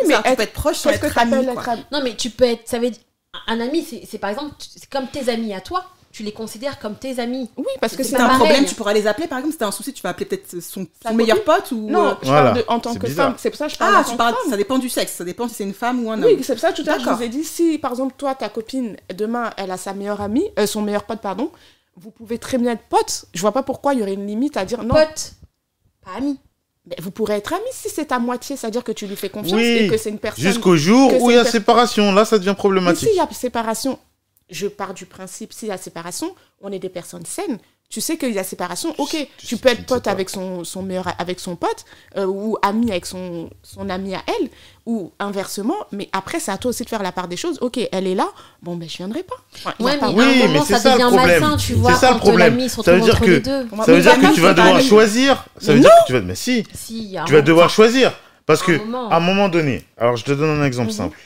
Oui, 0.00 0.08
mais 0.08 0.14
tu 0.14 0.28
être- 0.28 0.36
peux 0.36 0.42
être 0.42 0.52
proche 0.52 0.76
sans 0.76 0.90
qu'est-ce 0.90 1.00
que 1.02 1.06
être 1.06 1.18
ami. 1.18 1.34
être 1.46 1.70
Non, 1.90 2.00
mais 2.04 2.14
tu 2.14 2.30
peux 2.30 2.44
être. 2.44 2.68
Ça 2.68 2.78
veut 2.78 2.90
dire. 2.90 3.00
Un 3.46 3.60
ami, 3.60 3.86
c'est 4.08 4.18
par 4.18 4.30
exemple. 4.30 4.54
C'est 4.58 4.88
comme 4.90 5.06
tes 5.08 5.28
amis 5.28 5.54
à 5.54 5.60
toi. 5.60 5.84
Tu 6.12 6.22
les 6.22 6.32
considères 6.32 6.78
comme 6.78 6.94
tes 6.96 7.18
amis. 7.18 7.50
Oui, 7.58 7.66
parce 7.78 7.94
que 7.94 8.02
Si 8.02 8.08
c'est 8.10 8.16
t'as 8.16 8.24
un 8.24 8.28
pareil. 8.28 8.44
problème, 8.46 8.64
tu 8.64 8.74
pourras 8.74 8.94
les 8.94 9.06
appeler 9.06 9.26
par 9.28 9.36
exemple. 9.36 9.52
Si 9.52 9.58
t'as 9.58 9.66
un 9.66 9.70
souci, 9.70 9.92
tu 9.92 10.00
vas 10.02 10.08
appeler 10.10 10.24
peut-être 10.24 10.60
son, 10.62 10.86
meilleur 11.12 11.44
pote 11.44 11.72
ou. 11.72 11.90
Non, 11.90 12.06
euh, 12.06 12.14
je 12.22 12.28
Voilà, 12.28 12.42
parle 12.52 12.56
de, 12.58 12.64
en 12.68 12.80
tant 12.80 12.94
que 12.94 13.06
bizarre. 13.06 13.26
femme. 13.32 13.34
C'est 13.38 13.50
pour 13.50 13.58
ça 13.58 13.66
que 13.66 13.72
je 13.74 13.78
parle 13.78 13.94
Ah, 13.98 14.04
tu 14.08 14.16
parles, 14.16 14.32
que 14.34 14.40
femme. 14.40 14.50
ça 14.50 14.56
dépend 14.56 14.78
du 14.78 14.88
sexe. 14.88 15.12
Ça 15.12 15.24
dépend 15.24 15.46
si 15.46 15.56
c'est 15.56 15.64
une 15.64 15.74
femme 15.74 16.02
ou 16.06 16.10
un 16.10 16.22
homme. 16.22 16.24
Oui, 16.34 16.42
c'est 16.42 16.54
pour 16.54 16.60
ça 16.62 16.72
tout 16.72 16.82
à 16.86 16.96
l'heure 16.96 17.00
je 17.00 17.10
vous 17.10 17.22
ai 17.22 17.28
dit 17.28 17.44
si 17.44 17.76
par 17.76 17.90
exemple 17.90 18.14
toi 18.16 18.34
ta 18.34 18.48
copine 18.48 18.96
demain 19.14 19.50
elle 19.58 19.70
a 19.70 19.76
sa 19.76 19.92
meilleure 19.92 20.22
amie, 20.22 20.48
euh, 20.58 20.66
son 20.66 20.80
meilleur 20.80 21.04
pote 21.04 21.20
pardon, 21.20 21.50
vous 21.98 22.10
pouvez 22.10 22.38
très 22.38 22.56
bien 22.56 22.72
être 22.72 22.84
pote. 22.88 23.26
Je 23.34 23.40
vois 23.42 23.52
pas 23.52 23.62
pourquoi 23.62 23.92
il 23.92 24.00
y 24.00 24.02
aurait 24.02 24.14
une 24.14 24.26
limite 24.26 24.56
à 24.56 24.64
dire 24.64 24.84
non. 24.84 24.94
Pote, 24.94 25.32
pas 26.02 26.12
ami. 26.16 26.38
Mais 26.86 26.96
vous 27.00 27.10
pourrez 27.10 27.34
être 27.34 27.52
amis 27.52 27.64
si 27.72 27.88
c'est 27.88 28.12
à 28.12 28.18
moitié, 28.18 28.56
c'est-à-dire 28.56 28.84
que 28.84 28.92
tu 28.92 29.06
lui 29.06 29.16
fais 29.16 29.28
confiance 29.28 29.58
Oui, 29.60 29.64
et 29.64 29.88
que 29.88 29.96
c'est 29.96 30.10
une 30.10 30.18
personne. 30.18 30.44
Jusqu'au 30.44 30.76
jour 30.76 31.20
où 31.20 31.30
il 31.30 31.36
y 31.36 31.38
a 31.38 31.44
séparation, 31.44 32.12
là 32.12 32.24
ça 32.24 32.38
devient 32.38 32.50
Mais 32.50 32.54
problématique. 32.54 33.08
s'il 33.08 33.16
y 33.16 33.20
a 33.20 33.28
séparation, 33.32 33.98
je 34.50 34.68
pars 34.68 34.94
du 34.94 35.06
principe, 35.06 35.52
s'il 35.52 35.68
y 35.68 35.72
a 35.72 35.78
séparation, 35.78 36.34
on 36.60 36.70
est 36.70 36.78
des 36.78 36.88
personnes 36.88 37.26
saines. 37.26 37.58
Tu 37.88 38.00
sais 38.00 38.16
qu'il 38.18 38.32
y 38.32 38.38
a 38.38 38.44
séparation, 38.44 38.92
ok, 38.98 39.16
Tu- 39.38 39.56
peux 39.56 39.68
être 39.68 39.86
pote 39.86 40.06
avec 40.08 40.28
son, 40.28 40.64
son 40.64 40.82
meilleur 40.82 41.06
avec 41.18 41.38
son 41.38 41.54
pote, 41.54 41.84
euh, 42.16 42.26
ou 42.26 42.58
ami 42.60 42.90
avec 42.90 43.06
son, 43.06 43.48
son 43.62 43.88
ami 43.88 44.14
à 44.14 44.22
elle, 44.26 44.48
ou 44.86 45.12
inversement, 45.20 45.76
mais 45.92 46.08
après 46.12 46.40
c'est 46.40 46.50
à 46.50 46.58
toi 46.58 46.70
aussi 46.70 46.82
de 46.82 46.88
faire 46.88 47.02
la 47.02 47.12
part 47.12 47.28
des 47.28 47.36
choses. 47.36 47.58
Ok, 47.60 47.78
elle 47.92 48.06
est 48.08 48.16
là, 48.16 48.26
bon 48.60 48.76
ben 48.76 48.88
je 48.88 48.96
viendrai 48.96 49.22
pas. 49.22 49.36
Ouais, 49.78 49.98
Oui, 50.02 50.14
mais 50.16 50.48
moment, 50.48 50.64
ça 50.64 50.78
ça 50.78 50.90
le 50.90 50.94
devient 51.04 51.16
problème. 51.16 51.40
malsain, 51.40 51.56
tu 51.58 51.66
C'est 51.68 51.74
vois, 51.74 51.94
ça 51.94 52.12
le 52.12 52.18
problème. 52.18 52.68
Ça 52.68 52.92
veut 52.92 53.00
dire 53.00 53.20
que- 53.20 53.42
Ça 53.84 53.92
veut 53.92 54.00
dire 54.02 54.18
que 54.20 54.34
tu 54.34 54.40
vas 54.40 54.52
devoir 54.54 54.80
choisir. 54.80 55.44
Ça 55.58 55.72
veut 55.72 55.80
dire 55.80 55.90
que 55.90 56.06
tu 56.08 56.12
vas. 56.12 56.20
Mais 56.22 56.34
si, 56.34 56.64
Si, 56.74 57.16
tu 57.26 57.32
vas 57.32 57.40
devoir 57.42 57.70
choisir. 57.70 58.12
Parce 58.46 58.62
que 58.62 58.72
un 58.72 58.78
moment. 58.84 59.08
à 59.10 59.16
un 59.16 59.20
moment 59.20 59.48
donné, 59.48 59.84
alors 59.96 60.16
je 60.16 60.24
te 60.24 60.32
donne 60.32 60.60
un 60.60 60.64
exemple 60.64 60.90
Mhm. 60.90 60.96
simple. 60.96 61.18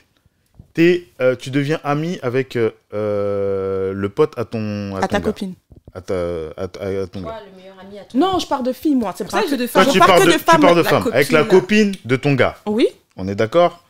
T'es, 0.73 1.07
euh, 1.21 1.35
tu 1.37 1.51
deviens 1.51 1.81
ami 1.85 2.19
avec 2.23 2.55
euh, 2.57 2.71
euh, 2.95 3.93
le 3.93 4.09
pote 4.09 4.33
à 4.39 4.45
ton 4.45 4.95
à, 4.95 4.99
à 4.99 5.01
ton 5.03 5.07
ta 5.09 5.19
gars. 5.19 5.25
copine. 5.25 5.55
À, 5.95 6.01
ta, 6.01 6.15
à, 6.57 6.69
ta- 6.69 6.81
à 6.81 7.07
ton 7.07 7.21
gars. 7.21 7.29
Toi, 7.29 7.41
le 7.51 7.57
meilleur 7.57 7.77
ami 7.81 7.99
à 7.99 8.05
toi. 8.05 8.21
Non, 8.21 8.39
je 8.39 8.47
parle 8.47 8.65
de 8.65 8.73
filles, 8.73 8.95
moi. 8.95 9.13
C'est 9.17 9.25
pour 9.25 9.33
ça 9.33 9.43
que 9.43 9.51
que 9.51 9.55
de 9.57 9.67
Toi, 9.67 9.85
tu 9.85 9.91
que 9.91 9.95
de, 9.95 9.99
de 9.99 10.33
tu 10.39 10.45
parles 10.45 10.75
de 10.77 10.81
la 10.83 10.85
femme 10.85 11.11
avec 11.13 11.31
la 11.33 11.45
copine. 11.45 11.95
de 12.05 12.17
ton 12.17 12.35
gars. 12.35 12.57
Oui, 12.67 12.89
On 13.17 13.27
est 13.29 13.35
d'accord? 13.35 13.85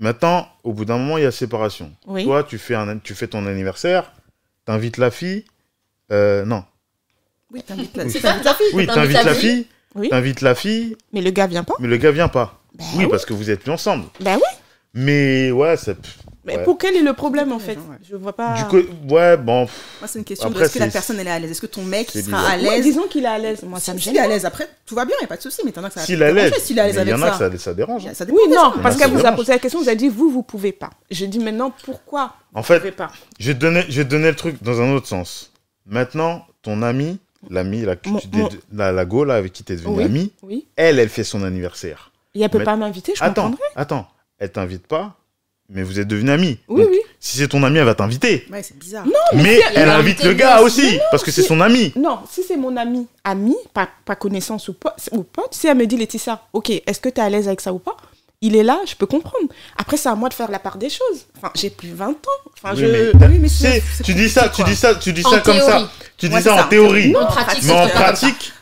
Maintenant, 0.00 0.48
au 0.64 0.72
bout 0.72 0.84
d'un 0.84 0.98
moment, 0.98 1.18
il 1.18 1.22
y 1.24 1.26
a 1.26 1.30
séparation. 1.30 1.92
oui. 2.06 2.24
Toi, 2.24 2.42
tu 2.44 2.58
fais, 2.58 2.74
un, 2.74 2.98
tu 2.98 3.14
fais 3.14 3.28
ton 3.28 3.46
anniversaire, 3.46 4.12
t'invites 4.64 4.98
la 4.98 5.10
fille. 5.10 5.44
euh, 6.12 6.44
non. 6.44 6.64
Oui, 7.52 7.62
t'invites 7.62 7.96
la 7.96 8.04
Oui. 8.04 8.12
la 8.44 8.54
fille. 8.54 8.66
Oui, 8.74 8.86
T'invites 8.86 9.24
la 9.24 9.34
fille. 9.34 9.50
fille. 9.54 9.66
Oui. 9.94 10.08
T'invites 10.08 10.40
la 10.40 10.54
fille, 10.56 10.96
Mais 11.12 11.22
le 11.22 11.30
gars 11.30 11.46
vient 11.46 11.62
pas. 11.62 11.74
mais 11.78 11.86
le 11.86 11.96
gars 11.96 12.10
vient 12.10 12.26
pas. 12.28 12.60
Ben 12.76 12.84
oui, 12.96 13.04
oui. 13.04 13.10
parce 13.10 13.24
que 13.24 13.32
vous 13.32 13.48
êtes 13.50 13.60
plus 13.60 13.70
ensemble. 13.70 14.06
Ben 14.20 14.34
oui. 14.36 14.42
Mais 14.94 15.50
ouais, 15.50 15.76
c'est. 15.76 15.96
Mais 16.46 16.58
Ouais. 16.58 16.64
pour 16.64 16.76
quel 16.76 16.94
est 16.94 17.00
le 17.02 17.14
problème 17.14 17.52
en 17.52 17.58
fait 17.58 17.72
Ouais. 17.76 17.96
Je 18.08 18.16
vois 18.16 18.34
pas. 18.36 18.54
Du 18.54 18.64
coup, 18.64 18.76
ouais, 19.14 19.36
bon. 19.38 19.60
Moi, 20.00 20.06
c'est 20.06 20.18
une 20.18 20.26
question 20.26 20.50
de 20.50 20.60
est-ce 20.62 20.74
que 20.74 20.78
la 20.78 20.88
personne 20.88 21.18
elle 21.18 21.26
est 21.26 21.30
à 21.30 21.38
l'aise? 21.38 21.50
Est-ce 21.52 21.60
que 21.62 21.66
ton 21.66 21.82
mec 21.82 22.10
c'est 22.12 22.20
sera 22.22 22.36
bizarre. 22.36 22.52
à 22.52 22.56
Ouais, 22.56 22.62
l'aise? 22.76 22.84
disons 22.84 23.08
qu'il 23.08 23.24
est 23.24 23.28
à 23.28 23.38
l'aise. 23.38 23.62
Moi, 23.62 23.80
ça 23.80 23.94
me 23.94 23.98
S'il 23.98 24.12
gêne. 24.12 24.22
est 24.22 24.26
à 24.26 24.28
l'aise, 24.28 24.44
après, 24.44 24.68
tout 24.84 24.94
va 24.94 25.06
bien, 25.06 25.16
il 25.18 25.22
n'y 25.22 25.24
a 25.24 25.28
pas 25.28 25.38
de 25.38 25.42
souci. 25.42 25.62
Mais 25.64 25.72
t'en 25.72 25.82
as 25.84 25.88
que 25.88 25.94
ça 25.94 26.00
S'il 26.02 26.20
est 26.20 26.26
à 26.26 26.32
l'aise. 26.32 26.52
S'il 26.60 26.76
est 26.76 26.80
à 26.82 26.86
l'aise 26.86 26.96
mais 26.96 27.02
Il 27.02 27.08
y 27.08 27.12
avec 27.12 27.24
en 27.24 27.26
a 27.26 27.30
que 27.30 27.38
ça. 27.38 27.50
ça, 27.50 27.58
ça 27.58 27.72
dérange. 27.74 28.06
hein. 28.06 28.12
Ça 28.14 28.26
Oui, 28.28 28.42
non, 28.50 28.74
parce 28.82 28.96
ça 28.98 29.06
qu'elle 29.06 29.16
vous 29.16 29.24
a 29.26 29.32
posé 29.32 29.52
la 29.52 29.58
question, 29.58 29.80
vous 29.80 29.88
avez 29.88 29.96
dit 29.96 30.08
vous, 30.10 30.30
vous 30.30 30.42
pouvez 30.42 30.72
pas. 30.72 30.90
Je 31.10 31.24
dis 31.24 31.38
maintenant 31.38 31.72
pourquoi 31.84 32.34
En 32.52 32.60
vous 32.60 32.66
fait, 32.66 32.78
pouvez 32.78 32.92
pas? 32.92 33.10
je 33.40 33.52
donner, 33.52 33.84
je 33.88 34.02
vais 34.02 34.04
te 34.04 34.10
donner 34.10 34.28
le 34.28 34.36
truc 34.36 34.62
dans 34.62 34.82
un 34.82 34.92
autre 34.92 35.06
sens. 35.08 35.50
Maintenant, 35.86 36.44
ton 36.62 36.82
ami, 36.82 37.18
l'ami, 37.50 37.82
la, 37.82 37.96
tu- 37.96 38.10
la, 38.72 38.92
la 38.92 39.04
go, 39.06 39.24
là, 39.24 39.36
avec 39.36 39.52
qui 39.54 39.64
t'es 39.64 39.76
devenu 39.76 39.96
Oui. 39.96 40.04
ami, 40.04 40.32
Oui. 40.42 40.66
elle, 40.76 40.98
elle 40.98 41.08
fait 41.08 41.24
son 41.24 41.42
anniversaire. 41.42 42.10
Et 42.34 42.42
elle 42.42 42.50
peut 42.50 42.62
pas 42.64 42.76
m'inviter, 42.76 43.14
je 43.16 43.22
Attends, 43.24 43.50
comprendrais. 43.50 43.64
attends. 43.76 44.06
Elle 44.38 44.50
t'invite 44.52 44.86
pas, 44.86 45.16
mais 45.68 45.82
vous 45.82 45.98
êtes 46.00 46.08
devenus 46.08 46.32
amis. 46.32 46.58
Oui, 46.68 46.82
Donc, 46.82 46.90
oui. 46.90 46.98
Si 47.20 47.38
c'est 47.38 47.48
ton 47.48 47.62
ami, 47.62 47.78
elle 47.78 47.84
va 47.86 47.94
t'inviter. 47.94 48.46
Ouais, 48.50 48.62
c'est 48.62 48.76
bizarre. 48.78 49.04
mais 49.32 49.56
si 49.56 49.62
elle, 49.70 49.82
elle 49.82 49.90
invite 49.90 50.22
le 50.24 50.34
gars 50.34 50.60
aussi, 50.60 50.98
parce 51.10 51.22
que 51.22 51.30
c'est 51.30 51.42
son 51.42 51.60
ami. 51.60 51.92
Non, 51.96 52.18
si 52.30 52.42
c'est 52.42 52.56
mon 52.56 52.76
ami, 52.76 53.06
ami, 53.24 53.54
pas, 53.72 53.88
pas 54.04 54.14
connaissance 54.16 54.68
ou, 54.68 54.74
po- 54.74 54.90
ou 55.12 55.22
pote, 55.22 55.54
si 55.54 55.66
elle 55.68 55.76
me 55.78 55.86
dit 55.86 55.96
Laetitia, 55.96 56.42
ok, 56.52 56.70
est-ce 56.70 57.00
que 57.00 57.08
tu 57.08 57.20
es 57.20 57.24
à 57.24 57.30
l'aise 57.30 57.46
avec 57.46 57.60
ça 57.60 57.72
ou 57.72 57.78
pas? 57.78 57.96
Il 58.42 58.56
est 58.56 58.62
là, 58.62 58.78
je 58.86 58.94
peux 58.94 59.06
comprendre. 59.06 59.48
Après, 59.78 59.96
c'est 59.96 60.10
à 60.10 60.14
moi 60.14 60.28
de 60.28 60.34
faire 60.34 60.50
la 60.50 60.58
part 60.58 60.76
des 60.76 60.90
choses. 60.90 61.24
Enfin, 61.38 61.50
j'ai 61.54 61.70
plus 61.70 61.94
20 61.94 62.08
ans. 62.10 62.14
Enfin, 62.52 62.74
Oui, 62.74 62.80
je... 62.82 62.86
mais- 62.86 63.26
Oui, 63.26 63.38
mais 63.38 63.48
tu 64.04 64.12
dis 64.12 64.28
ça, 64.28 64.50
tu 64.50 64.62
dis 64.64 64.76
ça, 64.76 64.94
tu 64.96 65.12
dis 65.14 65.24
En 65.24 65.30
ça 65.30 65.40
comme 65.40 65.56
théorie. 65.56 65.70
ça. 65.72 65.90
Tu 66.18 66.28
dis 66.28 66.34
Ouais, 66.34 66.42
ça 66.42 66.52
en 66.54 66.58
ça. 66.58 66.64
théorie. 66.64 67.10
Non, 67.10 67.20
En 67.20 67.26
pratique, 67.26 67.62
Mais 67.64 67.72
en 67.72 67.88
pratique, 67.88 68.52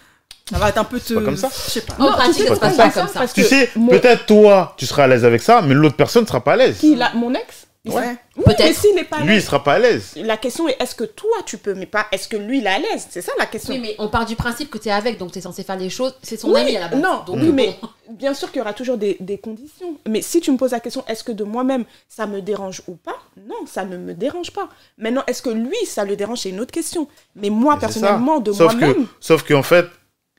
Ça 0.53 0.59
va 0.59 0.69
être 0.69 0.79
un 0.79 0.85
peu 0.85 1.01
te. 1.01 1.15
pas 1.15 1.23
comme 1.23 1.37
ça. 1.37 1.49
Je 1.67 1.71
sais 1.71 1.81
pas. 1.81 1.95
En 1.99 2.13
pratique, 2.13 2.37
tu 2.37 2.43
sais 2.43 2.49
ça 2.49 2.55
se 2.55 2.61
pas 2.61 2.67
passe 2.69 2.77
comme 2.77 2.85
pas 2.85 2.91
ça. 2.93 3.01
comme 3.01 3.09
ça. 3.13 3.19
parce 3.21 3.33
tu 3.33 3.43
que 3.43 3.47
sais, 3.49 3.71
mon- 3.77 3.89
peut-être 3.91 4.27
toi, 4.27 4.75
tu 4.77 4.87
seras 4.87 5.05
à 5.05 5.07
l'aise 5.09 5.25
avec 5.25 5.43
ça, 5.43 5.63
mais 5.63 5.75
l'autre 5.75 5.97
personne 5.97 6.23
ne 6.23 6.29
sera 6.29 6.43
pas 6.45 6.53
à 6.53 6.57
l'aise. 6.57 6.79
Qui, 6.79 6.95
là, 6.95 7.11
mon 7.15 7.33
ex? 7.35 7.67
Ouais. 7.85 8.15
Oui, 8.37 8.45
Peut-être. 8.45 8.61
mais 8.61 8.73
s'il 8.75 8.95
n'est 8.95 9.03
pas 9.03 9.17
à 9.17 9.25
Lui, 9.25 9.35
il 9.35 9.43
sera 9.43 9.65
pas 9.65 9.73
à 9.73 9.79
l'aise. 9.81 10.13
la 10.15 10.37
question 10.37 10.69
est 10.69 10.77
est-ce 10.81 10.95
que 10.95 11.03
toi 11.03 11.29
tu 11.45 11.59
peux, 11.59 11.75
mais 11.75 11.87
pas 11.87 12.07
est-ce 12.13 12.29
que 12.29 12.37
lui 12.37 12.59
il 12.59 12.65
est 12.67 12.71
à 12.71 12.79
l'aise? 12.79 13.09
C'est 13.11 13.23
ça 13.23 13.33
la 13.41 13.47
question. 13.47 13.75
Oui, 13.75 13.81
mais 13.81 13.97
on 13.99 14.07
part 14.07 14.25
du 14.25 14.37
principe 14.37 14.71
que 14.71 14.79
tu 14.79 14.89
es 14.89 14.93
avec, 14.93 15.19
donc 15.19 15.33
tu 15.33 15.41
es 15.41 15.43
censé 15.43 15.65
faire 15.65 15.77
les 15.77 15.91
choses. 15.91 16.15
C'est 16.23 16.37
son 16.37 16.53
Oui, 16.53 16.61
ami 16.61 16.77
à 16.77 16.81
la 16.83 16.89
base. 16.89 17.01
Non, 17.03 17.25
donc, 17.27 17.39
oui, 17.41 17.49
bon. 17.49 17.55
mais 17.55 17.77
bien 18.11 18.35
sûr 18.35 18.53
qu'il 18.53 18.61
y 18.61 18.63
aura 18.63 18.73
toujours 18.73 18.99
des, 18.99 19.17
des 19.19 19.37
conditions. 19.37 19.97
Mais 20.09 20.23
si 20.23 20.41
tu 20.41 20.53
me 20.53 20.57
poses 20.59 20.71
la 20.71 20.79
question, 20.79 21.03
est-ce 21.09 21.25
que 21.25 21.33
de 21.33 21.43
moi-même, 21.43 21.85
ça 22.09 22.29
me 22.29 22.41
dérange 22.41 22.83
ou 22.87 22.95
pas? 22.95 23.17
Non, 23.49 23.67
ça 23.67 23.85
ne 23.85 23.97
me 23.97 24.15
dérange 24.15 24.53
pas. 24.53 24.69
Maintenant, 24.97 25.25
est-ce 25.27 25.43
que 25.43 25.51
lui, 25.51 25.75
ça 25.85 26.05
le 26.05 26.15
dérange? 26.15 26.39
C'est 26.39 26.51
une 26.51 26.61
autre 26.61 26.71
question. 26.73 27.09
Mais 27.35 27.51
moi, 27.51 27.75
Mais 27.75 27.81
personnellement, 27.81 28.39
de 28.39 28.53
Sauf 28.53 28.75
que, 28.75 28.79
moi-même, 28.85 29.07
sauf 29.19 29.43
qu'en 29.43 29.65
fait, 29.65 29.87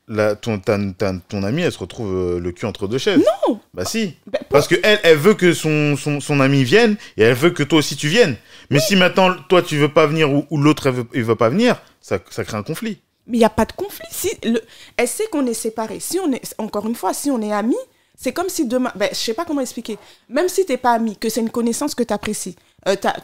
la, 0.07 0.35
ton, 0.35 0.59
ta- 0.59 0.77
ta- 0.97 1.13
ton 1.29 1.43
ami, 1.43 1.61
elle 1.61 1.71
se 1.71 1.77
retrouve 1.79 2.13
euh, 2.13 2.39
le 2.39 2.51
cul 2.51 2.65
entre 2.65 2.87
deux 2.87 2.97
chaises. 2.97 3.19
Non 3.47 3.59
Bah 3.73 3.85
si. 3.85 4.15
pour- 4.31 4.39
Parce 4.49 4.67
que 4.67 4.75
elle, 4.83 4.99
elle 5.03 5.17
veut 5.17 5.33
que 5.33 5.53
son, 5.53 5.95
son, 5.95 6.19
son 6.19 6.39
ami 6.39 6.63
vienne 6.63 6.97
et 7.17 7.23
elle 7.23 7.35
veut 7.35 7.51
que 7.51 7.63
toi 7.63 7.79
aussi 7.79 7.95
tu 7.95 8.07
viennes. 8.09 8.35
Mais 8.69 8.79
si 8.79 8.95
maintenant 8.95 9.33
toi 9.49 9.61
tu 9.61 9.77
veux 9.77 9.91
pas 9.93 10.05
venir 10.07 10.31
ou, 10.31 10.45
ou 10.49 10.57
l'autre 10.57 10.87
elle 10.87 10.93
veut, 10.93 11.07
il 11.13 11.23
veut 11.23 11.35
pas 11.35 11.49
venir, 11.49 11.81
ça, 12.01 12.19
ça 12.29 12.43
crée 12.43 12.57
un 12.57 12.63
conflit. 12.63 12.99
mais 13.27 13.37
il 13.37 13.39
n'y 13.39 13.45
a 13.45 13.49
pas 13.49 13.65
de 13.65 13.71
conflit. 13.73 14.05
Si 14.11 14.29
le... 14.43 14.61
Elle 14.97 15.07
sait 15.07 15.27
qu'on 15.31 15.45
est 15.47 15.53
séparés. 15.53 15.99
Si 16.01 16.19
on 16.19 16.31
est, 16.33 16.53
encore 16.57 16.85
une 16.87 16.95
fois, 16.95 17.13
si 17.13 17.31
on 17.31 17.41
est 17.41 17.51
amis, 17.53 17.75
c'est 18.15 18.33
comme 18.33 18.49
si 18.49 18.65
demain, 18.67 18.91
ben, 18.95 19.09
je 19.11 19.15
sais 19.17 19.33
pas 19.33 19.45
comment 19.45 19.61
expliquer. 19.61 19.97
Même 20.29 20.47
si 20.49 20.65
t'es 20.65 20.77
pas 20.77 20.91
ami, 20.93 21.17
que 21.17 21.29
c'est 21.29 21.41
une 21.41 21.49
connaissance 21.49 21.95
que 21.95 22.03
tu 22.03 22.13
apprécies. 22.13 22.55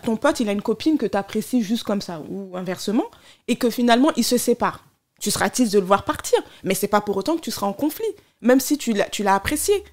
ton 0.04 0.16
pote, 0.16 0.40
il 0.40 0.50
a 0.50 0.52
une 0.54 0.62
copine 0.62 0.98
que 0.98 1.06
tu 1.06 1.18
apprécies 1.18 1.62
juste 1.62 1.84
comme 1.84 2.02
ça, 2.02 2.22
ou 2.30 2.56
inversement, 2.58 3.06
et 3.48 3.56
que 3.58 3.70
finalement, 3.70 4.12
ils 4.16 4.24
se 4.24 4.38
séparent. 4.38 4.84
Tu 5.20 5.32
seras 5.32 5.50
triste 5.50 5.74
de 5.74 5.80
le 5.80 5.86
voir 5.86 6.06
partir, 6.06 6.40
mais 6.64 6.74
c'est 6.74 6.88
pas 6.88 7.02
pour 7.02 7.18
autant 7.18 7.36
que 7.36 7.42
tu 7.42 7.52
seras 7.52 7.68
en 7.68 7.74
conflit, 7.74 8.06
même 8.42 8.60
si 8.60 8.78
tu 8.78 8.94
l'as, 8.94 9.10
tu 9.10 9.24
l'as 9.24 9.36
apprécié. 9.36 9.84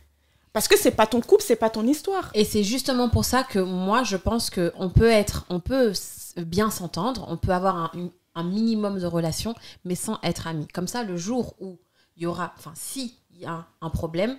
Parce 0.53 0.69
que 0.69 0.79
c'est 0.79 0.93
pas 0.93 1.07
ton 1.07 1.21
couple, 1.21 1.43
c'est 1.47 1.57
pas 1.57 1.69
ton 1.69 1.87
histoire. 1.87 2.31
Et 2.33 2.45
c'est 2.45 2.65
justement 2.65 3.11
pour 3.11 3.25
ça 3.27 3.43
que 3.43 3.59
moi, 3.59 4.05
je 4.05 4.17
pense 4.17 4.49
qu'on 4.51 4.89
peut 4.89 5.11
être, 5.11 5.45
on 5.51 5.61
peut 5.61 5.93
bien 6.39 6.71
s'entendre, 6.71 7.27
on 7.29 7.37
peut 7.37 7.53
avoir 7.53 7.93
un, 8.35 8.43
minimum 8.43 8.99
de 8.99 9.07
relations, 9.07 9.55
mais 9.85 9.95
sans 9.95 10.19
être 10.23 10.47
amis. 10.47 10.67
Comme 10.69 10.89
ça, 10.89 11.03
le 11.03 11.17
jour 11.17 11.55
où 11.61 11.79
il 12.17 12.23
y 12.23 12.27
aura, 12.27 12.55
enfin, 12.57 12.73
si 12.75 13.19
il 13.31 13.41
y 13.41 13.47
a 13.47 13.67
un 13.83 13.91
problème, 13.91 14.39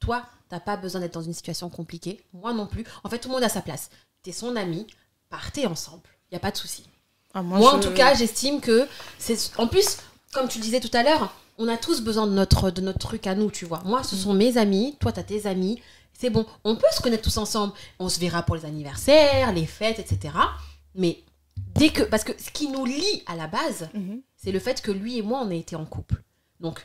toi, 0.00 0.24
t'as 0.48 0.60
pas 0.60 0.76
besoin 0.76 1.00
d'être 1.00 1.14
dans 1.14 1.22
une 1.22 1.32
situation 1.34 1.68
compliquée. 1.70 2.24
Moi 2.32 2.52
non 2.52 2.66
plus. 2.66 2.84
En 3.04 3.08
fait, 3.08 3.18
tout 3.18 3.28
le 3.28 3.34
monde 3.34 3.44
a 3.44 3.48
sa 3.48 3.60
place. 3.62 3.90
T'es 4.22 4.32
son 4.32 4.56
ami, 4.56 4.86
partez 5.30 5.66
ensemble. 5.66 6.02
Il 6.30 6.34
y 6.34 6.36
a 6.36 6.40
pas 6.40 6.50
de 6.50 6.56
souci. 6.56 6.84
Ah, 7.32 7.42
Moi, 7.42 7.74
en 7.74 7.80
je- 7.80 7.88
tout 7.88 7.94
cas, 7.94 8.14
j'estime 8.14 8.60
que 8.60 8.86
c'est. 9.18 9.52
En 9.58 9.66
plus, 9.68 9.98
comme 10.34 10.48
tu 10.48 10.58
le 10.58 10.64
disais 10.64 10.80
tout 10.80 10.90
à 10.92 11.02
l'heure, 11.02 11.32
on 11.58 11.68
a 11.68 11.76
tous 11.76 12.00
besoin 12.02 12.26
de 12.26 12.32
notre, 12.32 12.70
de 12.70 12.80
notre 12.80 12.98
truc 12.98 13.26
à 13.26 13.34
nous, 13.34 13.50
tu 13.50 13.64
vois. 13.64 13.80
Moi, 13.84 14.02
ce 14.02 14.16
sont 14.16 14.34
mes 14.34 14.56
amis, 14.58 14.96
toi, 15.00 15.12
tu 15.12 15.20
as 15.20 15.22
tes 15.22 15.46
amis. 15.46 15.80
C'est 16.12 16.30
bon, 16.30 16.46
on 16.64 16.76
peut 16.76 16.86
se 16.94 17.00
connaître 17.00 17.22
tous 17.24 17.36
ensemble. 17.38 17.72
On 17.98 18.08
se 18.08 18.20
verra 18.20 18.42
pour 18.42 18.54
les 18.56 18.64
anniversaires, 18.64 19.52
les 19.52 19.66
fêtes, 19.66 19.98
etc. 19.98 20.34
Mais 20.94 21.18
dès 21.74 21.88
que. 21.90 22.02
Parce 22.02 22.24
que 22.24 22.32
ce 22.38 22.50
qui 22.50 22.68
nous 22.68 22.84
lie 22.84 23.22
à 23.26 23.34
la 23.36 23.46
base, 23.46 23.88
Mhm. 23.94 24.20
c'est 24.36 24.52
le 24.52 24.58
fait 24.60 24.80
que 24.82 24.90
lui 24.92 25.18
et 25.18 25.22
moi, 25.22 25.40
on 25.44 25.50
a 25.50 25.54
été 25.54 25.74
en 25.76 25.84
couple. 25.84 26.22
Donc, 26.60 26.84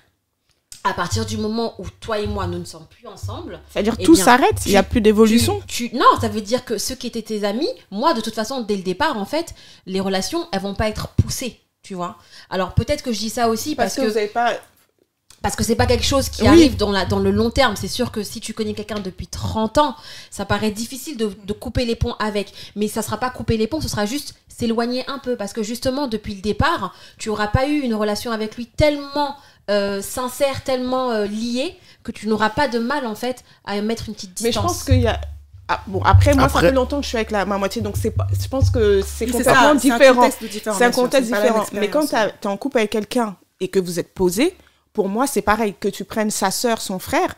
à 0.84 0.94
partir 0.94 1.26
du 1.26 1.38
moment 1.38 1.74
où 1.80 1.86
toi 2.00 2.20
et 2.20 2.26
moi, 2.28 2.48
nous 2.48 2.58
ne 2.58 2.64
sommes 2.66 2.88
plus 2.90 3.06
ensemble, 3.08 3.60
C'est-à-dire 3.70 3.96
Eh 4.00 4.04
tout 4.04 4.16
s'arrête, 4.16 4.66
il 4.66 4.70
n'y 4.72 4.78
a 4.78 4.84
plus 4.84 5.02
d'évolution. 5.02 5.62
tu, 5.68 5.90
tu- 5.90 5.96
non, 5.96 6.06
ça 6.22 6.28
veut 6.30 6.42
dire 6.42 6.64
que 6.66 6.78
ceux 6.78 6.96
qui 6.96 7.06
étaient 7.08 7.22
tes 7.22 7.44
amis, 7.44 7.70
moi, 7.92 8.14
de 8.14 8.22
toute 8.22 8.34
façon, 8.34 8.62
dès 8.62 8.78
le 8.78 8.84
départ, 8.84 9.18
en 9.18 9.26
fait, 9.26 9.54
les 9.86 10.00
relations, 10.00 10.48
elles 10.52 10.62
vont 10.62 10.76
pas 10.76 10.88
être 10.90 11.10
poussées, 11.10 11.60
tu 11.82 11.94
vois. 11.94 12.18
Alors 12.50 12.74
peut-être 12.74 13.04
que 13.04 13.12
je 13.14 13.20
dis 13.20 13.30
ça 13.30 13.50
aussi 13.50 13.76
Parce 13.76 13.96
parce, 13.96 13.96
que, 13.96 14.02
que, 14.02 14.08
vous 14.08 14.14
n'avez 14.16 14.28
pas. 14.28 14.54
parce 15.42 15.56
que 15.56 15.64
c'est 15.64 15.76
pas 15.76 15.86
quelque 15.86 16.04
chose 16.06 16.30
qui 16.30 16.42
Oui. 16.44 16.48
arrive 16.48 16.76
dans, 16.78 16.92
la, 16.92 17.06
dans 17.06 17.20
le 17.20 17.32
long 17.32 17.50
terme. 17.50 17.76
C'est 17.76 17.88
sûr 17.88 18.12
que 18.12 18.24
si 18.24 18.42
tu 18.42 18.54
connais 18.54 18.74
quelqu'un 18.74 19.00
depuis 19.00 19.28
30 19.28 19.78
ans, 19.78 19.96
ça 20.30 20.46
paraît 20.46 20.72
difficile 20.72 21.18
de, 21.18 21.32
de 21.46 21.54
couper 21.54 21.86
les 21.86 21.96
ponts 21.96 22.16
avec. 22.20 22.54
Mais 22.76 22.88
ça 22.88 23.02
sera 23.02 23.18
pas 23.18 23.30
couper 23.30 23.58
les 23.58 23.68
ponts, 23.68 23.82
ce 23.82 23.88
sera 23.90 24.06
juste 24.06 24.36
s'éloigner 24.48 25.04
un 25.10 25.20
peu. 25.20 25.36
Parce 25.38 25.54
que 25.54 25.64
justement, 25.64 26.08
depuis 26.08 26.36
le 26.36 26.42
départ, 26.42 26.94
tu 27.18 27.30
auras 27.30 27.48
pas 27.48 27.68
eu 27.68 27.80
une 27.80 27.96
relation 27.96 28.32
avec 28.32 28.56
lui 28.58 28.66
tellement 28.66 29.36
euh, 29.70 30.02
sincère, 30.02 30.64
tellement 30.64 31.12
euh, 31.12 31.26
liée, 31.28 31.78
que 32.04 32.12
tu 32.12 32.28
n'auras 32.28 32.50
pas 32.50 32.68
de 32.68 32.80
mal, 32.80 33.06
en 33.06 33.16
fait, 33.16 33.44
à 33.66 33.80
mettre 33.82 34.10
une 34.10 34.16
petite 34.16 34.34
distance. 34.34 34.44
Mais 34.44 34.52
je 34.52 34.60
pense 34.60 34.84
qu'il 34.84 35.02
y 35.02 35.08
a. 35.08 35.20
Ah, 35.72 35.82
bon, 35.86 36.02
après, 36.04 36.34
moi, 36.34 36.50
ça 36.50 36.62
fait 36.62 36.72
longtemps 36.72 36.98
que 36.98 37.04
je 37.04 37.10
suis 37.10 37.18
avec 37.18 37.30
la, 37.30 37.46
ma 37.46 37.60
moitié, 37.60 37.82
donc 37.84 37.96
c'est 37.96 38.10
pas, 38.10 38.26
je 38.42 38.48
pense 38.48 38.72
que 38.72 39.02
c'est 39.02 39.28
complètement 39.28 39.54
ça, 39.54 39.60
c'est 39.62 39.68
un 39.68 39.76
différent. 39.76 40.16
contexte 40.16 40.44
différent, 40.44 40.76
C'est 40.78 40.86
un 40.86 40.92
contexte 40.92 41.32
différent. 41.32 41.66
Mais 41.74 41.90
quand 41.90 42.08
tu 42.08 42.16
es 42.16 42.48
en 42.48 42.58
couple 42.58 42.80
avec 42.80 42.90
quelqu'un 42.90 43.36
et 43.60 43.68
que 43.68 43.80
vous 43.80 44.00
êtes 44.00 44.14
posé, 44.16 44.58
pour 44.94 45.10
moi, 45.10 45.28
c'est 45.28 45.44
pareil. 45.44 45.76
Que 45.80 45.88
tu 45.88 46.06
prennes 46.06 46.32
sa 46.32 46.50
sœur, 46.50 46.82
son 46.82 46.98
frère, 46.98 47.36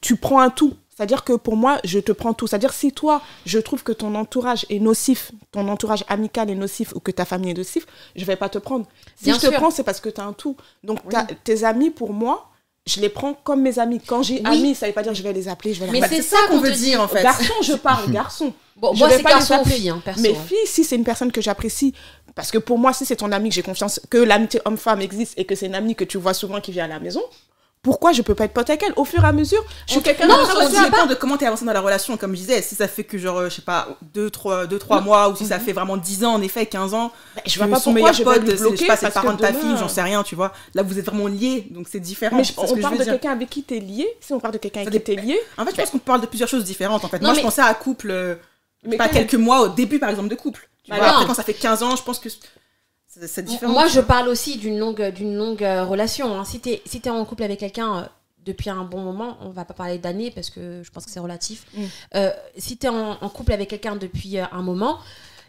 tu 0.00 0.14
prends 0.14 0.40
un 0.40 0.50
tout. 0.50 0.74
C'est-à-dire 0.96 1.22
que 1.24 1.32
pour 1.32 1.56
moi, 1.56 1.78
je 1.84 1.98
te 1.98 2.12
prends 2.12 2.32
tout. 2.32 2.46
C'est-à-dire 2.46 2.72
si 2.72 2.92
toi, 2.92 3.22
je 3.44 3.58
trouve 3.58 3.82
que 3.82 3.92
ton 3.92 4.14
entourage 4.14 4.64
est 4.70 4.78
nocif, 4.80 5.32
ton 5.52 5.68
entourage 5.68 6.04
amical 6.08 6.50
est 6.50 6.54
nocif 6.56 6.92
ou 6.94 7.00
que 7.00 7.10
ta 7.10 7.24
famille 7.24 7.50
est 7.50 7.54
nocif, 7.54 7.86
je 8.16 8.24
vais 8.24 8.36
pas 8.36 8.48
te 8.48 8.58
prendre. 8.58 8.86
Si 9.16 9.24
Bien 9.26 9.34
je 9.34 9.40
te 9.46 9.54
prends, 9.54 9.70
c'est 9.70 9.84
parce 9.84 10.00
que 10.00 10.08
tu 10.08 10.20
as 10.20 10.24
un 10.24 10.32
tout. 10.32 10.56
Donc 10.84 10.98
Oui. 11.06 11.14
tes 11.44 11.64
amis, 11.64 11.90
pour 11.90 12.12
moi, 12.12 12.50
je 12.88 13.00
les 13.00 13.08
prends 13.08 13.34
comme 13.34 13.62
mes 13.62 13.78
amis. 13.78 14.00
Quand 14.04 14.22
j'ai 14.22 14.36
Oui. 14.36 14.42
amis, 14.46 14.74
ça 14.74 14.86
veut 14.86 14.92
pas 14.92 15.02
dire 15.02 15.12
que 15.12 15.18
je 15.18 15.22
vais 15.22 15.32
les 15.32 15.48
appeler, 15.48 15.74
je 15.74 15.80
vais 15.80 15.86
les 15.86 16.00
Mais 16.00 16.08
c'est 16.08 16.16
c'est 16.16 16.22
ça 16.22 16.36
ça 16.42 16.48
qu'on 16.48 16.58
veut 16.60 16.70
dire 16.72 17.00
en 17.00 17.08
fait. 17.08 17.22
Garçon, 17.22 17.52
je 17.62 17.74
parle, 17.74 18.10
garçon. 18.10 18.52
Bon, 18.76 18.92
Je 18.94 18.98
moi, 19.00 19.08
vais 19.08 19.16
c'est 19.18 19.22
pas 19.22 19.30
les 19.30 19.34
garçon 19.36 19.54
ou 19.54 19.60
appeler. 19.60 19.74
fille, 19.76 19.90
hein, 19.90 20.00
perso. 20.04 20.20
Mais 20.22 20.30
hein. 20.30 20.44
fille, 20.46 20.56
si 20.66 20.84
c'est 20.84 20.96
une 20.96 21.04
personne 21.04 21.30
que 21.32 21.40
j'apprécie, 21.40 21.94
parce 22.34 22.50
que 22.50 22.58
pour 22.58 22.78
moi, 22.78 22.92
si 22.92 23.04
c'est 23.04 23.16
ton 23.16 23.30
ami 23.32 23.48
que 23.50 23.54
j'ai 23.56 23.62
confiance, 23.62 24.00
que 24.10 24.18
l'amitié 24.18 24.60
homme-femme 24.64 25.00
existe 25.00 25.34
et 25.36 25.44
que 25.44 25.54
c'est 25.54 25.66
une 25.66 25.74
amie 25.74 25.94
que 25.96 26.04
tu 26.04 26.16
vois 26.18 26.34
souvent 26.34 26.60
qui 26.60 26.70
vient 26.72 26.84
à 26.84 26.88
la 26.88 27.00
maison, 27.00 27.22
pourquoi 27.88 28.12
je 28.12 28.20
peux 28.20 28.34
pas 28.34 28.44
être 28.44 28.52
pote 28.52 28.68
avec 28.68 28.82
elle 28.82 28.92
Au 28.96 29.06
fur 29.06 29.24
et 29.24 29.26
à 29.26 29.32
mesure, 29.32 29.64
je 29.86 29.92
suis 29.94 30.02
quelqu'un 30.02 30.26
Non, 30.26 30.36
de 30.36 30.42
on 30.42 30.70
ça 30.70 30.84
dépend 30.84 31.06
de 31.06 31.14
comment 31.14 31.38
t'es 31.38 31.46
avancé 31.46 31.64
dans 31.64 31.72
la 31.72 31.80
relation, 31.80 32.18
comme 32.18 32.32
je 32.32 32.40
disais. 32.40 32.60
Si 32.60 32.74
ça 32.74 32.86
fait 32.86 33.04
que, 33.04 33.16
genre, 33.16 33.38
euh, 33.38 33.48
je 33.48 33.54
sais 33.54 33.62
pas, 33.62 33.88
2-3 34.14 34.66
deux, 34.66 34.78
trois 34.78 35.00
mois, 35.00 35.30
ou 35.30 35.36
si 35.36 35.46
ça 35.46 35.58
fait 35.58 35.72
vraiment 35.72 35.96
10 35.96 36.24
ans, 36.26 36.34
en 36.34 36.42
effet, 36.42 36.66
15 36.66 36.92
ans, 36.92 37.10
Ben, 37.34 37.42
je 37.46 37.56
vois 37.58 37.66
pas 37.68 37.80
son 37.80 37.94
pourquoi 37.94 38.12
meilleur 38.12 38.24
pote, 38.34 38.50
je 38.50 38.56
bloquer 38.56 38.76
sais 38.76 38.86
pas, 38.86 38.96
c'est 38.96 39.06
le 39.06 39.12
parce 39.12 39.24
parent 39.24 39.34
que 39.36 39.40
de 39.40 39.46
ta 39.46 39.52
demain- 39.52 39.60
fille, 39.62 39.76
j'en 39.78 39.88
sais 39.88 40.02
rien, 40.02 40.22
tu 40.22 40.34
vois. 40.34 40.52
Là, 40.74 40.82
vous 40.82 40.98
êtes 40.98 41.06
vraiment 41.06 41.28
liés, 41.28 41.66
donc 41.70 41.86
c'est 41.90 41.98
différent. 42.00 42.36
Mais 42.36 42.44
je- 42.44 42.52
on 42.58 42.74
que 42.74 42.80
parle 42.82 42.98
de 42.98 43.04
quelqu'un 43.04 43.32
avec 43.32 43.48
qui 43.48 43.62
t'es 43.62 43.78
lié. 43.80 44.06
Si 44.20 44.34
on 44.34 44.38
parle 44.40 44.52
de 44.52 44.58
quelqu'un 44.58 44.82
avec 44.82 44.92
qui 44.92 45.00
t'es 45.00 45.16
lié, 45.16 45.38
En 45.56 45.64
fait, 45.64 45.70
je 45.70 45.76
pense 45.76 45.90
qu'on 45.90 45.98
parle 45.98 46.20
de 46.20 46.26
plusieurs 46.26 46.48
choses 46.50 46.64
différentes, 46.64 47.04
en 47.04 47.08
fait. 47.08 47.22
Moi, 47.22 47.32
je 47.32 47.40
pensais 47.40 47.62
à 47.62 47.72
couple, 47.72 48.10
euh, 48.10 48.34
mais 48.84 48.96
pas 48.98 49.08
quelques 49.08 49.34
mois 49.34 49.62
au 49.62 49.68
début, 49.68 49.98
par 49.98 50.10
exemple, 50.10 50.28
de 50.28 50.34
couple. 50.34 50.68
Tu 50.84 50.90
Bah 50.90 50.96
après, 51.00 51.26
quand 51.26 51.34
ça 51.34 51.42
fait 51.42 51.54
15 51.54 51.82
ans, 51.82 51.96
je 51.96 52.02
pense 52.02 52.18
que 52.18 52.28
c'est, 53.08 53.26
c'est 53.26 53.42
différent. 53.42 53.72
Moi, 53.72 53.86
je 53.88 54.00
parle 54.00 54.28
aussi 54.28 54.58
d'une 54.58 54.78
longue, 54.78 55.02
d'une 55.10 55.34
longue 55.34 55.64
euh, 55.64 55.84
relation. 55.84 56.38
hein. 56.38 56.44
Si 56.44 56.60
tu 56.60 56.70
es, 56.70 56.82
si 56.84 57.00
en 57.08 57.24
couple 57.24 57.42
avec 57.42 57.58
quelqu'un 57.60 57.96
euh, 57.96 58.02
depuis 58.44 58.70
un 58.70 58.84
bon 58.84 59.00
moment, 59.00 59.38
on 59.40 59.50
va 59.50 59.64
pas 59.64 59.74
parler 59.74 59.98
d'années 59.98 60.30
parce 60.30 60.50
que 60.50 60.82
je 60.84 60.90
pense 60.90 61.04
que 61.04 61.10
c'est 61.10 61.20
relatif. 61.20 61.64
Mm. 61.74 61.82
Euh, 62.16 62.30
si 62.56 62.76
tu 62.76 62.86
es 62.86 62.90
en, 62.90 63.12
en 63.20 63.28
couple 63.28 63.52
avec 63.52 63.70
quelqu'un 63.70 63.96
depuis 63.96 64.38
un 64.38 64.62
moment, 64.62 64.98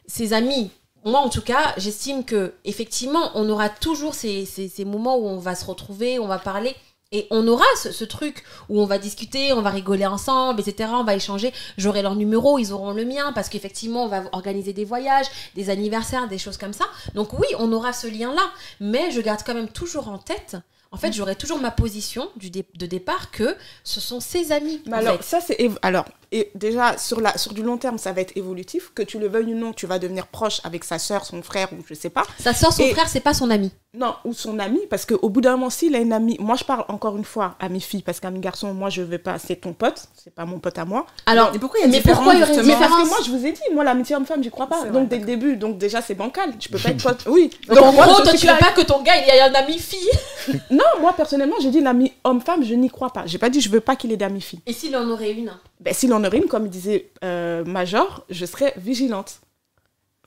ses 0.07 0.33
amis, 0.33 0.71
moi 1.05 1.19
en 1.19 1.29
tout 1.29 1.41
cas, 1.41 1.73
j'estime 1.77 2.23
que 2.23 2.53
effectivement, 2.65 3.31
on 3.35 3.47
aura 3.49 3.69
toujours 3.69 4.15
ces, 4.15 4.45
ces, 4.45 4.67
ces 4.69 4.85
moments 4.85 5.17
où 5.17 5.27
on 5.27 5.37
va 5.37 5.55
se 5.55 5.65
retrouver, 5.65 6.17
on 6.19 6.27
va 6.27 6.39
parler. 6.39 6.75
Et 7.11 7.25
on 7.31 7.47
aura 7.47 7.65
ce, 7.81 7.91
ce 7.91 8.03
truc 8.05 8.43
où 8.69 8.79
on 8.79 8.85
va 8.85 8.99
discuter, 8.99 9.51
on 9.53 9.63
va 9.63 9.71
rigoler 9.71 10.05
ensemble, 10.05 10.61
etc. 10.61 10.91
On 10.93 11.03
va 11.03 11.15
échanger. 11.15 11.51
J'aurai 11.77 12.03
leur 12.03 12.15
numéro, 12.15 12.59
ils 12.59 12.71
auront 12.71 12.91
le 12.91 13.03
mien, 13.03 13.31
parce 13.33 13.49
qu'effectivement, 13.49 14.03
on 14.03 14.07
va 14.07 14.25
organiser 14.31 14.73
des 14.73 14.85
voyages, 14.85 15.25
des 15.55 15.71
anniversaires, 15.71 16.27
des 16.27 16.37
choses 16.37 16.57
comme 16.57 16.73
ça. 16.73 16.85
Donc 17.15 17.33
oui, 17.33 17.47
on 17.57 17.71
aura 17.73 17.93
ce 17.93 18.05
lien-là. 18.05 18.51
Mais 18.79 19.09
je 19.09 19.21
garde 19.21 19.41
quand 19.43 19.55
même 19.55 19.69
toujours 19.69 20.07
en 20.09 20.19
tête, 20.19 20.57
en 20.91 20.97
fait, 20.97 21.11
j'aurai 21.13 21.35
toujours 21.35 21.59
ma 21.59 21.69
position 21.71 22.29
du 22.35 22.49
dé- 22.49 22.65
de 22.75 22.85
départ 22.87 23.29
que 23.31 23.55
ce 23.83 23.99
sont 23.99 24.19
ses 24.19 24.51
amis. 24.51 24.81
Mais 24.87 24.93
en 24.95 24.97
alors, 24.97 25.17
fait. 25.17 25.23
ça, 25.23 25.39
c'est. 25.41 25.69
Alors, 25.83 26.05
et 26.31 26.51
déjà, 26.55 26.97
sur, 26.97 27.21
la, 27.21 27.37
sur 27.37 27.53
du 27.53 27.63
long 27.63 27.77
terme, 27.77 27.97
ça 27.97 28.11
va 28.11 28.21
être 28.21 28.37
évolutif. 28.37 28.91
Que 28.93 29.01
tu 29.03 29.17
le 29.19 29.27
veuilles 29.27 29.53
ou 29.53 29.57
non, 29.57 29.73
tu 29.73 29.87
vas 29.87 29.97
devenir 29.99 30.27
proche 30.27 30.61
avec 30.63 30.83
sa 30.83 30.99
sœur, 30.99 31.25
son 31.25 31.41
frère, 31.41 31.69
ou 31.73 31.77
je 31.87 31.93
sais 31.93 32.09
pas. 32.09 32.23
Sa 32.39 32.53
soeur, 32.53 32.71
son 32.73 32.83
et- 32.83 32.91
frère, 32.91 33.07
c'est 33.09 33.19
pas 33.19 33.33
son 33.33 33.49
ami. 33.49 33.71
Non, 33.95 34.13
ou 34.23 34.33
son 34.33 34.59
ami, 34.59 34.81
parce 34.87 35.03
qu'au 35.07 35.29
bout 35.29 35.41
d'un 35.41 35.53
moment, 35.53 35.71
s'il 35.71 35.95
a 35.95 35.97
une 35.97 36.13
amie. 36.13 36.37
Moi, 36.39 36.55
je 36.55 36.63
parle 36.63 36.85
encore 36.89 37.17
une 37.17 37.23
fois 37.25 37.55
à 37.59 37.69
mes 37.69 37.79
filles, 37.79 38.03
parce 38.03 38.19
qu'à 38.19 38.29
mes 38.29 38.39
garçons, 38.39 38.71
moi, 38.71 38.91
je 38.91 39.01
vais 39.01 39.17
pas. 39.17 39.39
C'est 39.39 39.55
ton 39.55 39.73
pote, 39.73 40.03
c'est 40.15 40.31
pas 40.33 40.45
mon 40.45 40.59
pote 40.59 40.77
à 40.77 40.85
moi. 40.85 41.07
Alors, 41.25 41.49
Mais 41.51 41.57
pourquoi 41.57 41.79
il 41.79 41.81
y 41.81 41.85
a 41.85 41.87
mais 41.87 41.97
différence, 41.97 42.17
pourquoi 42.17 42.35
il 42.35 42.39
y 42.39 42.43
aurait 42.43 42.53
une 42.53 42.77
parce 42.79 43.01
que 43.01 43.07
moi, 43.07 43.17
je 43.25 43.31
vous 43.31 43.43
ai 43.47 43.51
dit, 43.51 43.61
moi, 43.73 43.83
l'amitié 43.83 44.15
homme-femme, 44.15 44.43
j'y 44.43 44.51
crois 44.51 44.67
pas. 44.67 44.83
Donc, 44.83 44.93
vrai, 44.93 45.05
dès 45.07 45.17
le 45.17 45.25
début, 45.25 45.57
donc 45.57 45.79
déjà, 45.79 46.03
c'est 46.03 46.13
bancal. 46.13 46.53
Je 46.59 46.69
peux 46.69 46.77
pas 46.77 46.89
être 46.89 47.01
pote. 47.03 47.23
Oui. 47.27 47.49
Donc, 47.67 47.79
en 47.79 47.91
moi, 47.91 48.05
gros, 48.05 48.21
toi, 48.21 48.33
tu 48.33 48.45
veux 48.45 48.57
pas 48.59 48.71
que 48.73 48.81
ton 48.81 49.01
gars, 49.01 49.13
il 49.17 49.27
ait 49.27 49.41
un 49.41 49.53
ami 49.53 49.79
fille 49.79 50.09
Non, 50.69 50.83
moi, 51.01 51.13
personnellement, 51.13 51.55
j'ai 51.59 51.71
dit 51.71 51.81
l'ami 51.81 52.13
homme-femme, 52.23 52.63
je 52.63 52.75
n'y 52.75 52.89
crois 52.91 53.09
pas. 53.11 53.25
J'ai 53.25 53.39
pas 53.39 53.49
dit, 53.49 53.59
je 53.59 53.69
veux 53.69 53.81
pas 53.81 53.95
qu'il 53.95 54.11
ait 54.11 54.17
d'amis 54.17 54.41
filles. 54.41 54.61
Et 54.67 54.73
s'il 54.73 54.95
en 54.95 55.09
aurait 55.09 55.31
une? 55.31 55.51
Ben, 55.79 55.93
s'il 55.93 56.13
comme 56.49 56.67
disait 56.67 57.11
euh, 57.23 57.63
Major, 57.65 58.25
je 58.29 58.45
serais 58.45 58.73
vigilante. 58.77 59.41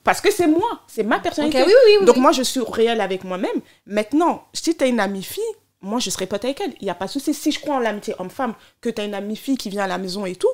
Parce 0.05 0.21
que 0.21 0.33
c'est 0.33 0.49
moi, 0.49 0.81
c'est 0.89 1.05
ma 1.05 1.21
personnalité. 1.21 1.63
oui, 1.63 1.73
oui, 1.87 1.97
oui. 2.01 2.07
Donc 2.07 2.17
moi, 2.17 2.33
je 2.33 2.43
suis 2.43 2.61
réelle 2.61 3.01
avec 3.01 3.25
moi-même. 3.25 3.61
Maintenant, 3.87 4.45
si 4.53 4.77
tu 4.77 4.83
as 4.83 4.89
une 4.89 5.01
amie 5.01 5.23
fille, 5.23 5.43
moi, 5.81 6.01
je 6.01 6.11
serais 6.11 6.27
pote 6.27 6.45
avec 6.45 6.61
elle. 6.61 6.73
Il 6.81 6.85
n'y 6.85 6.91
a 6.91 6.95
pas 6.95 7.07
de 7.07 7.11
souci. 7.11 7.35
Si 7.35 7.53
je 7.53 7.61
crois 7.61 7.77
en 7.77 7.79
l'amitié 7.79 8.15
homme-femme, 8.19 8.55
que 8.81 8.89
tu 8.89 9.01
as 9.01 9.05
une 9.05 9.15
amie 9.15 9.37
fille 9.37 9.57
qui 9.57 9.69
vient 9.71 9.85
à 9.85 9.89
la 9.89 9.99
maison 9.99 10.27
et 10.27 10.35
tout, 10.35 10.51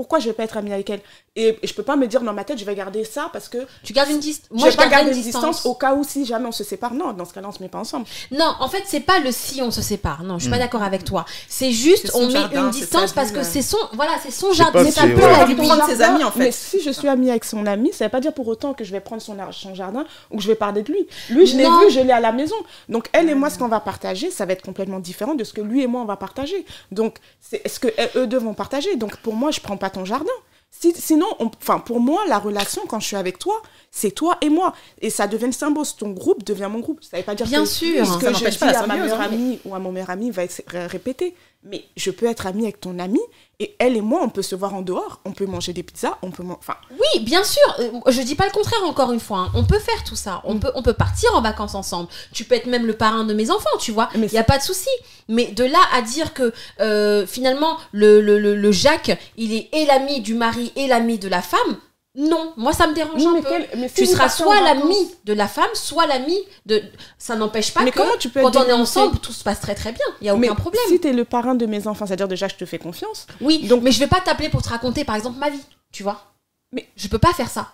pourquoi 0.00 0.18
je 0.18 0.28
vais 0.28 0.32
pas 0.32 0.44
être 0.44 0.56
amie 0.56 0.72
avec 0.72 0.88
elle? 0.88 1.00
Et, 1.36 1.58
et 1.62 1.66
je 1.66 1.74
peux 1.74 1.82
pas 1.82 1.94
me 1.96 2.06
dire 2.06 2.22
dans 2.22 2.32
ma 2.32 2.42
tête, 2.44 2.58
je 2.58 2.64
vais 2.64 2.74
garder 2.74 3.04
ça 3.04 3.28
parce 3.34 3.48
que 3.50 3.58
Tu 3.84 3.92
gardes 3.92 4.08
une 4.10 4.18
distance. 4.18 4.48
je 4.50 4.56
Moi, 4.56 4.64
vais 4.64 4.70
je 4.72 4.76
pas 4.78 4.82
garde 4.84 4.92
garder 5.04 5.10
une 5.12 5.16
une 5.18 5.22
distance 5.22 5.66
au 5.66 5.74
cas 5.74 5.94
où 5.94 6.02
si 6.04 6.24
jamais 6.24 6.46
on 6.46 6.52
se 6.52 6.64
sépare. 6.64 6.94
Non, 6.94 7.12
dans 7.12 7.26
ce 7.26 7.34
cas-là, 7.34 7.48
on 7.48 7.52
se 7.52 7.62
met 7.62 7.68
pas 7.68 7.78
ensemble. 7.78 8.06
Non, 8.32 8.54
en 8.60 8.68
fait, 8.68 8.82
c'est 8.86 9.00
pas 9.00 9.18
le 9.20 9.30
si 9.30 9.60
on 9.60 9.70
se 9.70 9.82
sépare. 9.82 10.22
Non, 10.24 10.38
je 10.38 10.44
suis 10.44 10.50
pas 10.50 10.56
Hmm. 10.56 10.60
d'accord 10.60 10.82
avec 10.82 11.04
toi. 11.04 11.24
C'est 11.48 11.70
juste, 11.72 12.10
on 12.14 12.26
met 12.26 12.32
jardin, 12.32 12.64
une 12.64 12.70
distance 12.70 13.12
parce 13.12 13.30
que 13.30 13.42
c'est 13.42 13.60
son, 13.62 13.76
voilà, 13.92 14.12
c'est 14.22 14.30
son 14.30 14.50
Je 14.52 14.56
jardin. 14.56 14.82
Mais 14.82 14.90
ça 14.90 15.02
peut 15.02 15.20
la 15.20 15.44
lui 15.44 15.54
vie. 15.54 15.66
prendre 15.66 15.84
ses 15.86 16.00
amis, 16.00 16.24
en 16.24 16.30
fait. 16.30 16.38
Mais 16.38 16.52
si 16.52 16.80
je 16.80 16.90
suis 16.90 17.08
amie 17.08 17.28
avec 17.30 17.44
son 17.44 17.66
ami, 17.66 17.92
ça 17.92 18.06
veut 18.06 18.10
pas 18.10 18.20
dire 18.20 18.32
pour 18.32 18.48
autant 18.48 18.72
que 18.72 18.82
je 18.84 18.90
vais 18.92 19.00
prendre 19.00 19.20
son, 19.20 19.38
ar- 19.38 19.52
son 19.52 19.74
jardin 19.74 20.04
ou 20.30 20.36
que 20.38 20.42
je 20.42 20.48
vais 20.48 20.54
parler 20.54 20.82
de 20.82 20.90
lui. 20.92 21.06
Lui, 21.28 21.46
je 21.46 21.56
l'ai 21.56 21.64
vu, 21.64 21.90
je 21.90 22.00
l'ai 22.00 22.12
à 22.12 22.20
la 22.20 22.32
maison. 22.32 22.56
Donc, 22.88 23.08
elle 23.12 23.28
et 23.28 23.34
moi, 23.34 23.50
ce 23.50 23.58
qu'on 23.58 23.68
va 23.68 23.80
partager, 23.80 24.30
ça 24.30 24.46
va 24.46 24.52
être 24.54 24.62
complètement 24.62 24.98
différent 25.00 25.34
de 25.34 25.44
ce 25.44 25.52
que 25.52 25.60
lui 25.60 25.82
et 25.82 25.86
moi, 25.86 26.00
on 26.00 26.06
va 26.06 26.16
partager. 26.16 26.64
Donc, 26.90 27.18
c'est 27.40 27.66
ce 27.68 27.78
que 27.78 27.88
eux- 27.88 28.10
eux 28.22 28.26
deux 28.26 28.38
vont 28.38 28.54
partager? 28.54 28.96
Donc, 28.96 29.16
pour 29.18 29.34
moi, 29.34 29.50
je 29.50 29.60
prends 29.60 29.76
pas 29.76 29.89
ton 29.90 30.04
jardin. 30.04 30.30
Si, 30.72 30.92
sinon, 30.96 31.26
on- 31.40 31.50
enfin, 31.60 31.78
pour 31.80 31.98
moi, 32.00 32.22
la 32.28 32.38
relation, 32.38 32.82
quand 32.88 33.00
je 33.00 33.06
suis 33.08 33.16
avec 33.16 33.38
toi, 33.38 33.60
c'est 33.90 34.12
toi 34.12 34.38
et 34.40 34.48
moi. 34.48 34.72
Et 35.00 35.10
ça 35.10 35.26
devient 35.26 35.46
une 35.46 35.52
symbiose. 35.52 35.96
Ton 35.96 36.10
groupe 36.10 36.44
devient 36.44 36.68
mon 36.70 36.78
groupe. 36.78 37.02
Ça 37.02 37.16
veut 37.16 37.22
pas 37.24 37.34
dire 37.34 37.44
Bien 37.46 37.64
que 37.64 37.68
sûr. 37.68 38.06
ce 38.06 38.12
Ça 38.12 38.18
que 38.18 38.34
je 38.34 38.48
dis 38.48 38.56
pas 38.58 38.68
à 38.78 38.86
ma 38.86 38.94
meilleure 38.96 39.20
hein, 39.20 39.26
mais- 39.30 39.36
amie 39.36 39.60
ou 39.64 39.74
à 39.74 39.78
mon 39.80 39.90
meilleur 39.92 40.10
ami 40.10 40.30
va 40.30 40.44
être 40.44 40.62
ré- 40.68 40.86
répété. 40.86 41.34
Mais 41.62 41.84
je 41.96 42.10
peux 42.10 42.24
être 42.26 42.46
amie 42.46 42.62
avec 42.62 42.80
ton 42.80 42.98
ami 42.98 43.20
et 43.58 43.76
elle 43.78 43.94
et 43.94 44.00
moi, 44.00 44.20
on 44.22 44.30
peut 44.30 44.40
se 44.40 44.54
voir 44.54 44.72
en 44.74 44.80
dehors. 44.80 45.20
On 45.26 45.32
peut 45.32 45.44
manger 45.44 45.74
des 45.74 45.82
pizzas. 45.82 46.16
On 46.22 46.30
peut... 46.30 46.42
Enfin, 46.58 46.76
Oui, 46.90 47.20
bien 47.20 47.44
sûr. 47.44 47.62
Euh, 47.80 47.90
Je 48.06 48.22
dis 48.22 48.34
pas 48.34 48.46
le 48.46 48.50
contraire 48.50 48.82
encore 48.84 49.12
une 49.12 49.20
fois. 49.20 49.40
hein. 49.40 49.52
On 49.54 49.64
peut 49.64 49.78
faire 49.78 50.02
tout 50.04 50.16
ça. 50.16 50.40
On 50.44 50.54
Mm. 50.54 50.60
peut, 50.60 50.72
on 50.74 50.82
peut 50.82 50.94
partir 50.94 51.34
en 51.34 51.42
vacances 51.42 51.74
ensemble. 51.74 52.08
Tu 52.32 52.44
peux 52.44 52.54
être 52.54 52.64
même 52.66 52.86
le 52.86 52.94
parrain 52.94 53.24
de 53.24 53.34
mes 53.34 53.50
enfants, 53.50 53.76
tu 53.78 53.92
vois. 53.92 54.08
Il 54.14 54.24
y 54.32 54.38
a 54.38 54.42
pas 54.44 54.56
de 54.56 54.62
souci. 54.62 54.88
Mais 55.28 55.46
de 55.52 55.64
là 55.64 55.80
à 55.92 56.00
dire 56.00 56.32
que 56.32 56.54
euh, 56.80 57.26
finalement 57.26 57.76
le, 57.92 58.22
le, 58.22 58.38
le, 58.38 58.56
le 58.56 58.72
Jacques, 58.72 59.18
il 59.36 59.52
est 59.52 59.68
et 59.74 59.84
l'ami 59.84 60.22
du 60.22 60.32
mari 60.34 60.72
et 60.76 60.86
l'ami 60.86 61.18
de 61.18 61.28
la 61.28 61.42
femme. 61.42 61.76
Non, 62.16 62.52
moi 62.56 62.72
ça 62.72 62.88
me 62.88 62.94
dérange 62.94 63.14
Oui, 63.22 63.26
un 63.26 63.32
mais 63.34 63.42
peu. 63.42 63.48
quel- 63.48 63.68
mais 63.78 63.88
si 63.88 63.94
tu 63.94 64.06
seras 64.06 64.28
soit 64.28 64.60
l'ami 64.62 64.96
de 65.24 65.32
la 65.32 65.46
femme, 65.46 65.70
soit 65.74 66.06
l'ami 66.08 66.36
de. 66.66 66.82
Ça 67.18 67.36
n'empêche 67.36 67.72
pas 67.72 67.82
Mais 67.84 67.92
que 67.92 67.98
comment 67.98 68.16
tu 68.18 68.30
peux 68.30 68.40
quand 68.42 68.56
on 68.56 68.64
est 68.66 68.72
ensemble, 68.72 69.18
tout 69.20 69.32
se 69.32 69.44
passe 69.44 69.60
très 69.60 69.76
très 69.76 69.92
bien. 69.92 70.04
Il 70.20 70.26
y 70.26 70.30
a 70.30 70.34
Mais 70.34 70.48
aucun 70.48 70.56
problème. 70.60 70.82
Si 70.88 70.98
t'es 70.98 71.12
le 71.12 71.24
parrain 71.24 71.54
de 71.54 71.66
mes 71.66 71.86
enfants, 71.86 72.06
c'est-à-dire 72.06 72.26
déjà 72.26 72.48
je 72.48 72.56
te 72.56 72.64
fais 72.66 72.78
confiance. 72.78 73.28
Oui, 73.40 73.66
Donc- 73.68 73.82
mais 73.82 73.92
je 73.92 74.00
vais 74.00 74.08
pas 74.08 74.20
t'appeler 74.20 74.48
pour 74.48 74.60
te 74.60 74.68
raconter 74.68 75.04
par 75.04 75.14
exemple 75.14 75.38
ma 75.38 75.50
vie, 75.50 75.62
tu 75.92 76.02
vois. 76.02 76.32
Mais- 76.72 76.88
je 76.96 77.06
peux 77.06 77.18
pas 77.18 77.32
faire 77.32 77.48
ça. 77.48 77.70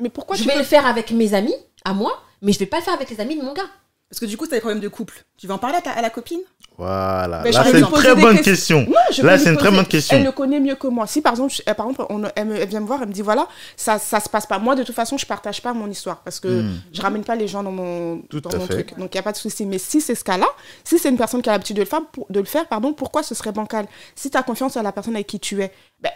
Mais 0.00 0.08
pourquoi 0.08 0.34
je 0.34 0.42
tu 0.42 0.48
vais 0.48 0.54
peux- 0.54 0.60
le 0.60 0.64
faire 0.64 0.84
avec 0.86 1.12
mes 1.12 1.32
amis, 1.34 1.54
à 1.84 1.92
moi, 1.92 2.20
mais 2.42 2.52
je 2.52 2.58
vais 2.58 2.66
pas 2.66 2.78
le 2.78 2.82
faire 2.82 2.94
avec 2.94 3.08
les 3.08 3.20
amis 3.20 3.36
de 3.36 3.42
mon 3.42 3.52
gars. 3.52 3.68
Parce 4.10 4.20
que 4.20 4.26
du 4.26 4.36
coup, 4.36 4.46
t'as 4.46 4.56
des 4.56 4.60
problèmes 4.60 4.80
de 4.80 4.88
couple. 4.88 5.24
Tu 5.38 5.46
vas 5.46 5.54
en 5.54 5.58
parler 5.58 5.76
à, 5.78 5.80
ta- 5.82 5.90
à 5.92 6.00
la 6.02 6.10
copine? 6.10 6.40
Voilà. 6.78 7.40
Mais 7.42 7.52
je 7.52 7.58
Là, 7.58 7.64
c'est 7.70 7.80
une 7.80 7.86
très 7.90 8.14
bonne 8.14 8.40
question. 8.40 8.80
Non, 8.86 9.26
Là, 9.26 9.38
c'est 9.38 9.50
une 9.50 9.56
très 9.56 9.70
bonne 9.70 9.86
question. 9.86 10.16
Elle 10.18 10.24
le 10.24 10.32
connaît 10.32 10.60
mieux 10.60 10.74
que 10.74 10.86
moi. 10.88 11.06
Si 11.06 11.22
par 11.22 11.32
exemple, 11.32 11.54
je- 11.54 11.62
par 11.72 11.86
exemple 11.88 12.06
on- 12.10 12.22
elle, 12.36 12.46
me- 12.46 12.56
elle 12.56 12.68
vient 12.68 12.80
me 12.80 12.86
voir, 12.86 13.00
elle 13.02 13.08
me 13.08 13.12
dit 13.14 13.22
voilà, 13.22 13.48
ça, 13.76 13.98
ça 13.98 14.20
se 14.20 14.28
passe 14.28 14.46
pas. 14.46 14.58
Moi, 14.58 14.74
de 14.74 14.82
toute 14.82 14.94
façon, 14.94 15.16
je 15.16 15.24
partage 15.24 15.62
pas 15.62 15.72
mon 15.72 15.88
histoire 15.88 16.18
parce 16.18 16.38
que 16.38 16.48
Hmm. 16.62 16.80
je 16.92 17.00
ramène 17.00 17.24
pas 17.24 17.34
les 17.34 17.48
gens 17.48 17.62
dans 17.62 17.72
mon, 17.72 18.18
Tout 18.28 18.40
dans 18.40 18.56
mon 18.58 18.66
truc. 18.66 18.90
Donc, 18.98 19.14
il 19.14 19.16
n'y 19.16 19.20
a 19.20 19.22
pas 19.22 19.32
de 19.32 19.36
souci. 19.38 19.64
Mais 19.64 19.78
si 19.78 20.00
c'est 20.02 20.14
ce 20.14 20.24
cas-là, 20.24 20.46
si 20.84 20.98
c'est 20.98 21.08
une 21.08 21.16
personne 21.16 21.40
qui 21.40 21.48
a 21.48 21.52
l'habitude 21.52 21.76
de 21.76 21.82
le 21.82 21.86
faire, 21.88 22.02
pour- 22.12 22.26
de 22.28 22.40
le 22.40 22.46
faire 22.46 22.66
pardon, 22.66 22.92
pourquoi 22.92 23.22
ce 23.22 23.34
serait 23.34 23.52
bancal? 23.52 23.86
Si 24.14 24.30
tu 24.30 24.36
as 24.36 24.42
confiance 24.42 24.76
à 24.76 24.82
la 24.82 24.92
personne 24.92 25.14
avec 25.14 25.26
qui 25.26 25.40
tu 25.40 25.62
es, 25.62 25.72
ben, 26.02 26.10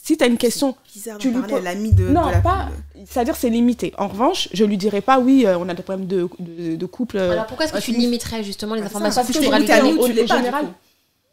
si 0.00 0.16
tu 0.16 0.22
as 0.22 0.26
une 0.26 0.36
question, 0.38 0.76
Bizarre 0.94 1.18
Tu 1.18 1.30
lui 1.30 1.42
poses- 1.42 1.62
l'ami 1.62 1.92
de, 1.92 2.08
non, 2.08 2.26
de 2.26 2.32
la 2.32 2.40
pas. 2.40 2.68
C'est-à-dire, 3.08 3.34
c'est 3.36 3.50
limité. 3.50 3.92
En 3.98 4.08
revanche, 4.08 4.48
je 4.52 4.64
lui 4.64 4.76
dirais 4.76 5.00
pas, 5.00 5.18
oui, 5.18 5.44
euh, 5.46 5.58
on 5.58 5.68
a 5.68 5.74
des 5.74 5.82
problèmes 5.82 6.06
de, 6.06 6.28
de, 6.38 6.76
de 6.76 6.86
couple. 6.86 7.16
euh, 7.18 7.32
Alors 7.32 7.46
pourquoi 7.46 7.64
est-ce 7.66 7.72
que 7.72 7.78
tu 7.80 7.92
limiterais 7.92 8.44
justement 8.44 8.74
les 8.74 8.82
ça, 8.82 8.86
informations 8.86 9.22
parce 9.22 9.28
que 9.28 9.32
que 9.32 9.38
tu 9.38 9.44
pourrais 9.44 9.60
lui 9.60 9.66
donner 9.66 9.92
ou 9.94 10.06
tu 10.06 10.12
du 10.12 10.26
général, 10.26 10.66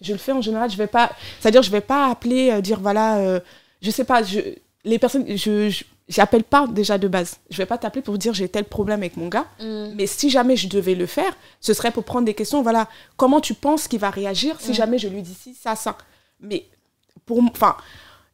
je 0.02 0.12
le 0.13 0.17
fais 0.17 0.32
en 0.32 0.41
général. 0.41 0.69
Je 0.71 0.78
vais 0.78 0.88
pas. 0.88 1.12
C'est-à-dire, 1.39 1.62
je 1.62 1.71
vais 1.71 1.82
pas 1.82 2.10
appeler, 2.10 2.52
euh, 2.52 2.62
dire 2.62 2.80
voilà, 2.80 3.17
euh, 3.17 3.39
je 3.82 3.91
sais 3.91 4.04
pas, 4.06 4.23
je, 4.23 4.39
les 4.86 4.97
personnes, 4.99 5.26
je, 5.28 5.69
je- 5.69 5.84
j'appelle 6.10 6.43
pas 6.43 6.65
déjà 6.67 6.97
de 6.97 7.08
base. 7.08 7.38
Je 7.49 7.58
vais 7.58 7.65
pas 7.65 7.78
t'appeler 7.78 8.02
pour 8.02 8.17
dire 8.17 8.34
j'ai 8.34 8.47
tel 8.49 8.65
problème 8.65 8.99
avec 9.02 9.17
mon 9.17 9.28
gars. 9.28 9.45
Hmm. 9.62 9.93
Mais 9.95 10.08
si 10.08 10.30
jamais 10.30 10.56
je 10.56 10.67
devais 10.67 10.95
le 10.95 11.06
faire, 11.06 11.32
ce 11.62 11.73
serait 11.73 11.91
pour 11.91 12.04
prendre 12.06 12.26
des 12.26 12.34
questions. 12.34 12.62
Voilà, 12.62 12.89
comment 13.17 13.39
tu 13.41 13.54
penses 13.54 13.88
qu'il 13.88 13.99
va 13.99 14.10
réagir 14.10 14.56
si 14.60 14.71
Mm. 14.71 14.73
jamais 14.73 14.97
je 14.97 15.08
lui 15.10 15.21
dis 15.21 15.34
ci, 15.36 15.54
ça, 15.54 15.76
ça. 15.76 15.97
Mais 16.41 16.65
pour, 17.26 17.39
enfin, 17.43 17.76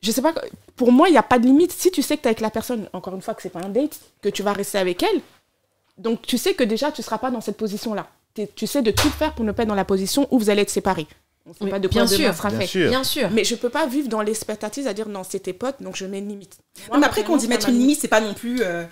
je 0.01 0.11
sais 0.11 0.21
pas. 0.21 0.33
Pour 0.75 0.91
moi, 0.91 1.09
il 1.09 1.11
n'y 1.11 1.17
a 1.17 1.23
pas 1.23 1.39
de 1.39 1.45
limite. 1.45 1.71
Si 1.71 1.91
tu 1.91 2.01
sais 2.01 2.15
que 2.17 2.21
tu 2.21 2.27
avec 2.27 2.39
la 2.39 2.49
personne, 2.49 2.87
encore 2.93 3.15
une 3.15 3.21
fois, 3.21 3.33
que 3.33 3.41
c'est 3.41 3.49
pas 3.49 3.59
un 3.61 3.69
date, 3.69 3.99
que 4.21 4.29
tu 4.29 4.43
vas 4.43 4.53
rester 4.53 4.77
avec 4.77 5.03
elle, 5.03 5.21
donc 5.97 6.21
tu 6.21 6.37
sais 6.37 6.53
que 6.53 6.63
déjà 6.63 6.91
tu 6.91 7.01
seras 7.01 7.17
pas 7.17 7.31
dans 7.31 7.41
cette 7.41 7.57
position-là. 7.57 8.07
Tu 8.55 8.67
sais 8.67 8.81
de 8.81 8.91
tout 8.91 9.09
faire 9.09 9.33
pour 9.35 9.43
ne 9.43 9.51
pas 9.51 9.63
être 9.63 9.69
dans 9.69 9.75
la 9.75 9.83
position 9.85 10.27
où 10.31 10.39
vous 10.39 10.49
allez 10.49 10.61
être 10.61 10.69
séparés. 10.69 11.07
On 11.45 11.53
sait 11.53 11.63
Oui, 11.65 11.69
pas 11.71 11.79
de 11.79 11.87
bien 11.87 12.05
quoi 12.05 12.15
sûr, 12.15 12.33
sera 12.33 12.49
Bien 12.49 12.59
fait. 12.59 12.67
sûr. 12.67 12.89
Bien 12.89 13.03
sûr. 13.03 13.29
Mais 13.31 13.43
je 13.43 13.55
peux 13.55 13.69
pas 13.69 13.85
vivre 13.87 14.07
dans 14.07 14.21
l'expectative 14.21 14.87
à 14.87 14.93
dire 14.93 15.09
non, 15.09 15.23
c'est 15.27 15.39
tes 15.39 15.51
potes, 15.53 15.81
donc 15.81 15.95
je 15.97 16.05
mets 16.05 16.19
une 16.19 16.29
limite. 16.29 16.57
Moi, 16.87 16.95
Non, 16.95 17.01
mais 17.01 17.07
après, 17.07 17.23
quand 17.23 17.33
on 17.33 17.37
dit 17.37 17.47
mettre 17.47 17.67
une 17.69 17.79
limite, 17.79 17.99
c'est 17.99 18.07
pas 18.07 18.21
non 18.21 18.33
plus 18.33 18.61
euh, 18.61 18.85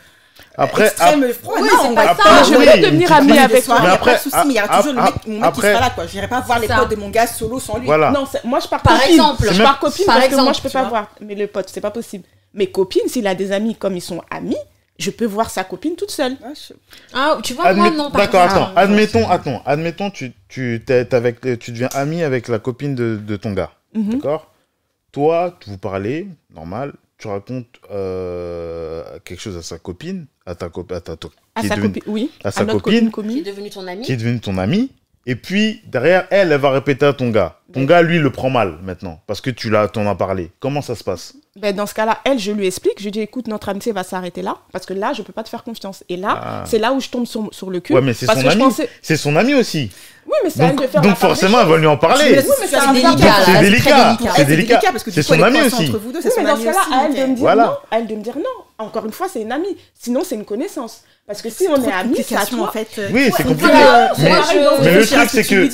Après, 0.57 0.85
extrême. 0.87 1.23
ap- 1.23 1.31
froid. 1.33 1.53
Oui, 1.57 1.61
non, 1.71 1.77
c'est 1.81 1.87
on 1.89 1.95
pas 1.95 2.05
va 2.05 2.15
ça. 2.15 2.23
pas- 2.23 2.43
Je 2.43 2.55
oui, 2.55 2.65
vais 2.65 2.81
devenir 2.81 3.11
amie 3.11 3.37
avec 3.37 3.63
toi. 3.65 3.75
a 3.75 3.79
Mais 3.79 3.85
pas 3.85 3.91
de 3.91 3.95
après, 3.95 4.17
souci, 4.17 4.35
mais 4.45 4.53
il 4.53 4.57
y 4.57 4.61
aura 4.61 4.77
toujours 4.77 4.93
le 4.93 5.01
mec, 5.01 5.13
mon 5.27 5.39
mec 5.39 5.53
qui 5.53 5.61
sera 5.61 5.79
là, 5.79 5.89
quoi. 5.91 6.07
J'irai 6.07 6.27
pas 6.27 6.41
voir 6.41 6.59
les 6.59 6.67
potes 6.67 6.89
de 6.89 6.95
mon 6.95 7.09
gars 7.09 7.27
solo 7.27 7.59
sans 7.59 7.77
lui. 7.77 7.85
Voilà. 7.85 8.11
Non, 8.11 8.25
moi 8.43 8.59
je 8.59 8.67
pars 8.67 8.81
Par 8.81 8.97
copine. 8.97 9.11
exemple. 9.13 9.47
je 9.51 9.61
pars 9.63 9.79
copine 9.79 10.05
Par 10.05 10.15
parce 10.15 10.27
que 10.27 10.33
moi 10.35 10.41
exemple, 10.43 10.57
je 10.57 10.61
peux 10.63 10.69
pas 10.73 10.83
voir. 10.89 11.07
Mais 11.21 11.35
le 11.35 11.47
pote, 11.47 11.69
c'est 11.71 11.81
pas 11.81 11.91
possible. 11.91 12.23
Mes 12.53 12.67
copines, 12.71 13.07
s'il 13.07 13.27
a 13.27 13.35
des 13.35 13.51
amis 13.51 13.75
comme 13.75 13.95
ils 13.95 14.01
sont 14.01 14.21
amis, 14.31 14.57
je 14.97 15.11
peux 15.11 15.25
voir 15.25 15.49
sa 15.51 15.63
copine 15.63 15.95
toute 15.95 16.09
seule. 16.09 16.35
Ah, 17.13 17.37
tu 17.43 17.53
vois, 17.53 17.71
moi 17.73 17.91
non. 17.91 18.09
par 18.09 18.21
D'accord, 18.21 18.43
exemple. 18.45 18.61
attends. 18.71 18.77
Admettons, 18.77 19.29
attends. 19.29 19.61
Admettons, 19.65 20.09
tu, 20.09 20.33
tu, 20.49 20.81
t'es- 20.85 21.13
avec, 21.13 21.39
tu 21.59 21.71
deviens 21.71 21.89
ami 21.93 22.23
avec 22.23 22.47
la 22.47 22.57
copine 22.57 22.95
de, 22.95 23.17
de 23.17 23.35
ton 23.35 23.51
gars. 23.53 23.71
Mhm. 23.93 24.15
D'accord? 24.15 24.47
Toi, 25.11 25.55
tu 25.59 25.69
vous 25.69 25.77
parlez, 25.77 26.27
normal. 26.53 26.93
Tu 27.17 27.27
racontes 27.27 27.67
euh, 27.91 29.03
quelque 29.25 29.39
chose 29.41 29.57
à 29.57 29.61
sa 29.63 29.79
copine, 29.79 30.27
à 30.45 30.53
ta 30.55 30.69
copine, 30.69 30.97
à 30.97 31.01
ta 31.01 31.15
to- 31.17 31.31
À 31.55 31.63
sa 31.63 31.75
devenue- 31.75 31.93
copine, 31.93 32.03
oui. 32.13 32.31
à 32.43 32.51
sa 32.51 32.63
notre 32.63 32.79
copine, 32.79 32.99
Qui 32.99 33.07
est 33.07 33.11
commune. 33.11 33.43
devenu 33.43 33.69
ton 33.71 33.87
ami 33.87 34.03
qui 34.03 34.11
est 34.13 34.17
devenue 34.17 34.39
ton 34.39 34.57
amie. 34.57 34.91
Et 35.25 35.35
puis, 35.35 35.81
derrière, 35.87 36.27
elle, 36.29 36.51
elle 36.51 36.59
va 36.59 36.69
répéter 36.71 37.05
à 37.05 37.13
ton 37.13 37.29
gars. 37.31 37.59
Ton 37.73 37.83
gars, 37.83 38.01
lui, 38.01 38.17
le 38.19 38.29
prend 38.31 38.49
mal 38.49 38.75
maintenant. 38.83 39.19
Parce 39.27 39.41
que 39.41 39.49
tu 39.49 39.69
l'as, 39.69 39.87
t'en 39.89 40.07
as 40.09 40.15
parlé. 40.15 40.51
Comment 40.59 40.81
ça 40.81 40.95
se 40.95 41.03
passe? 41.03 41.33
Ben, 41.57 41.75
dans 41.75 41.85
ce 41.85 41.93
cas-là, 41.93 42.19
elle, 42.23 42.39
je 42.39 42.51
lui 42.51 42.65
explique. 42.67 42.93
Je 42.99 43.03
lui 43.05 43.11
dis, 43.11 43.19
écoute, 43.19 43.47
notre 43.47 43.67
amitié 43.69 43.91
va 43.91 44.03
s'arrêter 44.03 44.41
là. 44.41 44.55
Parce 44.71 44.85
que 44.85 44.93
là, 44.93 45.11
je 45.13 45.21
peux 45.21 45.33
pas 45.33 45.43
te 45.43 45.49
faire 45.49 45.63
confiance. 45.63 46.03
Et 46.07 46.15
là, 46.15 46.39
Ah. 46.41 46.63
c'est 46.65 46.79
là 46.79 46.93
où 46.93 47.01
je 47.01 47.09
tombe 47.09 47.25
sur, 47.25 47.49
sur 47.51 47.69
le 47.69 47.79
cul. 47.81 47.93
Ouais, 47.93 48.01
mais 48.01 48.13
c'est 48.13 48.25
son 48.25 48.47
ami. 48.47 48.63
pensais- 48.63 48.89
C'est 49.01 49.17
son 49.17 49.35
ami 49.35 49.53
aussi. 49.55 49.91
Oui, 50.27 50.33
mais 50.43 50.49
c'est 50.49 50.61
à 50.61 50.65
elle 50.65 50.75
Donc, 50.75 50.81
de 50.85 50.87
faire 50.91 51.01
donc 51.01 51.15
forcément, 51.17 51.59
elle 51.61 51.67
va 51.67 51.77
lui 51.77 51.87
en 51.87 51.97
parler. 51.97 52.25
Oui, 52.25 52.35
mais 52.59 52.67
c'est 52.67 52.93
délicat. 52.93 53.33
C'est 53.45 53.59
délicat. 53.61 54.17
C'est 54.35 54.45
délicat. 54.45 54.79
parce 54.91 55.03
que 55.03 55.09
du 55.09 55.15
C'est 55.15 55.23
son 55.23 55.41
ami 55.41 55.61
aussi. 55.61 55.91
mais 55.91 56.43
dans 56.43 56.57
ce 56.57 56.63
cas-là, 56.63 56.81
à 56.93 57.05
elle 57.05 57.15
donc, 57.15 57.17
de 57.17 57.21
me 57.31 57.35
dire 57.35 57.37
Voilà. 57.37 57.63
non, 57.65 57.71
à 57.91 57.99
elle 57.99 58.07
de 58.07 58.15
me 58.15 58.21
dire 58.21 58.35
non. 58.37 58.63
Encore 58.85 59.05
une 59.05 59.11
fois, 59.11 59.27
c'est 59.31 59.41
une 59.41 59.51
amie. 59.51 59.75
Sinon, 59.99 60.21
c'est 60.23 60.35
une 60.35 60.45
connaissance. 60.45 61.01
Parce 61.25 61.41
que 61.41 61.49
si 61.49 61.63
c'est 61.65 61.69
on 61.69 61.75
est 61.83 61.91
amis, 61.91 62.15
c'est 62.23 62.35
à 62.35 62.39
complications, 62.45 62.57
toi. 62.57 62.67
en 62.67 62.71
fait. 62.71 62.87
Oui, 63.11 63.29
c'est 63.35 63.43
compliqué. 63.43 63.71
euh, 63.73 64.07
Mais- 64.19 64.31
Mais 64.83 64.93
le 64.93 65.05
truc, 65.05 65.19
ce 65.29 65.41
c'est 65.41 65.43
que, 65.43 65.69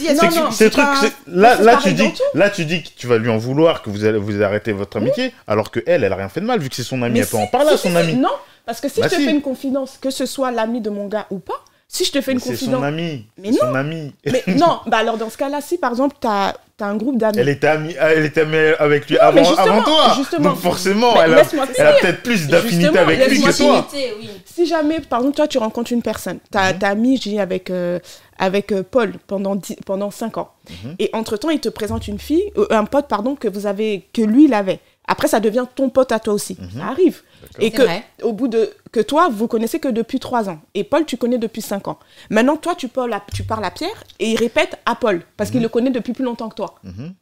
c'est 0.52 0.70
truc, 0.72 0.86
là, 1.28 1.56
là, 1.62 1.78
tu 1.84 1.94
dis, 1.94 2.14
là, 2.34 2.50
tu 2.50 2.66
dis 2.66 2.84
que 2.84 2.90
tu 2.96 3.08
vas 3.08 3.18
lui 3.18 3.30
en 3.30 3.38
vouloir, 3.38 3.82
que 3.82 3.90
vous 3.90 4.06
allez, 4.06 4.18
vous 4.18 4.42
arrêtez 4.42 4.72
votre 4.72 4.98
amitié, 4.98 5.34
alors 5.48 5.72
que 5.72 5.80
elle, 5.86 6.04
elle 6.04 6.14
a 6.14 6.16
rien 6.16 6.30
fait 6.30 6.42
de 6.42 6.46
mal, 6.46 6.60
vu 6.60 6.70
que 6.70 6.76
c'est 6.76 6.84
son 6.84 7.02
ami, 7.02 7.14
Mais 7.14 7.20
elle 7.22 7.28
peut 7.28 7.38
en 7.38 7.48
parler 7.48 7.72
à 7.72 7.78
son 7.78 7.90
si, 7.92 7.98
ami. 7.98 8.16
Non, 8.16 8.30
parce 8.66 8.82
que 8.82 8.90
si 8.90 9.00
Bah 9.02 9.08
je 9.10 9.16
te 9.16 9.22
fais 9.22 9.32
une 9.32 9.42
confidence, 9.42 9.98
que 10.02 10.10
ce 10.10 10.26
soit 10.26 10.52
l'ami 10.52 10.82
de 10.82 10.90
mon 10.90 11.08
gars 11.08 11.28
ou 11.30 11.40
pas, 11.40 11.62
si 11.88 12.06
je 12.06 12.12
te 12.12 12.22
fais 12.22 12.32
Mais 12.34 12.36
une 12.36 12.40
C'est 12.40 12.56
son 12.56 12.66
confidence. 12.72 12.84
ami, 12.84 13.26
Mais 13.38 13.52
c'est 13.52 13.60
son 13.60 13.76
ami. 13.76 14.14
Mais 14.26 14.44
non, 14.56 14.80
bah 14.88 14.98
alors 14.98 15.18
dans 15.18 15.30
ce 15.30 15.38
cas-là, 15.38 15.62
si 15.62 15.78
par 15.78 15.92
exemple, 15.92 16.16
tu 16.20 16.28
as, 16.28 16.56
un 16.88 16.96
groupe 16.96 17.18
d'amis. 17.18 17.38
Elle 17.40 17.50
était 17.50 17.68
amie, 17.68 17.96
elle 18.00 18.26
était 18.26 18.42
amie 18.42 18.58
avec 18.80 19.10
lui 19.10 19.16
Non, 19.16 19.22
avant, 19.22 19.34
mais 19.36 19.44
justement, 19.46 19.64
avant 19.74 19.84
toi. 19.84 20.14
justement. 20.18 20.50
Donc 20.50 20.60
forcément, 20.60 21.14
Mais 21.16 21.22
elle 21.26 21.34
a, 21.34 21.42
elle 21.78 21.96
peut-être 22.02 22.24
plus 22.24 22.48
d'affinité 22.48 22.98
avec 22.98 23.28
lui 23.30 23.42
que 23.42 23.58
toi. 23.58 23.88
Oui. 23.94 24.30
Si 24.46 24.66
jamais, 24.66 25.00
par 25.00 25.20
exemple, 25.20 25.36
toi, 25.36 25.48
tu 25.48 25.58
rencontres 25.58 25.92
une 25.94 26.02
personne, 26.02 26.40
t'as 26.52 26.74
Mhm. 26.74 26.80
as 26.84 27.16
je 27.16 27.30
dis, 27.30 27.40
avec, 27.40 27.70
euh, 27.70 28.00
avec 28.38 28.72
euh, 28.72 28.84
Paul 28.90 29.14
pendant, 29.28 29.58
pendant 29.86 30.12
5 30.12 30.38
ans. 30.38 30.52
Mhm. 30.70 30.96
Et 31.00 31.10
entre-temps, 31.14 31.50
il 31.50 31.60
te 31.60 31.70
présente 31.70 32.08
une 32.08 32.20
fille, 32.20 32.52
euh, 32.58 32.68
un 32.70 32.86
pote, 32.86 33.08
pardon, 33.08 33.36
que 33.36 33.48
vous 33.48 33.66
avez, 33.68 34.06
que 34.14 34.22
lui, 34.22 34.46
il 34.46 34.54
avait. 34.54 34.80
Après, 35.08 35.28
ça 35.28 35.40
devient 35.40 35.66
ton 35.76 35.90
pote 35.90 36.12
à 36.14 36.20
toi 36.20 36.34
aussi. 36.34 36.56
Mhm. 36.60 36.70
Ça 36.80 36.86
arrive. 36.88 37.22
Et 37.60 37.72
que, 37.72 37.82
vrai. 37.82 38.06
au 38.22 38.32
bout 38.32 38.48
de, 38.48 38.72
que 38.92 39.02
toi, 39.02 39.28
vous 39.30 39.48
connaissez 39.50 39.80
que 39.80 39.90
depuis 39.90 40.20
3 40.20 40.50
ans. 40.50 40.60
Et 40.74 40.84
Paul, 40.86 41.06
tu 41.06 41.18
connais 41.18 41.38
depuis 41.38 41.62
5 41.62 41.88
ans. 41.90 42.00
Maintenant, 42.30 42.56
toi, 42.56 42.74
tu 42.76 42.88
parles 42.88 43.12
à, 43.14 43.22
tu 43.34 43.44
parles 43.44 43.66
à 43.66 43.72
Pierre 43.72 44.04
et 44.20 44.32
il 44.32 44.38
répète 44.38 44.80
à 44.86 44.96
Paul, 44.96 45.22
parce 45.36 45.50
qu'il 45.50 45.60
Mhm. 45.60 45.64
le 45.64 45.70
connaît 45.70 45.90
depuis 45.92 46.14
plus 46.14 46.24
longtemps 46.24 46.48
que 46.50 46.56
toi. 46.56 46.76
Mhm. 46.84 47.14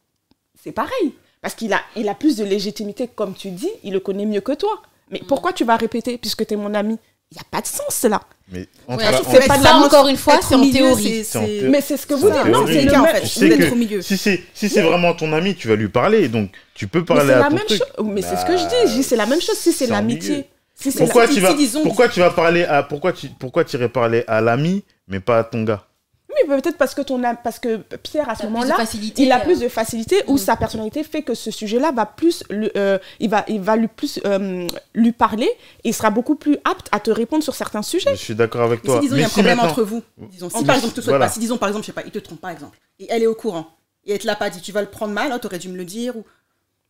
C'est 0.62 0.72
pareil. 0.72 1.14
Parce 1.40 1.54
qu'il 1.56 1.72
a, 1.72 1.80
il 1.96 2.08
a 2.08 2.14
plus 2.14 2.36
de 2.36 2.44
légitimité, 2.44 3.08
comme 3.08 3.34
tu 3.34 3.50
dis, 3.50 3.70
il 3.82 3.92
le 3.92 4.00
connaît 4.00 4.26
mieux 4.26 4.40
que 4.40 4.52
toi. 4.52 4.80
Mais 5.10 5.20
pourquoi 5.26 5.52
tu 5.52 5.64
vas 5.64 5.76
répéter, 5.76 6.16
puisque 6.18 6.46
tu 6.46 6.54
es 6.54 6.56
mon 6.56 6.72
ami? 6.74 6.98
Il 7.32 7.36
n'y 7.36 7.40
a 7.40 7.44
pas 7.50 7.62
de 7.62 7.66
sens, 7.66 8.02
là. 8.10 8.20
Mais 8.52 8.68
entre 8.86 8.98
Ouais, 9.02 9.46
pas 9.46 9.56
de 9.56 9.62
ça, 9.62 9.70
la- 9.70 9.76
encore 9.78 10.06
une 10.08 10.18
fois, 10.18 10.38
c'est 10.46 10.54
au 10.54 10.58
en 10.58 10.60
milieu, 10.60 10.72
théorie. 10.72 11.24
Mais 11.70 11.80
c'est 11.80 11.96
ce 11.96 12.06
que 12.06 12.12
vous 12.12 12.28
dites. 12.28 12.44
Non, 12.44 12.66
c'est 12.66 12.94
en 12.94 13.04
fait. 13.06 13.22
Vous 13.22 13.44
êtes 13.46 13.72
au 13.72 13.74
milieu. 13.74 14.02
si 14.02 14.18
c'est 14.18 14.42
si 14.52 14.68
c'est 14.68 14.82
vraiment 14.82 15.14
ton 15.14 15.32
ami, 15.32 15.54
tu 15.54 15.66
vas 15.68 15.74
lui 15.76 15.88
parler, 15.88 16.28
donc 16.28 16.50
tu 16.74 16.88
peux 16.88 17.02
parler 17.02 17.32
à 17.32 17.38
la 17.38 17.48
ton 17.48 17.56
truc. 17.56 17.80
Mais 18.04 18.20
c'est 18.20 18.36
ce 18.36 18.44
que 18.44 18.52
je 18.52 18.64
dis. 18.64 18.74
Bah, 18.82 18.86
Je 18.86 18.92
dis, 18.92 19.02
c'est 19.02 19.16
la 19.16 19.24
même 19.24 19.40
chose 19.40 19.56
si 19.56 19.72
c'est 19.72 19.86
l'amitié. 19.86 20.44
Si 20.74 20.92
c'est 20.92 20.98
Pourquoi 21.04 21.26
tu 21.26 21.40
vas 21.40 21.54
disons- 21.54 21.82
pourquoi 21.82 22.08
tu 22.10 22.20
vas 22.20 22.30
parler 22.30 22.64
à 22.64 22.82
pourquoi 22.82 23.12
tu 23.14 23.28
pourquoi 23.38 23.64
tu 23.64 23.76
irais 23.76 23.88
parler 23.88 24.24
à 24.26 24.40
l'ami 24.42 24.84
mais 25.08 25.20
pas 25.20 25.38
à 25.38 25.44
ton 25.44 25.62
gars? 25.62 25.84
Mais 26.48 26.60
peut-être 26.60 26.76
parce 26.78 26.94
que 26.94 27.02
ton 27.02 27.20
parce 27.42 27.58
que 27.58 27.76
Pierre 28.02 28.28
à 28.28 28.34
ce 28.34 28.44
moment-là, 28.44 28.76
il 29.16 29.30
a 29.32 29.40
euh. 29.40 29.44
plus 29.44 29.60
de 29.60 29.68
facilité 29.68 30.22
ou 30.26 30.34
Mm. 30.34 30.38
sa 30.38 30.56
personnalité 30.56 31.02
fait 31.04 31.22
que 31.22 31.34
ce 31.34 31.50
sujet-là 31.50 31.92
va 31.92 32.06
plus, 32.06 32.42
le- 32.50 32.70
euh, 32.76 32.98
il 33.20 33.28
va, 33.30 33.44
il 33.48 33.60
va 33.60 33.76
lui 33.76 33.88
plus 33.88 34.20
euh, 34.24 34.66
lui 34.94 35.12
parler 35.12 35.50
et 35.84 35.88
il 35.90 35.94
sera 35.94 36.10
beaucoup 36.10 36.34
plus 36.36 36.56
apte 36.64 36.88
à 36.92 37.00
te 37.00 37.10
répondre 37.10 37.42
sur 37.44 37.54
certains 37.54 37.82
sujets. 37.82 38.10
Je 38.14 38.20
suis 38.22 38.34
d'accord 38.34 38.62
avec 38.62 38.82
Mais 38.84 38.86
toi. 38.90 38.96
si 39.00 39.06
disons 39.06 39.16
il 39.16 39.20
y 39.20 39.22
a 39.22 39.26
un 39.26 39.28
si 39.28 39.34
problème 39.34 39.56
maintenant- 39.58 39.70
entre 39.70 39.82
vous, 39.82 40.02
disons, 40.18 40.50
si 40.50 40.64
par 40.64 40.76
exemple, 40.76 40.94
te 40.94 41.00
souhaite 41.00 41.08
voilà. 41.10 41.26
pas, 41.26 41.32
si 41.32 41.38
disons 41.40 41.58
par 41.58 41.68
exemple, 41.68 41.82
je 41.84 41.86
sais 41.86 41.92
pas, 41.92 42.02
il 42.04 42.10
te 42.10 42.18
trompe 42.18 42.40
par 42.40 42.50
exemple, 42.50 42.78
et 42.98 43.06
elle 43.10 43.22
est 43.22 43.26
au 43.26 43.34
courant, 43.34 43.66
et 44.04 44.12
elle 44.12 44.18
te 44.18 44.26
l'a 44.26 44.36
pas 44.36 44.50
dit, 44.50 44.60
tu 44.60 44.72
vas 44.72 44.80
le 44.82 44.88
prendre 44.88 45.12
mal, 45.14 45.38
tu 45.40 45.46
aurais 45.46 45.58
dû 45.58 45.68
me 45.68 45.76
le 45.76 45.84
dire, 45.84 46.16
ou 46.16 46.24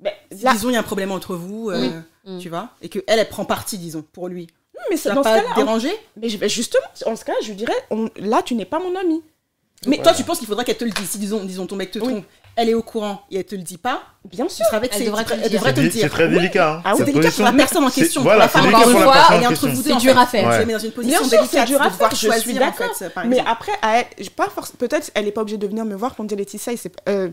Ben, 0.00 0.12
si 0.36 0.42
là- 0.44 0.52
disons 0.52 0.70
il 0.70 0.72
y 0.72 0.76
a 0.76 0.80
un 0.80 0.82
problème 0.82 1.12
entre 1.12 1.34
vous, 1.36 1.70
euh, 1.70 2.00
Mm. 2.24 2.38
tu 2.38 2.48
vois, 2.48 2.70
et 2.82 2.88
que 2.88 2.98
elle, 3.06 3.18
elle 3.18 3.28
prend 3.28 3.44
parti, 3.44 3.78
disons, 3.78 4.02
pour 4.12 4.28
lui. 4.28 4.46
mais 4.90 4.96
Ça 4.96 5.02
c'est 5.04 5.08
va 5.10 5.14
dans 5.16 5.22
ce 5.22 5.28
pas 5.28 5.36
cas-là. 5.40 5.50
te 5.54 5.60
déranger 5.60 5.92
Mais 6.16 6.28
justement, 6.48 6.82
en 7.06 7.14
ce 7.14 7.24
cas, 7.24 7.32
je 7.42 7.48
lui 7.48 7.54
dirais, 7.54 7.74
on- 7.90 8.10
là, 8.16 8.42
tu 8.42 8.54
n'es 8.56 8.64
pas 8.64 8.80
mon 8.80 8.96
ami. 8.98 9.22
Mais 9.86 9.96
Voilà. 9.96 10.10
toi, 10.12 10.14
tu 10.18 10.24
penses 10.24 10.38
qu'il 10.38 10.46
faudra 10.48 10.64
qu'elle 10.64 10.76
te 10.76 10.84
le 10.84 10.90
dise, 10.90 11.08
si 11.10 11.18
disons, 11.18 11.44
disons 11.44 11.66
ton 11.66 11.76
mec 11.76 11.90
te 11.90 11.98
Oui. 11.98 12.22
Elle 12.56 12.68
est 12.68 12.74
au 12.74 12.82
courant 12.82 13.22
et 13.30 13.38
elle 13.38 13.44
te 13.44 13.54
le 13.54 13.62
dit 13.62 13.78
pas, 13.78 14.02
Bien 14.30 14.46
tu 14.46 14.54
sûr. 14.54 14.64
seras 14.66 14.76
avec 14.76 14.92
Elle 14.92 14.98
ses- 15.00 15.06
devrait 15.06 15.24
te 15.24 15.30
le 15.30 15.40
elle 15.42 15.50
dire. 15.50 15.58
devrait 15.58 15.74
te 15.74 15.80
le 15.80 15.86
C'est 15.86 15.92
c'est 15.94 15.98
dire. 16.00 16.10
très 16.10 16.28
délicat. 16.28 16.74
hein, 16.74 16.82
Ah 16.84 16.90
oui, 16.92 16.98
C'est 16.98 17.04
cette 17.06 17.14
délicat 17.14 17.30
pour 17.34 17.44
la 17.44 17.52
personne 17.52 17.84
en 17.84 17.90
question. 17.90 18.22
Voilà, 18.22 18.46
pour 18.46 18.60
la 18.60 18.64
c'est 18.66 18.70
femme, 18.70 18.80
encore 18.82 18.90
une 18.90 19.02
fois, 19.02 19.14
elle 19.30 19.34
est 19.34 19.38
en 19.38 19.40
entre 19.40 19.48
question. 19.50 19.68
vous 19.70 19.82
deux. 19.82 19.90
C'est 19.94 19.96
dur 19.96 20.18
à 20.18 20.26
faire. 20.26 20.48
La 20.48 20.64
mets 20.64 20.72
dans 20.74 20.78
une 20.78 20.92
position 20.92 21.18
Bien 21.20 21.28
sûr, 21.28 21.28
c'est 21.30 21.36
délicate 21.38 21.66
dur 21.68 21.82
à 21.82 21.86
de 21.86 21.92
devoir 21.92 22.10
faire, 22.10 22.10
je 22.10 22.16
suis 22.16 22.26
choisir, 22.52 22.62
en 22.62 22.72
fait, 22.72 23.12
Mais 23.26 23.40
après, 23.44 23.72
elle- 23.82 24.26
peut-être 24.78 25.10
elle 25.14 25.24
n'est 25.24 25.32
pas 25.32 25.40
obligée 25.40 25.58
de 25.58 25.66
venir 25.66 25.84
me 25.84 25.94
voir 25.96 26.14
pour 26.14 26.22
me 26.24 26.28
dire 26.28 26.38
Laetitia, 26.38 26.72
il 26.72 26.78
s'est, 26.78 26.92
euh, 27.08 27.30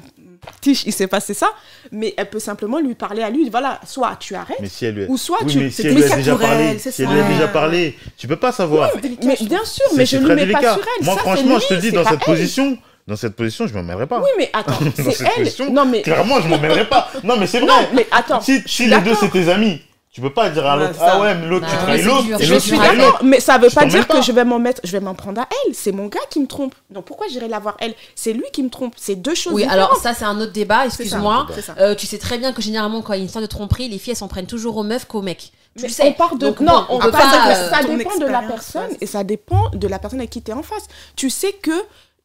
Tiche, 0.62 0.84
il 0.86 0.94
s'est 0.94 1.08
passé 1.08 1.34
ça, 1.34 1.50
mais 1.92 2.14
elle 2.18 2.30
peut 2.30 2.40
simplement 2.40 2.80
lui 2.80 2.96
parler 2.96 3.22
à 3.22 3.30
lui. 3.30 3.50
Voilà, 3.50 3.80
soit 3.86 4.16
tu 4.20 4.34
arrêtes, 4.36 4.58
Mais 4.62 4.70
si 4.70 4.86
elle 4.86 4.96
lui 4.96 5.04
a... 5.04 5.08
ou 5.10 5.18
soit 5.18 5.38
Oui, 5.44 5.52
tu. 5.52 5.60
mais 5.60 5.70
si 5.70 5.82
c'est 5.84 5.88
elle 5.90 5.94
lui 5.96 5.98
a 5.98 6.08
délicat 6.08 6.16
déjà 6.18 6.32
pour 6.32 6.42
parlé, 6.48 6.64
elle, 6.64 6.80
c'est 6.80 6.92
si 6.92 7.04
elle 7.04 7.10
lui 7.10 7.20
a 7.20 7.28
déjà 7.28 7.48
parlé, 7.50 7.98
tu 8.18 8.28
peux 8.28 8.36
pas 8.38 8.52
savoir. 8.52 8.90
Mais 9.24 9.36
bien 9.42 9.64
sûr, 9.66 9.86
mais 9.96 10.06
je 10.08 10.18
ne 10.18 10.28
lui 10.28 10.46
mets 10.48 10.52
pas 10.54 10.62
sur 10.74 10.86
elle. 11.00 11.06
Moi, 11.06 11.14
Ça, 11.16 11.20
franchement, 11.22 11.60
je 11.60 11.68
te 11.68 11.74
dis, 11.76 11.92
dans 11.92 12.04
cette 12.04 12.14
elle. 12.14 12.20
position, 12.20 12.78
dans 13.10 13.16
cette 13.18 13.36
position, 13.36 13.68
je 13.68 13.74
m'en 13.74 13.84
mêlerai 13.84 14.07
pas. 14.07 14.20
Oui, 14.20 14.30
mais 14.38 14.49
attends, 14.53 14.72
Dans 14.82 14.91
c'est 14.95 15.12
cette 15.12 15.28
elle. 15.36 15.43
position, 15.43 15.72
Non, 15.74 15.86
mais. 15.86 16.01
Clairement, 16.03 16.39
je 16.39 16.47
m'en 16.47 16.57
mêlerai 16.60 16.88
pas. 16.88 17.10
Non, 17.24 17.36
mais 17.38 17.47
c'est 17.47 17.60
vrai. 17.60 17.68
Non, 17.68 17.88
mais 17.93 18.07
attends. 18.12 18.39
Si, 18.39 18.62
si 18.66 18.86
les 18.88 18.99
deux 19.01 19.16
c'est 19.20 19.30
tes 19.30 19.49
amis, 19.49 19.82
tu 20.12 20.22
peux 20.22 20.32
pas 20.34 20.49
dire 20.49 20.66
à 20.66 20.76
Ouais, 20.78 20.88
l'autre, 20.88 20.99
ah 21.01 21.20
ouais, 21.20 21.36
mais 21.36 21.45
l'autre 21.47 21.66
Bah, 21.68 21.72
tu 21.72 21.78
trahis 21.86 22.01
l'autre, 22.01 22.26
je 22.39 22.55
suis 22.55 22.78
d'accord, 22.80 23.20
mais 23.24 23.39
ça 23.39 23.57
veut 23.60 23.70
Je 23.70 23.76
pas 23.76 23.86
dire 23.86 24.07
pas. 24.07 24.16
que 24.16 24.22
je 24.24 24.32
vais 24.32 24.43
m'en 24.43 24.57
mettre, 24.60 24.82
je 24.84 24.91
vais 24.91 24.99
m'en 24.99 25.14
prendre 25.14 25.41
à 25.41 25.47
elle. 25.68 25.76
C'est 25.76 25.91
mon 25.91 26.07
gars 26.07 26.20
qui 26.32 26.39
me 26.39 26.47
trompe. 26.47 26.74
Donc 26.89 27.05
pourquoi 27.05 27.28
j'irai 27.30 27.47
la 27.47 27.60
voir 27.60 27.78
elle? 27.80 27.93
C'est 28.16 28.34
lui 28.34 28.43
qui 28.51 28.64
me 28.64 28.70
trompe. 28.70 28.93
C'est 28.97 29.16
deux 29.16 29.36
choses 29.36 29.53
Oui, 29.53 29.64
différentes. 29.64 29.86
alors 29.86 29.97
ça, 29.97 30.14
c'est 30.16 30.26
un 30.26 30.39
autre 30.39 30.51
débat, 30.51 30.86
excuse-moi. 30.86 31.45
Euh, 31.80 31.93
tu 31.95 32.07
sais 32.07 32.18
très 32.18 32.38
bien 32.39 32.53
que 32.53 32.62
généralement, 32.62 33.01
quand 33.01 33.14
il 33.14 33.18
y 33.18 33.20
a 33.20 33.22
une 33.22 33.26
histoire 33.28 33.43
de 33.43 33.47
tromperie, 33.47 33.88
les 33.88 33.99
filles, 33.99 34.12
elles 34.12 34.18
s'en 34.18 34.28
prennent 34.28 34.47
toujours 34.47 34.78
aux 34.78 34.84
meufs 34.84 35.05
qu'aux 35.05 35.22
mecs. 35.22 35.51
Tu 35.78 35.84
Mais 35.84 35.89
sais. 35.89 36.03
on 36.07 36.14
part 36.14 36.36
de 36.36 36.47
Donc, 36.47 36.60
non, 36.62 36.86
on 36.89 36.95
on 36.95 36.99
peut 36.99 37.05
peut 37.05 37.12
pas. 37.12 37.18
pas, 37.20 37.32
ça, 37.32 37.47
euh, 37.51 37.70
ça 37.70 37.84
dépend 37.84 38.18
de 38.18 38.26
la 38.26 38.41
personne 38.41 38.89
et 38.99 39.05
ça 39.05 39.24
dépend 39.24 39.70
de 39.72 39.88
la 39.88 39.99
personne 39.99 40.20
avec 40.20 40.32
qui 40.32 40.41
tu 40.41 40.49
es 40.49 40.53
en 40.55 40.64
face. 40.64 40.88
Tu 41.16 41.30
sais 41.30 41.53
que 41.53 41.72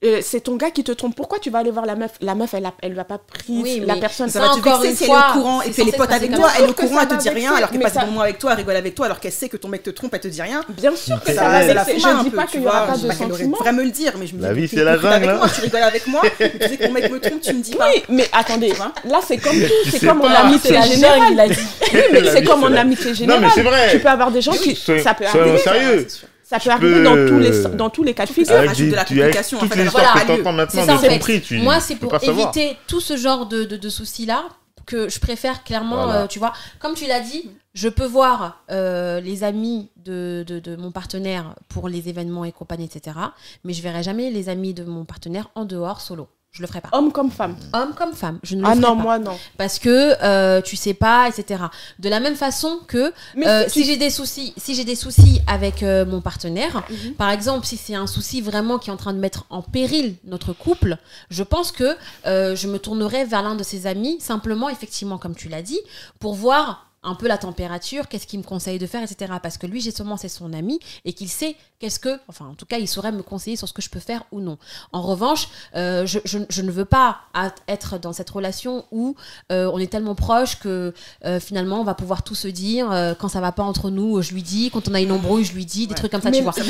euh, 0.05 0.21
c'est 0.23 0.41
ton 0.41 0.57
gars 0.57 0.71
qui 0.71 0.85
te 0.85 0.93
trompe. 0.93 1.15
Pourquoi 1.17 1.39
tu 1.39 1.51
vas 1.51 1.59
aller 1.61 1.71
voir 1.71 1.87
la 1.87 1.95
meuf? 1.97 2.13
La 2.21 2.35
meuf, 2.35 2.53
elle 2.55 2.67
a, 2.67 2.73
elle 2.83 2.93
lui 2.93 2.99
a 3.01 3.05
pas 3.05 3.19
pris 3.19 3.61
Oui, 3.63 3.83
la 3.87 3.97
personne. 3.97 4.29
Ça 4.29 4.41
Ça, 4.41 4.47
va 4.49 4.55
te 4.55 4.61
vexer 4.61 4.95
si 4.97 5.05
elle 5.05 5.09
fois, 5.11 5.27
est 5.29 5.31
au 5.31 5.41
courant 5.41 5.63
et 5.63 5.65
c'est 5.67 5.71
puis 5.73 5.83
elle 5.83 5.89
est 5.89 5.91
censé 5.93 5.97
pote 5.99 6.11
se 6.11 6.15
avec 6.17 6.35
toi, 6.35 6.49
elle 6.57 6.65
est 6.65 6.69
au 6.69 6.73
courant, 6.75 7.01
elle 7.01 7.09
te 7.09 7.15
dit 7.15 7.29
rien 7.31 7.55
alors 7.55 7.71
qu'elle 7.71 7.81
passe 7.81 7.95
bons 7.95 8.07
moments 8.07 8.21
avec 8.21 8.39
toi, 8.39 8.51
elle 8.53 8.57
rigole 8.59 8.77
avec 8.77 8.95
toi 8.95 9.07
alors 9.07 9.21
qu'elle 9.21 9.33
sait 9.33 9.49
que 9.49 9.57
ton 9.57 9.69
mec 9.69 9.83
te 9.83 9.91
trompe, 9.91 10.13
elle 10.15 10.21
te 10.21 10.29
dit 10.29 10.43
rien. 10.43 10.63
Bien 10.69 10.95
sûr 10.97 11.21
que 11.23 11.33
ça 11.33 11.43
la- 11.45 11.67
va 11.67 11.75
la 11.75 11.85
Je 11.85 12.07
un 12.07 12.23
dis 12.23 12.31
pas 12.31 12.43
tu 12.45 12.49
qu'il 12.53 12.63
y 12.63 12.67
aura 12.67 12.79
vois, 12.85 12.87
pas 12.87 12.97
de 12.99 13.03
devrait 13.03 13.73
me 13.73 13.83
le 13.85 13.91
dire, 13.91 14.13
mais 14.19 14.27
je 14.27 14.35
me 14.37 14.43
La 14.43 14.53
dis, 14.55 14.61
vie, 14.61 14.69
t'es 14.69 14.77
c'est 14.77 14.85
la 14.85 14.99
jungle, 14.99 15.25
moi, 15.25 15.41
hein. 15.45 15.51
Tu 15.55 15.61
rigoles 15.63 15.83
avec 15.83 16.07
moi, 16.07 16.23
tu 16.39 16.69
sais 16.69 16.77
que 16.77 16.87
mon 16.87 16.93
mec 16.93 17.11
me 17.11 17.21
trompe, 17.21 17.41
tu 17.41 17.55
me 17.55 17.63
dis 17.63 17.75
pas. 17.75 17.89
Oui, 17.95 18.03
mais 18.09 18.29
attendez, 18.33 18.73
là 19.05 19.21
c'est 19.27 19.39
comme 19.39 19.57
tout, 19.61 19.91
c'est 19.91 20.07
comme 20.07 20.21
en 20.21 20.25
pas, 20.25 20.39
amitié 20.41 20.61
c'est 20.71 20.73
la 20.73 20.83
générale. 20.83 21.49
Oui, 21.49 21.99
mais 22.13 22.21
La 22.21 22.33
c'est 22.33 22.41
vie, 22.41 22.47
comme 22.47 22.69
la- 22.73 22.81
amitié 22.81 23.07
Non, 23.11 23.15
générale. 23.15 23.41
mais 23.43 23.49
c'est 23.55 23.63
vrai. 23.63 23.91
Tu 23.93 23.99
peux 24.01 24.09
avoir 24.09 24.31
des 24.31 24.41
gens 24.43 24.53
qui. 24.53 24.75
Ça 24.77 25.15
peut 25.15 25.25
arriver. 25.27 25.59
sérieux. 25.59 26.07
Ça 26.45 26.57
peut 26.59 26.63
Tu 26.65 26.71
arriver 26.71 26.95
peux- 26.95 27.03
dans 27.05 27.27
tous 27.27 27.39
les 27.39 27.77
dans 27.77 27.91
tous 27.91 28.03
les 28.05 28.15
cas 28.15 28.27
de 28.27 28.31
figure. 28.31 28.55
Rajoute 28.55 28.91
de 28.91 28.95
la 28.95 29.05
complication, 29.05 29.59
en 29.59 29.61
toutes 29.63 29.71
fait, 29.71 29.77
les 29.77 29.81
elle 29.83 29.87
histoires 29.89 30.15
va 30.15 30.21
que 30.21 30.27
t'entends 30.27 30.51
C'est 30.51 30.53
maintenant 30.53 30.85
ça, 30.87 30.93
en 30.93 31.17
de 31.17 31.39
tu 31.39 31.59
Moi, 31.59 31.81
c'est 31.81 31.97
pour 31.97 32.11
savoir. 32.21 32.39
éviter 32.55 32.77
tout 32.87 33.01
ce 33.01 33.17
genre 33.17 33.47
de, 33.47 33.65
de, 33.65 33.77
de 33.79 33.89
soucis-là 33.89 34.45
que 34.87 35.09
je 35.09 35.19
préfère 35.19 35.65
clairement, 35.65 36.05
Voilà. 36.05 36.23
euh, 36.25 36.27
tu 36.27 36.39
vois, 36.39 36.53
comme 36.79 36.93
tu 36.95 37.07
l'as 37.07 37.21
dit, 37.21 37.51
je 37.73 37.89
peux 37.89 38.05
voir 38.05 38.63
euh, 38.71 39.19
les 39.21 39.43
amis 39.43 39.89
de, 40.05 40.45
de, 40.47 40.59
de 40.59 40.77
mon 40.77 40.91
partenaire 40.93 41.55
pour 41.71 41.89
les 41.89 42.11
événements 42.11 42.45
et 42.45 42.53
compagnie, 42.53 42.85
etc. 42.85 43.17
Mais 43.65 43.73
je 43.73 43.81
verrai 43.81 44.03
jamais 44.03 44.31
les 44.31 44.51
amis 44.51 44.75
de 44.75 44.85
mon 44.85 45.07
partenaire 45.07 45.49
en 45.55 45.65
dehors, 45.65 46.03
solo. 46.03 46.29
Je 46.57 46.63
le 46.63 46.69
ferai 46.69 46.81
pas. 46.81 46.89
Homme 46.93 47.11
comme 47.11 47.33
femme. 47.33 47.57
Homme 47.73 47.95
comme 47.97 48.13
femme, 48.15 48.39
je 48.45 48.55
ne 48.55 48.61
le 48.61 48.67
Ah 48.69 48.71
ferai 48.71 48.81
non, 48.81 48.97
pas. 48.97 49.03
moi 49.03 49.19
non. 49.19 49.37
Parce 49.59 49.81
que 49.81 50.15
euh, 50.23 50.61
tu 50.63 50.77
sais 50.77 50.95
pas, 50.95 51.29
etc. 51.29 51.65
De 51.99 52.09
la 52.09 52.21
même 52.21 52.37
façon 52.37 52.79
que 52.87 53.13
euh, 53.45 53.65
si 53.67 53.81
si 53.81 53.85
j'ai 53.85 53.97
des 53.97 54.09
soucis, 54.09 54.55
si 54.57 54.77
j'ai 54.77 54.85
des 54.85 54.95
soucis 54.95 55.41
avec 55.49 55.83
euh, 55.83 56.07
mon 56.07 56.21
partenaire, 56.21 56.85
Mhm. 56.89 57.15
par 57.15 57.31
exemple, 57.31 57.67
si 57.67 57.77
c'est 57.77 57.97
un 57.97 58.07
souci 58.07 58.41
vraiment 58.41 58.79
qui 58.79 58.91
est 58.91 58.93
en 58.93 58.97
train 58.97 59.13
de 59.13 59.19
mettre 59.19 59.47
en 59.51 59.63
péril 59.63 60.15
notre 60.25 60.53
couple, 60.53 60.97
je 61.29 61.43
pense 61.43 61.73
que 61.73 61.97
euh, 62.27 62.55
je 62.55 62.69
me 62.69 62.79
tournerai 62.79 63.25
vers 63.25 63.43
l'un 63.43 63.57
de 63.57 63.65
ses 63.65 63.89
amis, 63.89 64.19
simplement, 64.21 64.69
effectivement, 64.69 65.19
comme 65.19 65.35
tu 65.35 65.49
l'as 65.49 65.63
dit, 65.63 65.81
pour 66.21 66.35
voir 66.35 66.87
un 67.05 67.15
peu 67.15 67.29
la 67.29 67.39
température, 67.39 68.09
qu'est-ce 68.09 68.27
qu'il 68.27 68.39
me 68.39 68.45
conseille 68.45 68.79
de 68.79 68.87
faire, 68.87 69.03
etc. 69.03 69.33
Parce 69.43 69.59
que 69.59 69.67
lui, 69.67 69.81
justement, 69.81 70.17
c'est 70.17 70.29
son 70.29 70.53
ami 70.53 70.81
et 71.05 71.13
qu'il 71.13 71.29
sait 71.29 71.55
qu'est-ce 71.79 71.99
que, 72.01 72.19
enfin, 72.29 72.47
en 72.47 72.55
tout 72.55 72.67
cas, 72.67 72.79
il 72.79 72.89
saurait 72.89 73.13
me 73.13 73.23
conseiller 73.23 73.57
sur 73.57 73.69
ce 73.69 73.73
que 73.75 73.83
je 73.83 73.91
peux 73.91 74.01
faire 74.01 74.23
ou 74.33 74.41
non. 74.41 74.57
En 74.93 75.03
revanche, 75.03 75.49
euh, 75.77 76.07
je, 76.07 76.19
je- 76.25 76.39
je 76.49 76.63
ne 76.63 76.71
veux 76.71 76.85
pas 76.87 77.19
être 77.69 77.99
dans 77.99 78.13
cette 78.13 78.31
relation 78.31 78.85
où 78.91 79.15
euh, 79.53 79.71
on 79.73 79.79
est 79.79 79.87
tellement 79.91 80.15
proche 80.15 80.59
que 80.59 80.95
euh, 81.25 81.41
finalement, 81.41 81.81
on 81.81 81.85
va 81.85 81.95
pouvoir 81.95 82.23
tout 82.23 82.35
se 82.35 82.49
dire. 82.49 82.91
euh, 82.91 83.15
quand 83.15 83.29
ça 83.29 83.41
va 83.41 83.53
pas 83.53 83.63
entre 83.63 83.91
nous, 83.91 84.23
je 84.23 84.33
lui 84.33 84.43
dis. 84.43 84.71
Quand 84.73 84.89
on 84.89 84.95
a 84.95 85.01
une 85.01 85.13
embrouille, 85.13 85.45
je 85.45 85.53
lui 85.53 85.67
dis. 85.67 85.87
Des 85.87 85.93
Ouais. 85.93 85.99
trucs 85.99 86.11
comme 86.13 86.23
ça, 86.23 86.31
Mais 86.31 86.39
tu 86.39 86.43
vois. 86.45 86.53
ça 86.53 86.63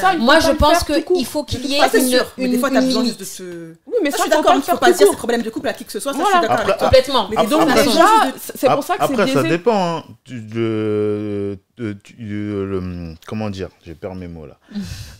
ça, 0.00 0.14
il 0.14 0.20
Moi, 0.20 0.40
je 0.40 0.50
pense 0.52 0.82
qu'il 0.84 1.24
faut 1.26 1.44
qu'il 1.44 1.64
y 1.66 1.74
ait 1.76 1.80
Ah, 1.80 1.88
une, 1.96 2.04
mais 2.38 2.44
une, 2.46 2.50
des 2.50 2.58
fois, 2.58 2.70
t'as 2.70 2.80
une 2.80 2.86
besoin 2.86 3.02
limite. 3.02 3.18
juste 3.18 3.20
de 3.20 3.24
se. 3.44 3.72
Oui, 3.86 3.94
mais 4.02 4.10
Ça, 4.10 4.18
ça, 4.18 4.24
je 4.24 4.30
suis 4.30 4.30
d'accord, 4.30 4.44
pas 4.44 4.52
il 4.54 4.56
le 4.56 4.62
faut 4.62 4.76
pas 4.76 4.92
dire 4.92 5.06
c'est 5.10 5.16
problème 5.16 5.42
de 5.42 5.50
couple 5.50 5.68
à 5.68 5.72
qui 5.72 5.84
que 5.84 5.92
ce 5.92 6.00
soit, 6.00 6.12
ça 6.12 6.18
je 6.18 6.24
suis 6.24 6.48
d'accord. 6.48 6.76
Complètement. 6.78 7.28
Mais 7.30 7.36
façon. 7.36 7.90
Déjà, 7.90 8.06
c'est 8.54 8.68
pour 8.70 8.82
ça 8.84 8.96
que 8.96 9.06
c'est 9.06 9.12
Après, 9.12 9.26
ça 9.28 9.40
biaisé. 9.42 9.48
Hein, 9.76 10.04
du- 10.24 10.40
de, 10.42 11.58
de- 11.78 11.92
du- 11.92 12.14
de- 12.18 12.62
le- 12.64 13.14
comment 13.26 13.50
dire 13.50 13.68
J'ai 13.84 13.94
perdu 13.94 14.18
mes 14.18 14.28
mots 14.28 14.46
là. 14.46 14.56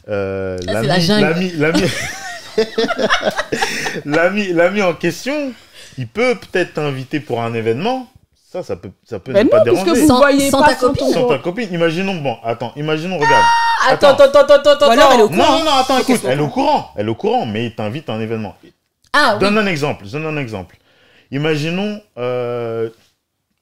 Euh, 0.09 0.57
Ah, 0.69 0.83
l'ami, 4.05 4.53
l'ami, 4.53 4.83
en 4.83 4.95
question, 4.95 5.53
il 5.99 6.07
peut 6.09 6.37
peut-être 6.37 6.75
t'inviter 6.75 7.21
pour 7.21 7.43
un 7.43 7.55
événement. 7.55 8.09
Ça, 8.53 8.63
ça 8.63 8.77
peut, 8.77 8.91
ça 9.05 9.19
peut 9.19 9.33
non, 9.33 9.47
pas 9.47 9.63
puisque 9.63 9.83
déranger. 9.85 10.01
vous 10.03 10.07
Sans- 10.07 10.19
voyez 10.19 10.51
sans 10.51 10.61
pas 10.63 10.69
ta 10.69 10.77
sans 10.77 10.87
copine. 10.89 11.13
Sans 11.13 11.29
ta 11.29 11.39
copine, 11.39 11.69
imaginons, 11.73 12.15
bon, 12.15 12.37
attends, 12.45 12.73
imaginons, 12.77 13.17
regarde. 13.19 13.45
Attends, 13.89 14.09
Attends. 14.11 14.25
attends, 14.25 14.41
attends, 14.55 14.71
attends, 14.71 14.91
alors, 14.91 15.11
elle 15.13 15.21
est 15.21 15.23
au 15.23 15.27
attends. 15.27 15.37
Non, 15.37 15.45
courant. 15.45 15.59
non, 15.59 15.65
non, 15.65 15.71
attends, 15.79 15.99
écoute, 15.99 16.21
elle 16.25 16.39
est 16.39 16.43
au 16.43 16.49
courant, 16.49 16.91
elle 16.97 17.07
est 17.07 17.11
au 17.11 17.15
courant, 17.15 17.47
mais 17.47 17.67
il 17.67 17.75
t'invite 17.75 18.09
à 18.09 18.13
un 18.15 18.21
événement. 18.21 18.57
Ah 19.13 19.33
oui. 19.35 19.41
Donne 19.41 19.59
un 19.59 19.67
exemple, 19.67 20.07
donne 20.07 20.27
un 20.27 20.37
exemple. 20.41 20.77
Imaginons, 21.33 22.01
euh, 22.19 22.89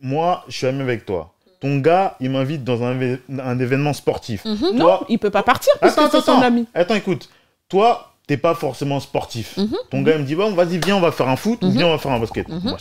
moi, 0.00 0.44
je 0.48 0.56
suis 0.56 0.66
ami 0.66 0.80
avec 0.82 1.06
toi. 1.06 1.32
Ton 1.60 1.78
gars, 1.78 2.16
il 2.20 2.30
m'invite 2.30 2.62
dans 2.64 2.82
un, 2.82 3.58
événement 3.58 3.92
sportif. 3.92 4.44
Mhm. 4.44 4.70
Non, 4.74 4.84
Toi- 4.84 5.06
il 5.08 5.18
peut 5.18 5.30
pas 5.30 5.42
partir 5.42 5.72
parce 5.80 5.96
Attends, 5.96 6.08
que 6.08 6.18
c'est 6.18 6.24
son 6.24 6.42
ami. 6.42 6.66
Attends, 6.74 6.94
écoute. 6.94 7.30
Toi, 7.70 8.12
t'es 8.26 8.36
pas 8.36 8.54
forcément 8.54 9.00
sportif. 9.00 9.56
Mhm. 9.56 9.76
Ton 9.90 10.02
gars, 10.02 10.12
il 10.16 10.20
me 10.20 10.24
dit, 10.26 10.34
bon, 10.34 10.52
vas-y, 10.52 10.78
viens, 10.78 10.96
on 10.96 11.00
va 11.00 11.10
faire 11.10 11.28
un 11.28 11.36
foot 11.36 11.62
ou 11.62 11.66
Mhm. 11.68 11.72
viens, 11.72 11.86
on 11.86 11.90
va 11.92 11.98
faire 11.98 12.12
un 12.12 12.18
basket. 12.20 12.48
Moi, 12.48 12.76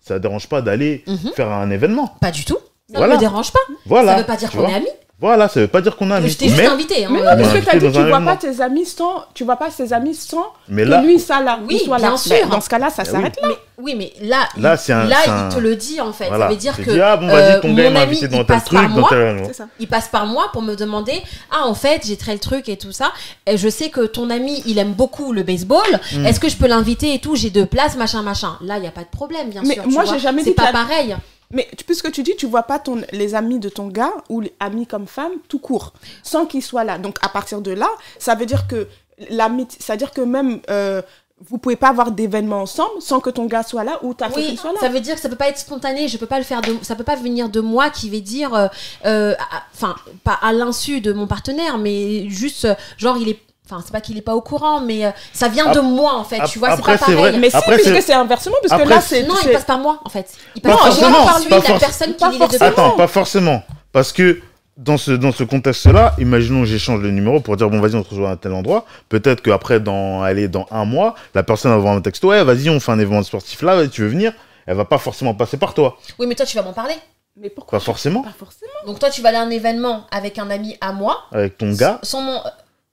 ça 0.00 0.18
dérange 0.18 0.48
pas 0.48 0.62
d'aller 0.62 1.04
faire 1.36 1.50
un 1.50 1.70
événement. 1.70 2.08
Pas 2.20 2.30
du 2.32 2.44
tout. 2.44 2.58
Ça 2.90 2.98
Voilà. 2.98 3.14
ne 3.14 3.18
me 3.18 3.20
dérange 3.20 3.52
pas. 3.52 3.60
Voilà. 3.86 4.12
ça 4.12 4.18
veut 4.18 4.26
pas 4.26 4.36
dire 4.36 4.50
qu'on 4.50 4.68
est 4.68 4.74
amis. 4.74 4.86
Voilà, 5.20 5.48
ça 5.48 5.60
veut 5.60 5.68
pas 5.68 5.80
dire 5.80 5.96
qu'on 5.96 6.10
est 6.10 6.14
amis. 6.14 6.28
Je 6.28 6.36
t'ai 6.36 6.48
juste 6.48 6.60
Mais, 6.60 6.66
invité. 6.66 7.04
hein. 7.04 7.08
Mais 7.12 7.18
non, 7.20 7.24
parce 7.24 7.38
que 7.42 7.56
invité 7.56 7.66
t'as 7.70 7.78
dit 7.78 7.92
tu 7.92 7.98
un 7.98 8.08
vois 8.08 8.20
pas 8.20 8.36
tes 8.36 8.60
amis 8.60 8.84
sans, 8.84 9.24
tu 9.32 9.44
vois 9.44 9.56
pas 9.56 9.70
ses 9.70 9.92
amis 9.92 10.14
sans 10.14 10.46
mais 10.68 10.84
que 10.84 11.06
lui 11.06 11.20
ça 11.20 11.40
là, 11.40 11.60
Oui, 11.66 11.78
il 11.80 11.84
soit 11.86 11.98
bien 11.98 12.10
là. 12.10 12.16
sûr. 12.16 12.34
Mais 12.34 12.50
dans 12.50 12.60
ce 12.60 12.68
cas-là, 12.68 12.90
ça 12.90 13.04
Eh 13.04 13.08
oui. 13.08 13.12
s'arrête 13.12 13.36
là. 13.40 13.48
Mais, 13.48 13.54
oui, 13.78 13.94
mais 13.96 14.12
là, 14.26 14.48
Là, 14.58 14.74
il, 14.74 14.78
c'est 14.78 14.92
un- 14.92 15.04
là, 15.04 15.16
c'est 15.24 15.30
il 15.30 15.32
un- 15.32 15.48
te 15.50 15.58
le 15.60 15.76
dit 15.76 16.00
en 16.00 16.12
fait. 16.12 16.26
voilà. 16.28 16.46
Ça 16.46 16.50
veut 16.50 16.56
dire 16.58 16.76
que 16.76 16.90
dis, 16.90 17.00
ah 17.00 17.16
bon, 17.16 17.28
euh, 17.28 17.32
vas-y, 17.32 17.60
ton 17.60 17.74
gars, 17.74 17.84
il 17.86 17.92
mon 17.94 18.00
ami, 18.00 18.18
il 18.20 18.28
dans 18.28 18.36
tel 18.38 18.46
passe 18.46 18.64
truc, 18.64 18.80
par 18.80 18.88
moi. 18.90 19.06
tel. 19.08 19.42
C'est 19.52 19.62
il 19.78 19.88
passe 19.88 20.08
par 20.08 20.26
moi 20.26 20.46
pour 20.52 20.62
me 20.62 20.74
demander 20.74 21.22
Ah, 21.52 21.66
en 21.68 21.74
fait, 21.74 22.02
j'ai 22.04 22.16
tel 22.16 22.40
truc 22.40 22.68
et 22.68 22.76
tout 22.76 22.92
ça. 22.92 23.12
Et 23.46 23.56
je 23.56 23.68
sais 23.68 23.90
que 23.90 24.00
ton 24.06 24.28
ami, 24.30 24.62
il 24.66 24.78
aime 24.78 24.92
beaucoup 24.94 25.32
le 25.32 25.44
baseball. 25.44 25.80
Mm. 26.12 26.26
Est-ce 26.26 26.40
que 26.40 26.48
je 26.48 26.56
peux 26.56 26.66
l'inviter 26.66 27.14
et 27.14 27.18
tout? 27.20 27.36
J'ai 27.36 27.50
deux 27.50 27.66
places, 27.66 27.96
machin, 27.96 28.22
machin. 28.22 28.56
Là, 28.62 28.76
il 28.78 28.82
n'y 28.82 28.88
a 28.88 28.92
pas 28.92 29.02
de 29.02 29.10
problème, 29.16 29.48
bien 29.48 29.62
Mais 29.64 29.74
sûr. 29.74 29.84
tu 29.84 29.90
moi, 29.90 30.04
j'ai 30.04 30.18
jamais 30.18 30.42
C'est 30.42 30.50
dit 30.50 30.56
pas 30.56 30.66
que 30.68 30.72
la- 30.76 30.84
pareil. 30.84 31.16
Mais 31.54 31.68
puisque 31.86 32.10
tu 32.12 32.22
dis, 32.22 32.36
tu 32.36 32.46
vois 32.46 32.64
pas 32.64 32.78
ton, 32.78 33.00
les 33.12 33.34
amis 33.34 33.58
de 33.58 33.68
ton 33.68 33.88
gars 33.88 34.12
ou 34.28 34.40
les 34.40 34.52
amis 34.60 34.86
comme 34.86 35.06
femme 35.06 35.32
tout 35.48 35.58
court, 35.58 35.92
sans 36.22 36.44
qu'ils 36.46 36.62
soient 36.62 36.84
là. 36.84 36.98
Donc 36.98 37.16
à 37.22 37.28
partir 37.28 37.60
de 37.62 37.70
là, 37.70 37.88
ça 38.18 38.34
veut 38.34 38.46
dire 38.46 38.66
que 38.66 38.88
l'amitié, 39.30 39.80
ça 39.80 39.94
veut 39.94 39.98
dire 39.98 40.10
que 40.10 40.20
même 40.20 40.60
euh, 40.68 41.00
vous 41.40 41.58
pouvez 41.58 41.76
pas 41.76 41.88
avoir 41.88 42.10
d'événements 42.10 42.62
ensemble 42.62 43.00
sans 43.00 43.20
que 43.20 43.30
ton 43.30 43.46
gars 43.46 43.62
soit 43.62 43.84
là 43.84 43.98
ou 44.02 44.14
ta 44.14 44.28
Oui, 44.28 44.56
soit 44.56 44.72
là. 44.72 44.80
ça 44.80 44.88
veut 44.88 45.00
dire 45.00 45.16
que 45.16 45.20
ça 45.20 45.28
peut 45.28 45.36
pas 45.36 45.48
être 45.48 45.58
spontané. 45.58 46.08
Je 46.08 46.16
peux 46.16 46.26
pas 46.26 46.38
le 46.38 46.44
faire. 46.44 46.62
De, 46.62 46.76
ça 46.82 46.94
peut 46.94 47.04
pas 47.04 47.16
venir 47.16 47.48
de 47.48 47.60
moi 47.60 47.90
qui 47.90 48.08
vais 48.08 48.20
dire, 48.20 48.54
euh, 48.54 48.68
euh, 49.04 49.34
enfin, 49.74 49.96
pas 50.22 50.38
à 50.40 50.52
l'insu 50.52 51.00
de 51.00 51.12
mon 51.12 51.26
partenaire, 51.26 51.78
mais 51.78 52.28
juste 52.28 52.64
euh, 52.64 52.74
genre 52.98 53.16
il 53.18 53.28
est. 53.28 53.40
Enfin, 53.70 53.82
c'est 53.84 53.92
pas 53.92 54.02
qu'il 54.02 54.18
est 54.18 54.22
pas 54.22 54.34
au 54.34 54.42
courant, 54.42 54.80
mais 54.80 55.06
euh, 55.06 55.10
ça 55.32 55.48
vient 55.48 55.70
de 55.72 55.80
moi 55.80 56.14
en 56.16 56.24
fait. 56.24 56.38
tu 56.48 56.58
vois, 56.58 56.76
c'est 56.76 56.82
pas 56.84 56.98
pareil. 56.98 57.14
vrai. 57.16 57.38
Mais 57.38 57.48
si, 57.48 57.56
puisque 57.66 58.02
c'est- 58.02 58.12
inversement, 58.12 58.56
parce 58.66 58.82
que 58.82 58.88
là 58.88 59.00
c'est-. 59.00 59.22
Non, 59.22 59.34
il 59.42 59.50
passe 59.52 59.64
par 59.64 59.78
moi 59.78 60.00
en 60.04 60.10
fait. 60.10 60.30
Il 60.54 60.60
Pas 60.60 60.68
passe 60.70 60.78
par 60.78 60.86
forcément, 60.88 61.10
moi, 61.10 61.24
par 61.24 61.34
pas 61.34 61.40
lui, 61.40 61.48
la 61.72 61.78
personne 61.78 62.12
qui 62.12 62.18
pas 62.18 62.30
deux 62.30 62.36
forcément. 62.38 62.66
Attends, 62.66 62.90
pas 62.90 63.06
forcément. 63.06 63.62
Parce 63.90 64.12
que 64.12 64.40
dans 64.76 64.98
ce, 64.98 65.12
dans 65.12 65.32
ce 65.32 65.44
contexte-là, 65.44 66.14
imaginons 66.18 66.64
j'échange 66.66 67.00
le 67.00 67.10
numéro 67.10 67.40
pour 67.40 67.56
dire 67.56 67.70
bon 67.70 67.80
vas-y 67.80 67.94
on 67.94 68.04
se 68.04 68.10
rejoint 68.10 68.32
à 68.32 68.36
tel 68.36 68.52
endroit. 68.52 68.84
Peut-être 69.08 69.40
qu'après 69.40 69.80
dans 69.80 70.22
allez, 70.22 70.48
dans 70.48 70.66
un 70.70 70.84
mois, 70.84 71.14
la 71.34 71.42
personne 71.42 71.70
va 71.70 71.78
voir 71.78 71.94
un 71.94 72.00
texto 72.02 72.28
ouais 72.28 72.44
vas-y 72.44 72.68
on 72.68 72.80
fait 72.80 72.92
un 72.92 72.98
événement 72.98 73.22
sportif 73.22 73.62
là, 73.62 73.86
tu 73.86 74.02
veux 74.02 74.08
venir? 74.08 74.32
Elle 74.66 74.76
va 74.76 74.84
pas 74.84 74.98
forcément 74.98 75.32
passer 75.34 75.56
par 75.56 75.72
toi, 75.74 75.96
Oui, 76.18 76.26
mais 76.26 76.34
toi, 76.34 76.44
tu 76.46 76.56
vas 76.56 76.62
m'en 76.62 76.72
parler. 76.72 76.94
Mais 77.36 77.50
pourquoi? 77.50 77.78
Pas 77.78 77.84
forcément 77.84 78.22
Pas 78.22 78.32
forcément. 78.38 78.70
Donc, 78.86 78.98
toi, 78.98 79.10
tu 79.10 79.20
vas 79.20 79.28
aller 79.30 79.38
à 79.38 79.42
un 79.42 79.50
événement 79.50 80.06
avec 80.10 80.38
un 80.38 80.48
ami 80.50 80.76
à 80.80 80.92
moi. 80.92 81.24
avec 81.32 81.58
ton 81.58 81.70
gars. 81.72 81.98
Sans 82.02 82.22
mon. 82.22 82.40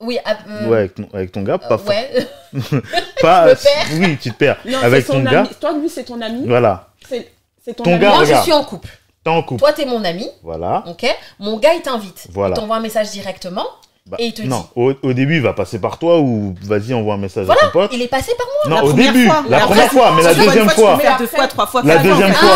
Euh, 0.02 0.06
Oui, 0.06 0.18
à- 0.26 0.38
euh, 0.49 0.68
Ouais, 0.68 0.78
avec 0.80 0.95
ton, 0.95 1.08
avec 1.14 1.32
ton 1.32 1.41
gars, 1.43 1.54
euh, 1.54 1.58
pas 1.70 1.78
for- 1.78 1.88
ouais. 1.89 2.28
pas 3.22 3.47
je 3.47 3.49
me 3.52 3.56
perds. 3.64 3.88
oui, 4.10 4.18
tu 4.22 4.32
te 4.32 4.38
perds. 4.38 4.58
Non, 4.66 4.78
avec 4.82 5.06
ton 5.08 5.20
gars, 5.24 5.39
ami. 5.41 5.49
Toi, 5.60 5.74
lui, 5.74 5.89
c'est 5.89 6.04
ton 6.04 6.20
ami. 6.22 6.45
voilà. 6.47 6.88
C'est 7.08 7.30
ton, 7.76 7.84
Ton 7.84 7.91
ami. 7.91 7.99
gars, 8.02 8.10
Moi, 8.16 8.26
je 8.26 8.36
suis 8.41 8.54
en 8.54 8.64
couple. 8.64 8.89
T'es 9.24 9.30
en 9.30 9.43
couple. 9.43 9.60
Toi, 9.60 9.74
t'es 9.74 9.86
mon 9.86 10.04
ami. 10.04 10.28
Voilà. 10.41 10.84
Ok 10.88 11.06
Mon 11.39 11.58
gars, 11.58 11.74
il 11.76 11.82
t'invite. 11.84 12.26
Voilà. 12.32 12.56
Il 12.56 12.60
t'envoie 12.60 12.78
un 12.78 12.82
message 12.82 13.12
directement. 13.12 13.66
Bah, 14.12 14.18
Et 14.20 14.26
il 14.26 14.34
te 14.34 14.41
non, 14.41 14.57
dit. 14.59 14.66
au, 14.76 14.93
au 15.03 15.14
début, 15.14 15.38
il 15.38 15.41
va 15.41 15.53
passer 15.53 15.80
par 15.80 15.97
toi 15.97 16.20
ou 16.20 16.53
vas-y, 16.64 16.93
envoie 16.93 17.14
un 17.14 17.18
message 17.18 17.45
Voilà, 17.45 17.62
à 17.62 17.66
ton 17.68 17.72
pote. 17.72 17.91
Il 17.93 18.01
est 18.01 18.09
passé 18.09 18.34
par 18.38 18.45
moi. 18.45 18.70
Non, 18.70 18.76
La 18.76 18.84
au 18.84 18.89
première 18.89 19.14
début, 19.14 19.26
fois. 19.28 19.43
la 19.47 19.59
première 19.62 19.89
fois, 19.91 20.12
mais 20.18 20.24
la 20.24 20.34
deuxième 20.34 20.66
fois, 20.70 20.74
tu 20.74 20.82
fois. 20.82 20.95
peux 20.97 21.01
faire 21.01 21.18
deux 21.18 21.28
fois, 21.28 21.47
trois 21.47 21.66
fois. 21.66 21.82
La 21.86 21.97
deuxième 21.99 22.34
fois. 22.34 22.49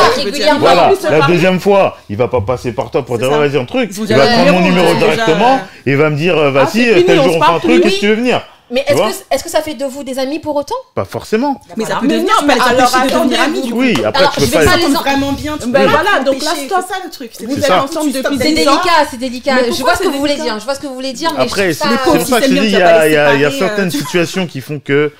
Voilà, 0.59 0.91
la 1.09 1.21
deuxième 1.27 1.59
fois, 1.61 1.97
il 2.09 2.17
va 2.17 2.27
pas 2.27 2.41
passer 2.41 2.73
par 2.73 2.91
toi 2.91 3.05
pour 3.05 3.17
dire 3.17 3.29
vas-y 3.29 3.57
un 3.57 3.63
truc. 3.63 3.89
Il 3.97 4.05
va 4.15 4.27
prendre 4.27 4.51
mon 4.51 4.59
numéro, 4.61 4.93
directement 4.95 5.53
euh, 5.53 5.85
et 5.85 5.91
il 5.91 5.97
va 5.97 6.09
me 6.09 6.17
dire 6.17 6.37
euh, 6.37 6.49
Ah, 6.49 6.65
vas-y, 6.65 7.05
tel 7.05 7.21
jour 7.23 7.37
on 7.37 7.41
fait 7.41 7.51
un 7.51 7.59
truc, 7.59 7.85
est-ce 7.85 7.95
que 7.95 7.99
tu 8.01 8.07
veux 8.09 8.15
venir? 8.15 8.41
Mais 8.71 8.83
est-ce 8.87 8.97
que, 8.97 9.23
est-ce 9.35 9.43
que 9.43 9.49
ça 9.49 9.61
fait 9.61 9.75
de 9.75 9.85
vous 9.85 10.03
des 10.03 10.17
amis 10.17 10.39
pour 10.39 10.55
autant? 10.55 10.75
Pas 10.95 11.05
forcément. 11.05 11.61
Mais 11.77 11.85
ça 11.85 11.97
peut 11.97 12.07
Mais 12.07 12.15
devenir, 12.15 12.33
non, 12.41 12.47
mais 12.47 12.53
alors, 12.53 12.89
de 12.89 13.09
devenir 13.13 13.41
amis 13.41 13.61
du 13.61 13.71
coup. 13.71 13.79
Oui, 13.79 13.93
après 14.03 14.21
Alors, 14.23 14.33
tu 14.33 14.41
je 14.41 14.45
peux 14.51 14.57
vais 14.59 14.65
pas. 14.65 14.77
les 14.77 14.85
en- 14.85 14.99
vraiment 15.01 15.31
bien. 15.33 15.57
tu 15.61 15.67
Ben 15.69 15.83
peux 15.83 15.89
voilà, 15.89 16.09
pas 16.17 16.23
donc 16.23 16.41
là. 16.43 16.51
C'est 16.55 16.67
ça 16.69 16.95
le 17.03 17.09
truc. 17.11 17.31
Vous 17.47 17.57
êtes 17.59 17.69
ensemble 17.69 18.11
depuis 18.11 18.37
C'est 18.37 18.51
délicat, 18.53 19.05
c'est 19.11 19.17
délicat. 19.19 19.55
Je 19.71 19.81
vois 19.83 19.95
ce 19.95 20.01
que 20.03 20.07
vous 20.07 20.19
voulez 20.19 20.35
dire. 20.35 20.59
Je 20.59 20.65
vois 20.65 20.73
ce 20.75 20.79
que 20.79 20.87
vous 20.87 20.95
voulez 20.95 21.13
dire, 21.13 21.31
Après, 21.37 21.73
je 21.73 21.77
c'est 21.77 21.87
pour 22.03 22.19
ça... 22.25 22.41
que 22.41 22.47
je 22.47 22.53
dis, 22.53 22.65
il 22.65 22.69
y 22.71 22.75
a, 22.81 23.03
euh, 23.05 23.51
certaines 23.57 23.89
tu- 23.91 23.97
situations 23.99 24.47
qui 24.47 24.61
font 24.61 24.79
que. 24.79 25.11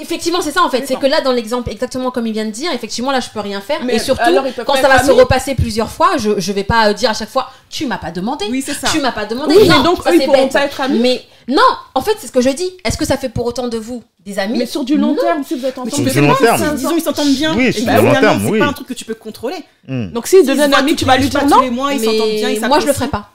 Effectivement, 0.00 0.40
c'est 0.40 0.52
ça 0.52 0.62
en 0.62 0.70
fait. 0.70 0.84
C'est 0.86 0.98
que 0.98 1.06
là, 1.06 1.20
dans 1.20 1.32
l'exemple, 1.32 1.70
exactement 1.70 2.10
comme 2.10 2.26
il 2.26 2.32
vient 2.32 2.44
de 2.46 2.50
dire, 2.50 2.70
effectivement, 2.72 3.10
là, 3.10 3.20
je 3.20 3.28
peux 3.30 3.40
rien 3.40 3.60
faire. 3.60 3.80
Mais 3.84 3.96
et 3.96 3.98
surtout, 3.98 4.30
quand 4.64 4.74
ça 4.76 4.88
va 4.88 5.02
se 5.02 5.10
repasser 5.10 5.54
plusieurs 5.54 5.90
fois, 5.90 6.12
je, 6.18 6.38
je 6.38 6.52
vais 6.52 6.64
pas 6.64 6.88
euh, 6.88 6.92
dire 6.92 7.10
à 7.10 7.14
chaque 7.14 7.30
fois, 7.30 7.50
tu 7.74 7.86
m'as 7.86 7.98
pas 7.98 8.10
demandé. 8.12 8.44
Oui, 8.50 8.62
c'est 8.64 8.72
ça. 8.74 8.88
Tu 8.90 9.00
m'as 9.00 9.12
pas 9.12 9.24
demandé. 9.26 9.54
Oui, 9.56 9.68
non, 9.68 9.78
mais 9.78 9.82
donc, 9.84 10.02
ça 10.02 10.10
eux, 10.10 10.14
ils 10.14 10.20
c'est 10.20 10.26
pourront 10.26 10.42
bête. 10.44 10.52
pas 10.52 10.64
être 10.64 10.80
amis. 10.80 10.98
Mais 11.00 11.22
non, 11.48 11.62
en 11.94 12.00
fait, 12.00 12.12
c'est 12.20 12.26
ce 12.28 12.32
que 12.32 12.40
je 12.40 12.50
dis. 12.50 12.70
Est-ce 12.84 12.96
que 12.96 13.04
ça 13.04 13.16
fait 13.16 13.28
pour 13.28 13.44
autant 13.46 13.66
de 13.68 13.76
vous 13.76 14.02
des 14.24 14.38
amis? 14.38 14.58
Mais 14.58 14.66
sur 14.66 14.84
du 14.84 14.96
long 14.96 15.14
Non. 15.14 15.20
terme, 15.20 15.42
si 15.44 15.54
vous 15.58 15.66
êtes 15.66 15.76
ensemble 15.76 16.08
Sur 16.10 16.22
du 16.22 16.28
long 16.28 16.34
terme. 16.36 16.68
si, 16.70 16.74
disons 16.76 16.96
ils 16.96 17.02
s'entendent 17.02 17.34
bien. 17.34 17.54
Oui, 17.56 17.72
sur 17.72 17.84
du 17.84 17.90
long 17.90 18.12
terme, 18.12 18.42
C'est 18.52 18.58
pas 18.58 18.66
un 18.66 18.72
truc 18.72 18.86
que 18.88 18.94
tu 18.94 19.04
peux 19.04 19.14
contrôler. 19.14 19.56
Hmm. 19.88 20.08
Donc, 20.12 20.26
s'ils 20.28 20.38
S'ils 20.40 20.48
deviennent 20.48 20.72
amis, 20.74 20.94
tu 20.94 21.04
vas 21.04 21.16
lui 21.16 21.28
dire 21.28 21.44
non 21.46 21.56
tous 21.56 21.62
les 21.62 21.70
mois, 21.70 21.92
ils 21.92 22.00
Mais 22.00 22.06
s'entendent 22.06 22.30
bien, 22.30 22.48
ils 22.50 22.60
moi, 22.66 22.78
je 22.80 22.86
le 22.86 22.92
ferai 22.92 23.08
pas. 23.08 23.30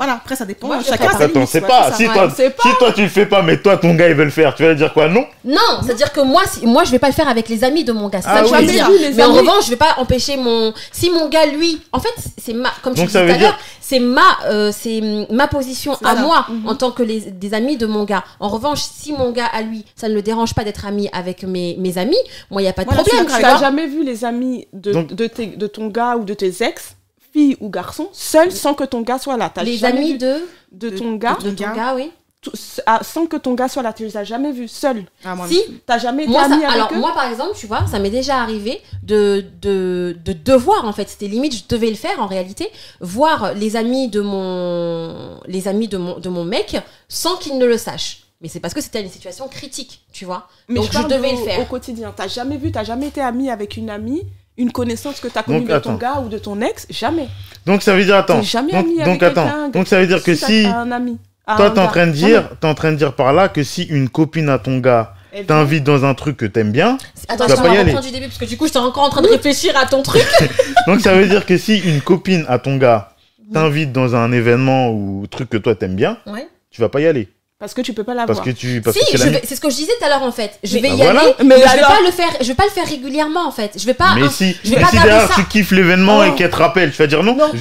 Voilà, 0.00 0.14
après 0.14 0.34
ça 0.34 0.46
dépend. 0.46 0.66
Moi, 0.66 0.78
je 0.80 0.86
Chacun 0.86 1.10
c'est 1.46 1.60
pas. 1.60 1.92
Si 1.92 2.06
toi, 2.06 2.30
si 2.30 2.68
toi 2.78 2.92
tu 2.92 3.02
le 3.02 3.08
fais 3.08 3.26
pas, 3.26 3.42
mais 3.42 3.58
toi 3.58 3.76
ton 3.76 3.92
gars 3.94 4.08
il 4.08 4.14
veut 4.14 4.24
le 4.24 4.30
faire, 4.30 4.54
tu 4.54 4.62
vas 4.62 4.70
lui 4.70 4.76
dire 4.76 4.94
quoi 4.94 5.08
Non? 5.08 5.26
Non, 5.44 5.58
c'est-à-dire 5.84 6.10
que 6.10 6.20
moi, 6.20 6.40
si, 6.50 6.66
moi, 6.66 6.84
je 6.84 6.90
vais 6.90 6.98
pas 6.98 7.08
le 7.08 7.12
faire 7.12 7.28
avec 7.28 7.50
les 7.50 7.64
amis 7.64 7.84
de 7.84 7.92
mon 7.92 8.08
gars. 8.08 8.22
C'est 8.22 8.28
Ah 8.30 8.36
ça 8.36 8.40
que 8.42 8.48
je 8.48 8.54
oui. 8.54 8.66
veux 8.66 8.72
dire. 8.72 8.88
Mais 9.14 9.24
en 9.24 9.32
revanche, 9.34 9.66
je 9.66 9.70
vais 9.70 9.76
pas 9.76 9.96
empêcher 9.98 10.38
mon. 10.38 10.72
Si 10.90 11.10
mon 11.10 11.28
gars, 11.28 11.44
lui, 11.46 11.82
en 11.92 12.00
fait, 12.00 12.14
c'est 12.40 12.54
ma, 12.54 12.70
comme 12.82 12.94
tu 12.94 13.00
Donc 13.00 13.08
disais 13.08 13.26
tout 13.26 13.32
à 13.34 13.36
l'heure, 13.36 13.58
c'est 13.80 13.98
ma, 14.00 14.22
euh, 14.46 14.72
c'est 14.72 15.02
ma 15.30 15.48
position 15.48 15.98
à 16.02 16.14
moi 16.14 16.46
Mhm. 16.48 16.68
en 16.68 16.74
tant 16.76 16.92
que 16.92 17.02
les, 17.02 17.20
des 17.20 17.52
amis 17.52 17.76
de 17.76 17.84
mon 17.86 18.04
gars. 18.04 18.24
En 18.40 18.48
revanche, 18.48 18.80
si 18.80 19.12
mon 19.12 19.32
gars 19.32 19.50
à 19.52 19.60
lui, 19.62 19.84
ça 19.96 20.08
ne 20.08 20.14
le 20.14 20.22
dérange 20.22 20.54
pas 20.54 20.64
d'être 20.64 20.86
ami 20.86 21.10
avec 21.12 21.42
mes, 21.42 21.76
mes 21.78 21.98
amis, 21.98 22.16
moi, 22.50 22.62
il 22.62 22.64
y 22.64 22.68
a 22.68 22.72
pas 22.72 22.84
de 22.84 22.88
Voilà, 22.88 23.02
je 23.04 23.08
problème. 23.10 23.36
Tu 23.36 23.42
n'as 23.42 23.58
jamais 23.60 23.86
vu 23.86 24.02
les 24.04 24.24
amis 24.24 24.66
de, 24.72 24.92
Donc- 24.92 25.12
de, 25.12 25.26
tes- 25.26 25.46
de 25.48 25.66
ton 25.66 25.88
gars 25.88 26.16
ou 26.16 26.24
de 26.24 26.32
tes 26.34 26.62
ex, 26.62 26.96
filles 27.32 27.56
ou 27.60 27.68
garçons, 27.70 28.08
seuls 28.12 28.52
sans 28.52 28.74
que 28.74 28.84
ton 28.84 29.02
gars 29.02 29.18
soit 29.18 29.36
là. 29.36 29.50
T'as 29.52 29.62
Les 29.62 29.84
amis 29.84 30.18
de, 30.18 30.36
de 30.72 30.90
ton 30.90 31.14
gars, 31.14 31.38
de 31.42 31.50
ton 31.50 31.72
gars, 31.72 31.94
oui. 31.94 32.10
tout- 32.40 32.52
ah, 32.86 33.00
sans 33.02 33.26
que 33.26 33.36
ton 33.36 33.54
gars 33.54 33.68
soit 33.68 33.82
là. 33.82 33.92
Tu 33.92 34.04
les 34.04 34.16
as 34.16 34.24
jamais 34.24 34.50
vus 34.52 34.66
seuls. 34.68 35.04
Ah, 35.24 35.34
moi, 35.36 35.46
Si, 35.48 35.58
T'as 35.86 35.98
jamais 35.98 36.22
été 36.24 36.32
Moi, 36.32 36.40
ça- 36.48 36.54
ami 36.54 36.64
avec 36.64 36.74
alors 36.76 36.92
eux? 36.92 36.96
moi 36.98 37.12
par 37.14 37.30
exemple, 37.30 37.52
tu 37.56 37.66
vois, 37.66 37.86
ça 37.86 37.98
m'est 37.98 38.10
déjà 38.10 38.38
arrivé 38.42 38.80
de, 39.02 39.44
de, 39.60 40.16
de 40.24 40.32
devoir 40.32 40.84
en 40.86 40.92
fait, 40.92 41.08
c'était 41.08 41.28
limite, 41.28 41.54
je 41.54 41.62
devais 41.68 41.90
le 41.90 41.96
faire 41.96 42.20
en 42.20 42.26
réalité, 42.26 42.68
voir 43.00 43.54
les 43.54 43.76
amis 43.76 44.08
de 44.08 44.20
mon, 44.22 45.40
les 45.46 45.68
amis 45.68 45.88
de 45.88 45.98
mon, 45.98 46.18
de 46.18 46.28
mon 46.28 46.44
mec 46.44 46.76
sans 47.08 47.36
qu'ils 47.36 47.58
ne 47.58 47.66
le 47.66 47.76
sachent. 47.78 48.22
Mais 48.42 48.48
c'est 48.48 48.60
parce 48.60 48.72
que 48.72 48.80
c'était 48.80 49.02
une 49.02 49.10
situation 49.10 49.48
critique, 49.48 50.00
tu 50.14 50.24
vois. 50.24 50.48
Donc 50.70 50.88
je, 50.90 51.06
devais 51.06 51.34
au, 51.34 51.38
le 51.38 51.44
faire. 51.44 51.60
Au 51.60 51.66
quotidien, 51.66 52.10
t'as 52.16 52.26
jamais 52.26 52.56
vu, 52.56 52.72
t'as 52.72 52.84
jamais 52.84 53.08
été 53.08 53.20
ami 53.20 53.50
avec 53.50 53.76
une 53.76 53.90
amie, 53.90 54.22
une 54.60 54.70
connaissance 54.72 55.18
que 55.20 55.28
t'as 55.28 55.42
connue 55.42 55.60
Donc, 55.60 55.68
de 55.68 55.72
attends. 55.74 55.90
ton 55.92 55.96
gars 55.96 56.20
ou 56.24 56.28
de 56.28 56.38
ton 56.38 56.60
ex, 56.60 56.86
jamais. 56.90 57.28
Donc 57.66 57.82
ça 57.82 57.94
veut 57.94 58.04
dire 58.04 58.16
attends. 58.16 58.42
Jamais 58.42 58.72
Donc, 58.72 58.84
ami 58.86 58.96
donc 58.98 59.22
avec 59.22 59.36
attends. 59.38 59.68
Donc 59.70 59.88
ça 59.88 60.00
veut 60.00 60.06
dire 60.06 60.22
que 60.22 60.34
si 60.34 60.66
un 60.66 60.90
ami. 60.92 61.18
toi 61.56 61.66
un 61.66 61.70
t'es 61.70 61.80
en 61.80 61.88
train 61.88 62.06
de 62.06 62.12
dire, 62.12 62.48
t'es 62.60 62.66
en 62.66 62.74
train 62.74 62.92
de 62.92 62.96
dire 62.96 63.14
par 63.14 63.32
là 63.32 63.48
que 63.48 63.62
si 63.62 63.82
une 63.84 64.08
copine 64.08 64.48
à 64.48 64.58
ton 64.58 64.78
gars 64.78 65.14
t'invite 65.46 65.84
dans 65.84 66.04
un 66.04 66.14
truc 66.14 66.36
que 66.36 66.46
t'aimes 66.46 66.72
bien, 66.72 66.98
Attends, 67.28 67.44
Tu 67.46 67.50
je 67.52 67.56
vas 67.56 67.62
pas 67.62 67.68
y 67.68 67.78
aller. 67.78 67.90
reprendre 67.92 68.06
du 68.06 68.12
début 68.12 68.26
parce 68.26 68.38
que 68.38 68.44
du 68.46 68.56
coup, 68.56 68.66
j'étais 68.66 68.78
encore 68.80 69.04
en 69.04 69.10
train 69.10 69.22
de 69.22 69.28
réfléchir 69.28 69.76
à 69.76 69.86
ton 69.86 70.02
truc. 70.02 70.24
donc 70.88 71.00
ça 71.00 71.14
veut 71.14 71.26
dire 71.26 71.46
que 71.46 71.56
si 71.56 71.78
une 71.78 72.00
copine 72.00 72.44
à 72.48 72.58
ton 72.58 72.76
gars 72.76 73.10
t'invite 73.52 73.92
dans 73.92 74.14
un 74.16 74.30
événement 74.32 74.90
ou 74.90 75.26
truc 75.30 75.48
que 75.50 75.56
toi 75.56 75.74
t'aimes 75.74 75.94
bien, 75.96 76.18
Ouais. 76.26 76.48
tu 76.70 76.80
vas 76.80 76.88
pas 76.88 77.00
y 77.00 77.06
aller 77.06 77.28
Parce 77.60 77.74
que 77.74 77.82
tu 77.82 77.92
peux 77.92 78.04
pas 78.04 78.14
la 78.14 78.24
parce 78.26 78.40
que 78.40 78.48
tu 78.48 78.80
parce 78.80 78.96
que 78.96 79.04
Si, 79.04 79.18
c'est 79.44 79.54
ce 79.54 79.60
que 79.60 79.68
je 79.68 79.76
disais 79.76 79.92
tout 79.98 80.04
à 80.06 80.08
l'heure 80.08 80.22
en 80.22 80.32
fait. 80.32 80.58
Je 80.64 80.76
Mais- 80.76 80.80
vais 80.80 80.88
Bah 80.88 80.94
y 80.94 80.96
voilà. 80.96 81.20
aller, 81.20 81.34
Mais 81.40 81.44
mais, 81.44 81.54
je 81.56 81.76
vais 81.76 81.82
pas 81.82 82.00
le 82.06 82.10
faire. 82.10 82.30
Je 82.40 82.46
vais 82.48 82.54
pas 82.54 82.64
le 82.64 82.70
faire 82.70 82.86
régulièrement 82.88 83.46
en 83.46 83.52
fait. 83.52 83.72
Je 83.78 83.84
vais 83.84 83.92
pas. 83.92 84.14
Mais 84.14 84.22
un- 84.22 84.30
si, 84.30 84.56
je 84.64 84.70
vais 84.70 84.76
mais 84.76 84.82
pas 84.82 84.88
si 84.88 84.96
derrière 84.96 85.28
ça. 85.28 85.34
tu 85.34 85.44
kiffes 85.46 85.70
l'événement 85.72 86.20
Oh. 86.20 86.22
et 86.24 86.34
qu'elle 86.36 86.50
te 86.50 86.56
rappelle, 86.56 86.90
tu 86.90 86.96
vas 86.96 87.06
dire 87.06 87.22
non, 87.22 87.34
Non. 87.36 87.50
je 87.52 87.58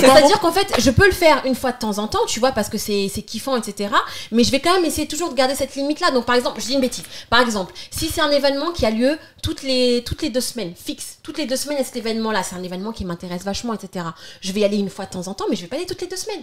c'est-à-dire 0.00 0.40
qu'en 0.40 0.52
fait, 0.52 0.68
je 0.78 0.90
peux 0.90 1.04
le 1.04 1.12
faire 1.12 1.42
une 1.44 1.54
fois 1.54 1.72
de 1.72 1.78
temps 1.78 1.98
en 1.98 2.08
temps, 2.08 2.24
tu 2.26 2.40
vois, 2.40 2.52
parce 2.52 2.70
que 2.70 2.78
c'est 2.78 3.10
c'est 3.14 3.20
kiffant, 3.20 3.54
etc. 3.56 3.90
Mais 4.30 4.42
je 4.42 4.50
vais 4.50 4.60
quand 4.60 4.72
même 4.72 4.86
essayer 4.86 5.06
toujours 5.06 5.28
de 5.28 5.34
garder 5.34 5.54
cette 5.54 5.74
limite-là. 5.76 6.12
Donc, 6.12 6.24
par 6.24 6.34
exemple, 6.34 6.58
je 6.62 6.66
dis 6.68 6.72
une 6.72 6.80
bêtise. 6.80 7.04
Par 7.28 7.40
exemple, 7.42 7.74
si 7.90 8.08
c'est 8.08 8.22
un 8.22 8.30
événement 8.30 8.70
qui 8.70 8.86
a 8.86 8.90
lieu 8.90 9.18
toutes 9.42 9.62
les, 9.64 10.02
toutes 10.06 10.22
les 10.22 10.30
deux 10.30 10.40
semaines, 10.40 10.72
fixe, 10.82 11.18
toutes 11.22 11.36
les 11.36 11.44
deux 11.44 11.56
semaines, 11.56 11.76
a 11.78 11.84
cet 11.84 11.96
événement-là, 11.96 12.42
c'est 12.42 12.56
un 12.56 12.62
événement 12.62 12.92
qui 12.92 13.04
m'intéresse 13.04 13.42
vachement, 13.44 13.74
etc. 13.74 14.06
Je 14.40 14.50
vais 14.52 14.60
y 14.60 14.64
aller 14.64 14.78
une 14.78 14.88
fois 14.88 15.04
de 15.04 15.10
temps 15.10 15.28
en 15.28 15.34
temps, 15.34 15.44
mais 15.50 15.56
je 15.56 15.60
vais 15.60 15.66
pas 15.68 15.76
aller 15.76 15.84
toutes 15.84 16.00
les 16.00 16.06
deux 16.08 16.16
semaines. 16.16 16.42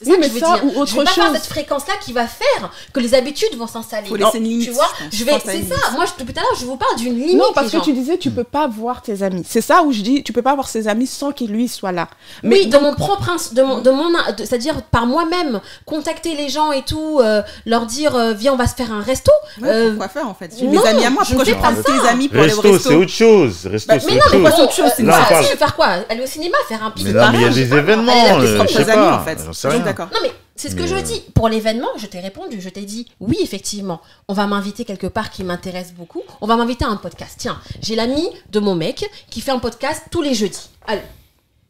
C'est 0.00 0.06
Oui, 0.08 0.12
ça 0.12 0.16
que 0.16 0.20
mais 0.22 0.28
je 0.28 0.32
veux 0.32 0.40
ça, 0.40 0.54
dire. 0.54 0.64
ou 0.64 0.80
autre 0.80 0.90
je 0.90 0.96
vais 0.96 1.04
pas 1.04 1.10
faire 1.10 1.24
chose. 1.26 1.34
cette 1.34 1.46
fréquence-là 1.46 1.92
qui 2.02 2.14
va 2.14 2.26
faire 2.26 2.70
que 2.94 2.98
les 3.00 3.14
habitudes 3.14 3.54
vont 3.58 3.66
s'installer. 3.66 4.08
Faut 4.08 4.16
laisser 4.16 4.38
une 4.38 4.44
Tu 4.44 4.48
limite. 4.48 4.70
vois, 4.70 4.88
je 5.12 5.22
vais, 5.22 5.32
c'est 5.44 5.62
ça. 5.64 5.74
Moi, 5.94 6.06
je, 6.06 6.12
depuis 6.18 6.32
tout 6.32 6.40
à 6.40 6.42
l'heure, 6.42 6.58
je 6.58 6.64
vous 6.64 6.76
parle 6.76 6.96
d'une 6.96 7.14
limite. 7.14 7.36
Non, 7.36 7.52
parce 7.54 7.66
que 7.70 7.76
gens. 7.76 7.84
tu 7.84 7.92
disais, 7.92 8.16
tu 8.16 8.30
peux 8.30 8.42
pas 8.42 8.66
voir 8.66 9.02
tes 9.02 9.22
amis. 9.22 9.44
C'est 9.46 9.60
ça 9.60 9.82
où 9.82 9.92
je 9.92 10.00
dis, 10.00 10.22
tu 10.24 10.32
peux 10.32 10.40
pas 10.40 10.54
voir 10.54 10.66
ses 10.66 10.88
amis 10.88 11.06
sans 11.06 11.30
qu'il 11.30 11.50
lui 11.52 11.68
soit 11.68 11.92
là. 11.92 12.08
oui, 12.42 12.66
donc- 12.68 12.80
de 12.80 12.86
mon 12.86 12.94
propre, 12.94 13.30
de 13.52 13.62
mon, 13.62 13.80
de 13.82 13.92
c'est-à-dire 14.38 14.80
par 14.84 15.04
moi-même, 15.04 15.60
contacter 15.84 16.34
les 16.36 16.48
gens 16.48 16.72
et 16.72 16.82
tout, 16.82 17.20
euh, 17.22 17.42
leur 17.66 17.84
dire, 17.84 18.16
euh, 18.16 18.32
viens, 18.32 18.54
on 18.54 18.56
va 18.56 18.66
se 18.66 18.74
faire 18.74 18.90
un 18.92 19.02
resto. 19.02 19.30
Ouais, 19.60 19.68
Euh, 19.68 19.88
pourquoi 19.90 20.08
faire 20.08 20.26
en 20.28 20.34
fait? 20.34 20.52
J'ai 20.58 20.66
mes 20.68 20.78
amis 20.86 21.04
à 21.04 21.10
moi, 21.10 21.22
je 21.22 21.34
pourquoi 21.34 21.44
ne 21.44 21.50
je 21.50 21.54
fais 21.54 21.60
prends 21.60 21.74
pas 21.74 21.82
tes 21.82 21.98
ça. 22.06 22.10
amis 22.12 22.28
pour 22.28 22.40
aller 22.42 22.54
au 22.54 22.60
Resto, 22.62 22.72
resto? 22.72 22.88
c'est 22.88 22.96
autre 22.96 23.10
chose. 23.12 23.66
Resto, 23.66 23.88
Bah, 23.92 24.00
c'est 24.00 24.06
mais 24.06 24.14
non, 24.14 24.20
mais 24.32 24.38
chose. 24.48 24.52
c'est 24.56 24.62
autre 24.62 24.72
chose, 24.72 24.90
c'est 24.96 25.02
tu 25.02 25.50
veux 25.52 25.56
faire 25.58 25.76
quoi? 25.76 25.86
Aller 26.08 26.22
au 26.22 26.26
cinéma, 26.26 26.56
faire 26.66 26.82
un 26.82 26.88
Mais 26.88 26.94
pique 27.04 27.06
mais 27.14 27.38
il 27.38 27.40
y 27.42 27.44
a 27.44 27.48
des 27.50 27.74
événements, 27.74 28.12
euh, 28.12 28.40
je 28.66 28.72
sais 28.72 28.84
pas, 28.86 29.81
d'accord. 29.84 30.08
Non, 30.12 30.18
mais 30.22 30.32
c'est 30.56 30.68
ce 30.70 30.74
que 30.74 30.82
Mais, 30.82 30.88
je 30.88 30.94
euh, 30.96 31.02
dis. 31.02 31.20
Pour 31.34 31.48
l'événement, 31.48 31.88
je 31.96 32.06
t'ai 32.06 32.20
répondu. 32.20 32.60
Je 32.60 32.68
t'ai 32.68 32.82
dit, 32.82 33.08
oui, 33.20 33.36
effectivement, 33.42 34.00
on 34.28 34.34
va 34.34 34.46
m'inviter 34.46 34.84
quelque 34.84 35.06
part 35.06 35.30
qui 35.30 35.44
m'intéresse 35.44 35.92
beaucoup. 35.92 36.22
On 36.40 36.46
va 36.46 36.56
m'inviter 36.56 36.84
à 36.84 36.88
un 36.88 36.96
podcast. 36.96 37.34
Tiens, 37.38 37.60
j'ai 37.82 37.94
l'amie 37.96 38.28
de 38.50 38.60
mon 38.60 38.74
mec 38.74 39.08
qui 39.30 39.40
fait 39.40 39.50
un 39.52 39.58
podcast 39.58 40.02
tous 40.10 40.22
les 40.22 40.34
jeudis. 40.34 40.68
Allez, 40.86 41.02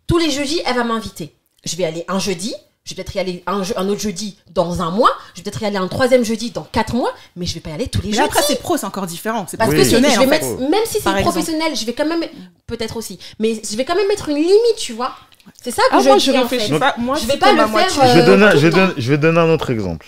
tous 0.06 0.18
les 0.18 0.30
jeudis, 0.30 0.60
elle 0.66 0.76
va 0.76 0.84
m'inviter. 0.84 1.34
Je 1.64 1.76
vais 1.76 1.84
aller 1.84 2.04
un 2.08 2.18
jeudi. 2.18 2.54
Je 2.84 2.96
vais 2.96 3.04
peut-être 3.04 3.14
y 3.14 3.20
aller 3.20 3.44
un, 3.46 3.62
je- 3.62 3.74
un 3.76 3.88
autre 3.88 4.00
jeudi 4.00 4.36
dans 4.50 4.82
un 4.82 4.90
mois. 4.90 5.12
Je 5.34 5.38
vais 5.40 5.44
peut-être 5.44 5.62
y 5.62 5.66
aller 5.66 5.76
un 5.76 5.86
troisième 5.86 6.24
jeudi 6.24 6.50
dans 6.50 6.64
quatre 6.64 6.94
mois. 6.96 7.12
Mais 7.36 7.46
je 7.46 7.54
vais 7.54 7.60
pas 7.60 7.70
y 7.70 7.74
aller 7.74 7.86
tous 7.86 8.00
les 8.02 8.08
Mais 8.08 8.14
jeudis. 8.16 8.24
après, 8.26 8.42
c'est 8.42 8.56
pro, 8.60 8.76
c'est 8.76 8.86
encore 8.86 9.06
différent. 9.06 9.46
C'est 9.48 9.56
que 9.56 9.64
je 9.84 9.96
vais 9.96 10.16
en 10.16 10.20
fait. 10.22 10.26
mettre, 10.26 10.46
même 10.68 10.80
si 10.86 10.98
c'est 11.00 11.20
professionnel, 11.22 11.76
je 11.76 11.84
vais 11.86 11.92
quand 11.92 12.04
même, 12.06 12.24
peut-être 12.66 12.96
aussi, 12.96 13.20
mais 13.38 13.54
je 13.54 13.76
vais 13.76 13.84
quand 13.84 13.94
même 13.94 14.08
mettre 14.08 14.28
une 14.30 14.36
limite, 14.38 14.76
tu 14.76 14.94
vois. 14.94 15.14
C'est 15.62 15.70
ça 15.70 15.82
que 15.82 15.88
Ah, 15.96 16.00
je 16.00 16.08
moi, 16.08 16.16
dis, 16.18 16.24
je 16.24 16.32
en 16.32 16.42
réfléchis 16.42 16.72
fait. 16.72 16.78
pas. 16.78 16.94
Moi, 16.98 17.16
Je 17.16 17.26
vais 17.26 17.36
pas 17.36 17.52
le 17.52 17.66
faire, 17.66 17.88
Je 17.88 18.00
vais, 18.00 18.22
Euh, 18.22 18.26
donner, 18.26 18.50
je, 18.52 18.56
vais 18.58 18.70
donner- 18.70 18.88
temps. 18.88 18.94
je 18.96 19.10
vais 19.10 19.18
donner 19.18 19.38
un 19.40 19.48
autre 19.50 19.70
exemple. 19.70 20.06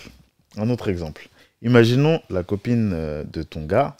Un 0.57 0.69
autre 0.69 0.87
exemple. 0.89 1.27
Imaginons 1.61 2.21
la 2.29 2.43
copine 2.43 2.91
euh, 2.93 3.23
de 3.25 3.43
ton 3.43 3.65
gars 3.65 3.97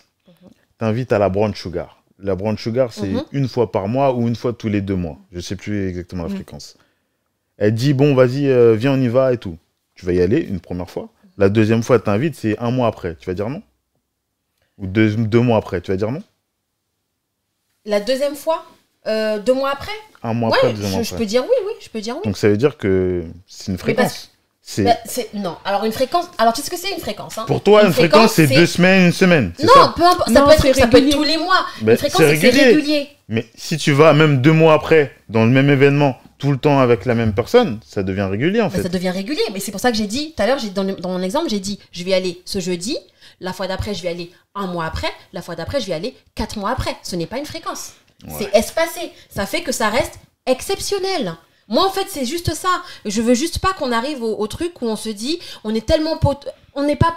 t'invite 0.77 1.11
à 1.13 1.19
la 1.19 1.29
brown 1.29 1.53
sugar. 1.55 2.01
La 2.19 2.35
brown 2.35 2.57
sugar, 2.57 2.91
c'est 2.93 3.07
Mhm. 3.07 3.23
une 3.31 3.47
fois 3.47 3.71
par 3.71 3.87
mois 3.87 4.13
ou 4.13 4.27
une 4.27 4.35
fois 4.35 4.53
tous 4.53 4.69
les 4.69 4.81
deux 4.81 4.95
mois. 4.95 5.17
Je 5.31 5.39
sais 5.39 5.55
plus 5.55 5.87
exactement 5.89 6.23
la 6.23 6.29
Mhm. 6.29 6.35
fréquence. 6.35 6.77
Elle 7.57 7.73
dit 7.73 7.93
bon, 7.93 8.13
vas-y, 8.15 8.47
euh, 8.47 8.73
viens, 8.75 8.93
on 8.93 9.01
y 9.01 9.07
va 9.07 9.33
et 9.33 9.37
tout. 9.37 9.57
Tu 9.95 10.05
vas 10.05 10.11
y 10.13 10.21
aller 10.21 10.39
une 10.41 10.59
première 10.59 10.89
fois. 10.89 11.09
La 11.37 11.49
deuxième 11.49 11.83
fois, 11.83 11.95
elle 11.97 12.01
t'invite, 12.03 12.35
c'est 12.35 12.57
un 12.59 12.71
mois 12.71 12.87
après. 12.87 13.15
Tu 13.15 13.25
vas 13.25 13.33
dire 13.33 13.49
non? 13.49 13.61
Ou 14.77 14.87
deux, 14.87 15.15
deux 15.15 15.39
mois 15.41 15.57
après, 15.57 15.79
tu 15.81 15.91
vas 15.91 15.97
dire 15.97 16.11
non? 16.11 16.21
La 17.85 17.99
deuxième 17.99 18.35
fois, 18.35 18.65
euh, 19.07 19.39
deux 19.39 19.53
mois 19.53 19.71
après, 19.71 19.91
Un 20.23 20.33
mois 20.33 20.49
après, 20.55 20.73
deux 20.73 20.81
mois 20.87 21.01
je, 21.03 21.07
après. 21.09 21.17
peux 21.17 21.25
dire 21.25 21.43
oui, 21.43 21.55
oui, 21.65 21.73
je 21.81 21.89
peux 21.89 22.01
dire 22.01 22.15
oui. 22.15 22.21
Donc 22.25 22.37
ça 22.37 22.47
veut 22.49 22.57
dire 22.57 22.77
que 22.77 23.23
c'est 23.47 23.71
une 23.71 23.77
fréquence. 23.77 24.31
C'est 24.67 24.83
Bah, 24.83 24.95
c'est 25.05 25.31
non. 25.35 25.55
Alors 25.63 25.85
une 25.85 25.91
fréquence. 25.91 26.25
Alors 26.39 26.51
tu 26.53 26.61
sais 26.61 26.65
ce 26.65 26.71
que 26.71 26.77
c'est 26.77 26.91
une 26.91 26.99
fréquence 26.99 27.37
hein? 27.37 27.43
Pour 27.45 27.61
toi, 27.61 27.81
une, 27.81 27.87
une 27.87 27.93
fréquence, 27.93 28.31
fréquence, 28.31 28.33
c'est 28.33 28.47
c'est- 28.47 28.55
deux 28.55 28.65
semaines, 28.65 29.05
une 29.07 29.11
semaine. 29.13 29.53
C'est 29.57 29.67
Non, 29.67 29.73
ça? 29.75 29.93
peu 29.95 30.03
importe. 30.03 30.29
Ça 30.33 30.39
Non, 30.39 30.47
peut 30.47 30.53
être, 30.67 30.75
ça 30.75 30.87
peut 30.87 30.97
être 30.97 31.11
tous 31.11 31.23
les 31.23 31.37
mois. 31.37 31.65
Ben, 31.81 31.91
une 31.91 31.97
fréquence, 31.99 32.17
c'est 32.21 32.35
c'est 32.35 32.47
régulier. 32.47 32.63
régulier. 32.63 33.09
Mais 33.29 33.45
si 33.55 33.77
tu 33.77 33.91
vas 33.91 34.13
même 34.13 34.41
deux 34.41 34.51
mois 34.53 34.73
après, 34.73 35.15
dans 35.29 35.45
le 35.45 35.51
même 35.51 35.69
événement, 35.69 36.17
tout 36.39 36.51
le 36.51 36.57
temps 36.57 36.79
avec 36.79 37.05
la 37.05 37.13
même 37.13 37.33
personne, 37.33 37.79
ça 37.85 38.01
devient 38.01 38.27
régulier 38.29 38.61
en 38.61 38.65
Mais 38.65 38.77
fait. 38.77 38.83
ça 38.83 38.89
devient 38.89 39.09
régulier. 39.11 39.41
Mais 39.53 39.59
c'est 39.59 39.71
pour 39.71 39.79
ça 39.81 39.91
que 39.91 39.97
j'ai 39.97 40.07
dit, 40.07 40.33
tout 40.35 40.41
à 40.41 40.47
l'heure, 40.47 40.57
j'ai- 40.57 40.69
dans, 40.71 40.83
le- 40.83 40.93
dans 40.95 41.09
mon 41.09 41.21
exemple, 41.21 41.47
j'ai 41.49 41.59
dit, 41.59 41.79
je 41.91 42.03
vais 42.03 42.13
aller 42.15 42.41
ce 42.45 42.59
jeudi, 42.59 42.97
la 43.41 43.53
fois 43.53 43.67
d'après, 43.67 43.93
je 43.93 44.01
vais 44.01 44.09
aller 44.09 44.31
un 44.55 44.65
mois 44.67 44.85
après, 44.85 45.09
la 45.33 45.41
fois 45.43 45.55
d'après, 45.55 45.79
je 45.79 45.85
vais 45.85 45.93
aller 45.93 46.15
quatre 46.33 46.57
mois 46.57 46.71
après. 46.71 46.95
Ce 47.03 47.15
n'est 47.15 47.27
pas 47.27 47.37
une 47.37 47.45
fréquence. 47.45 47.93
Ouais. 48.27 48.33
C'est 48.39 48.57
espacé. 48.57 49.11
Ça 49.29 49.45
fait 49.45 49.61
que 49.61 49.71
ça 49.71 49.89
reste 49.89 50.13
exceptionnel. 50.45 51.35
Moi, 51.67 51.83
en 51.85 51.89
fait, 51.89 52.05
c'est 52.09 52.25
juste 52.25 52.53
ça. 52.53 52.69
Je 53.05 53.21
veux 53.21 53.33
juste 53.33 53.59
pas 53.59 53.73
qu'on 53.73 53.91
arrive 53.91 54.21
au, 54.23 54.37
au 54.37 54.47
truc 54.47 54.81
où 54.81 54.85
on 54.87 54.95
se 54.95 55.09
dit, 55.09 55.39
on 55.63 55.73
est 55.73 55.85
tellement 55.85 56.17
pote. 56.17 56.47
On 56.75 56.83
n'est 56.83 56.95
pas. 56.95 57.15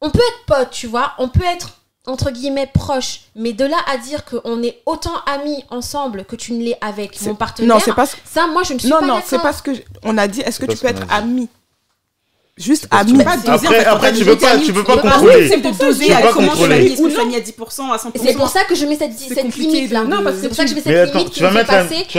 On 0.00 0.10
peut 0.10 0.20
être 0.20 0.46
pote, 0.46 0.70
tu 0.70 0.86
vois. 0.86 1.12
On 1.18 1.28
peut 1.28 1.44
être, 1.44 1.78
entre 2.06 2.30
guillemets, 2.30 2.66
proche. 2.66 3.20
Mais 3.34 3.52
de 3.52 3.64
là 3.64 3.78
à 3.86 3.96
dire 3.96 4.24
qu'on 4.24 4.62
est 4.62 4.82
autant 4.84 5.16
amis 5.26 5.64
ensemble 5.70 6.24
que 6.26 6.36
tu 6.36 6.52
ne 6.52 6.62
l'es 6.62 6.76
avec 6.82 7.20
mon 7.22 7.34
partenaire. 7.34 7.76
Non, 7.76 7.80
c'est 7.82 7.94
pas 7.94 8.06
ce- 8.06 8.16
Ça, 8.24 8.46
moi, 8.46 8.62
je 8.62 8.74
ne 8.74 8.78
suis 8.78 8.88
Non, 8.88 9.00
pas 9.00 9.06
non, 9.06 9.14
d'accord. 9.14 9.28
c'est 9.30 9.38
pas 9.38 9.52
ce 9.52 9.62
que. 9.62 9.74
je- 9.74 9.82
On 10.02 10.18
a 10.18 10.28
dit, 10.28 10.40
est-ce 10.42 10.58
que 10.60 10.66
tu 10.66 10.76
peux 10.76 10.88
être 10.88 11.06
ami? 11.10 11.48
Juste 12.58 12.86
dit. 13.02 13.12
doser, 13.46 13.50
Après- 13.50 13.50
en 13.50 13.58
fait, 13.58 13.84
après, 13.86 14.12
tu 14.12 14.24
peux 14.26 14.36
pas- 14.36 14.58
tu 14.58 14.72
peux 14.74 14.84
pas 14.84 14.98
contrôler. 14.98 15.48
C'est 15.48 15.56
à. 16.12 16.20
Fanny, 16.68 16.86
est-ce 16.86 16.96
que 16.96 17.02
Ou 17.02 17.08
non. 17.08 17.14
Fanny 17.14 17.36
à 17.36 17.40
10% 17.40 17.90
à 17.92 17.96
100% 17.96 18.10
Et 18.14 18.18
c'est 18.28 18.34
pour 18.36 18.48
ça 18.50 18.64
que 18.64 18.74
je 18.74 18.84
mets 18.84 18.96
cette, 18.96 19.56
limite 19.56 19.90
là. 19.90 20.04
Non, 20.04 20.22
parce 20.22 20.36
que 20.36 20.42
c'est 20.42 20.48
pour 20.48 20.56
ça 20.58 20.64
que 20.64 20.70
je 20.70 20.74
mets 20.74 20.82
Mais 20.84 20.92
cette 20.92 21.08
attends, 21.08 21.18
limite 21.18 21.32
tu 21.32 21.38
qui 21.38 21.42
vas 21.42 21.50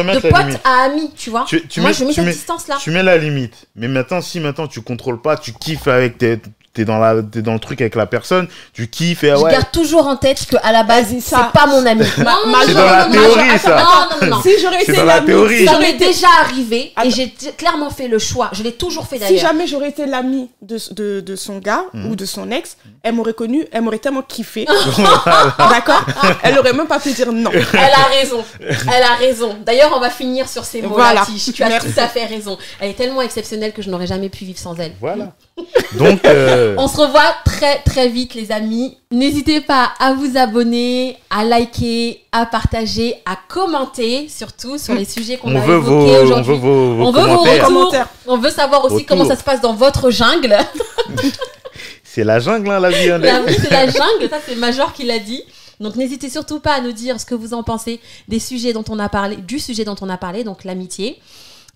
mettre 0.04 0.22
de 0.22 0.30
pote 0.30 0.60
à 0.64 0.84
ami, 0.86 1.12
tu 1.16 1.30
vois. 1.30 1.46
Tu, 1.48 1.68
tu 1.68 1.82
Moi, 1.82 1.90
mets, 1.92 1.94
je 1.96 2.04
mets 2.06 2.14
cette 2.14 2.26
mets- 2.26 2.32
distance 2.32 2.68
là. 2.68 2.78
Tu 2.82 2.90
mets 2.90 3.04
la 3.04 3.18
limite. 3.18 3.54
Mais 3.76 3.88
maintenant, 3.88 4.22
si 4.22 4.40
maintenant 4.40 4.68
tu 4.68 4.82
contrôles 4.82 5.22
pas, 5.22 5.38
tu 5.38 5.54
kiffes 5.54 5.88
avec 5.88 6.18
tes. 6.18 6.40
T'es 6.76 6.86
dans, 6.86 6.98
la, 6.98 7.22
t'es 7.22 7.44
dans 7.44 7.54
le 7.54 7.60
truc 7.60 7.82
avec 7.82 7.94
la 7.94 8.08
personne, 8.08 8.48
tu 8.74 8.88
kiffes 8.88 9.24
et 9.24 9.30
ah 9.30 9.36
Je 9.36 9.42
ouais. 9.44 9.52
garde 9.52 9.72
toujours 9.72 10.08
en 10.08 10.16
tête 10.16 10.44
que 10.48 10.56
à 10.64 10.72
la 10.72 10.82
base, 10.82 11.14
c'est 11.20 11.36
pas 11.54 11.68
mon 11.68 11.86
ami. 11.86 12.04
Non, 12.18 12.24
non, 12.48 12.52
ma- 12.52 12.58
non, 12.58 12.64
C'est 12.66 12.74
non, 12.74 12.80
dans 12.80 12.86
la 12.86 13.06
non, 13.06 13.12
théorie, 13.12 13.48
non, 13.48 13.58
ça. 13.60 13.76
Non, 13.78 14.18
non, 14.28 14.36
non. 14.38 14.42
Si 14.42 14.50
j'aurais 14.60 14.78
C'est 14.80 14.92
été 14.94 14.94
dans 14.96 15.06
la 15.06 15.16
l'ami, 15.18 15.28
théorie. 15.28 15.58
si 15.60 15.66
Ça 15.66 15.72
j'aurais 15.74 15.92
m'est 15.92 15.98
déjà 16.00 16.28
arrivé 16.42 16.92
et 17.04 17.10
j'ai 17.12 17.30
clairement 17.58 17.92
fait 17.92 18.08
le 18.08 18.18
choix. 18.18 18.50
Je 18.54 18.64
l'ai 18.64 18.72
toujours 18.72 19.06
fait 19.06 19.18
Si 19.18 19.22
d'ailleurs. 19.22 19.42
jamais 19.42 19.68
j'aurais 19.68 19.90
été 19.90 20.08
l'ami 20.08 20.50
de, 20.64 20.80
de, 20.96 21.20
de 21.22 21.36
son 21.36 21.60
gars 21.60 21.84
Mhm. 21.94 22.10
ou 22.10 22.16
de 22.16 22.26
son 22.26 22.50
ex, 22.50 22.76
elle 23.04 23.14
m'aurait 23.14 23.34
connu, 23.36 23.68
elle 23.72 23.84
m'aurait 23.84 24.00
tellement 24.00 24.24
kiffé. 24.24 24.66
D'accord? 25.58 26.04
Elle 26.42 26.58
aurait 26.58 26.74
même 26.74 26.88
pas 26.88 27.00
pu 27.00 27.12
dire 27.12 27.32
non. 27.32 27.52
Elle 27.52 27.78
a 27.80 28.06
raison. 28.20 28.44
Elle 28.60 29.04
a 29.04 29.16
raison. 29.20 29.58
D'ailleurs, 29.64 29.92
on 29.96 30.00
va 30.00 30.10
finir 30.10 30.50
sur 30.50 30.66
ces 30.66 30.82
mots-là, 30.82 30.96
Voilà. 30.96 31.26
Tige. 31.26 31.54
Tu 31.54 31.62
as 31.64 31.70
Merci. 31.70 31.94
tout 31.94 32.00
à 32.00 32.08
fait 32.08 32.26
raison. 32.26 32.58
Elle 32.80 32.90
est 32.90 32.94
tellement 32.96 33.22
exceptionnelle 33.22 33.74
que 33.74 33.82
je 33.84 33.90
n'aurais 33.90 34.08
jamais 34.08 34.30
pu 34.30 34.44
vivre 34.46 34.58
sans 34.60 34.76
elle. 34.80 34.94
Voilà. 35.00 35.34
Donc, 36.00 36.26
euh, 36.26 36.76
On 36.80 36.88
se 36.88 36.98
revoit 36.98 37.36
très 37.46 37.80
très 37.84 38.08
vite 38.10 38.34
les 38.34 38.52
amis. 38.52 38.98
N'hésitez 39.12 39.62
pas 39.62 39.92
à 40.00 40.14
vous 40.14 40.36
abonner, 40.38 41.18
à 41.30 41.44
liker, 41.44 42.22
à 42.32 42.46
partager, 42.48 43.16
à 43.26 43.38
commenter 43.48 44.28
surtout 44.30 44.78
sur 44.80 44.96
les 44.96 45.06
sujets 45.06 45.38
qu'on 45.38 45.56
on, 45.56 45.62
a 45.62 45.66
veut 45.66 45.76
évoqués 45.76 45.92
vos, 45.92 46.16
on 46.16 46.24
aujourd'hui. 46.24 46.52
veut 46.54 46.58
vos, 46.60 46.96
vos 46.96 47.04
On 47.06 47.12
veut 47.12 47.22
vos 47.22 47.66
commentaires. 47.66 48.10
On 48.26 48.38
veut 48.38 48.50
savoir 48.50 48.84
aussi 48.86 48.96
Retour. 48.96 49.08
comment 49.10 49.26
ça 49.26 49.36
se 49.36 49.44
passe 49.44 49.62
dans 49.62 49.74
votre 49.74 50.10
jungle. 50.10 50.58
C'est 52.04 52.24
la 52.24 52.40
jungle, 52.40 52.70
hein, 52.72 52.80
la 52.80 52.90
vie. 52.92 53.10
hein. 53.10 53.18
La 53.18 53.42
vie, 53.42 53.56
c'est 53.60 53.72
la 53.72 53.86
jungle, 53.90 54.30
ça 54.30 54.38
c'est 54.46 54.56
Major 54.56 54.94
qui 54.94 55.04
l'a 55.04 55.18
dit. 55.20 55.42
Donc 55.80 55.96
n'hésitez 55.96 56.30
surtout 56.30 56.60
pas 56.60 56.74
à 56.74 56.82
nous 56.82 56.92
dire 56.92 57.20
ce 57.20 57.26
que 57.26 57.34
vous 57.34 57.54
en 57.56 57.64
pensez 57.64 58.00
des 58.28 58.40
sujets 58.40 58.72
dont 58.74 58.84
on 58.90 59.00
a 59.00 59.10
parlé, 59.10 59.38
du 59.38 59.58
sujet 59.60 59.84
dont 59.84 59.96
on 60.02 60.10
a 60.10 60.18
parlé, 60.18 60.44
donc 60.44 60.64
l'amitié. 60.64 61.20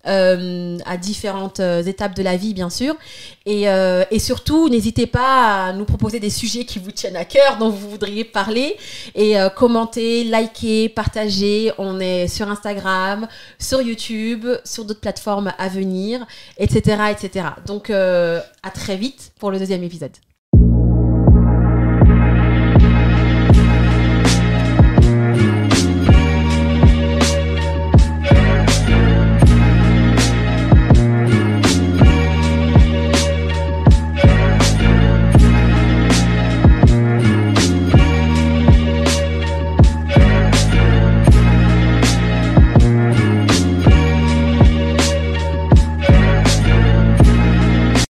Euh, 0.08 0.78
à 0.86 0.96
différentes 0.96 1.60
euh, 1.60 1.82
étapes 1.82 2.14
de 2.14 2.22
la 2.22 2.36
vie, 2.36 2.54
bien 2.54 2.70
sûr. 2.70 2.94
Et, 3.46 3.68
euh, 3.68 4.04
et 4.10 4.18
surtout, 4.18 4.68
n'hésitez 4.68 5.06
pas 5.06 5.66
à 5.66 5.72
nous 5.72 5.84
proposer 5.84 6.20
des 6.20 6.30
sujets 6.30 6.64
qui 6.64 6.78
vous 6.78 6.90
tiennent 6.90 7.16
à 7.16 7.24
cœur, 7.24 7.58
dont 7.58 7.70
vous 7.70 7.90
voudriez 7.90 8.24
parler. 8.24 8.76
Et 9.14 9.38
euh, 9.38 9.48
commenter, 9.48 10.24
liker, 10.24 10.88
partager. 10.88 11.72
On 11.78 12.00
est 12.00 12.28
sur 12.28 12.48
Instagram, 12.50 13.28
sur 13.58 13.82
YouTube, 13.82 14.46
sur 14.64 14.84
d'autres 14.84 15.00
plateformes 15.00 15.52
à 15.58 15.68
venir, 15.68 16.26
etc. 16.58 17.04
etc. 17.10 17.46
Donc, 17.66 17.90
euh, 17.90 18.40
à 18.62 18.70
très 18.70 18.96
vite 18.96 19.32
pour 19.38 19.50
le 19.50 19.58
deuxième 19.58 19.82
épisode. 19.82 20.12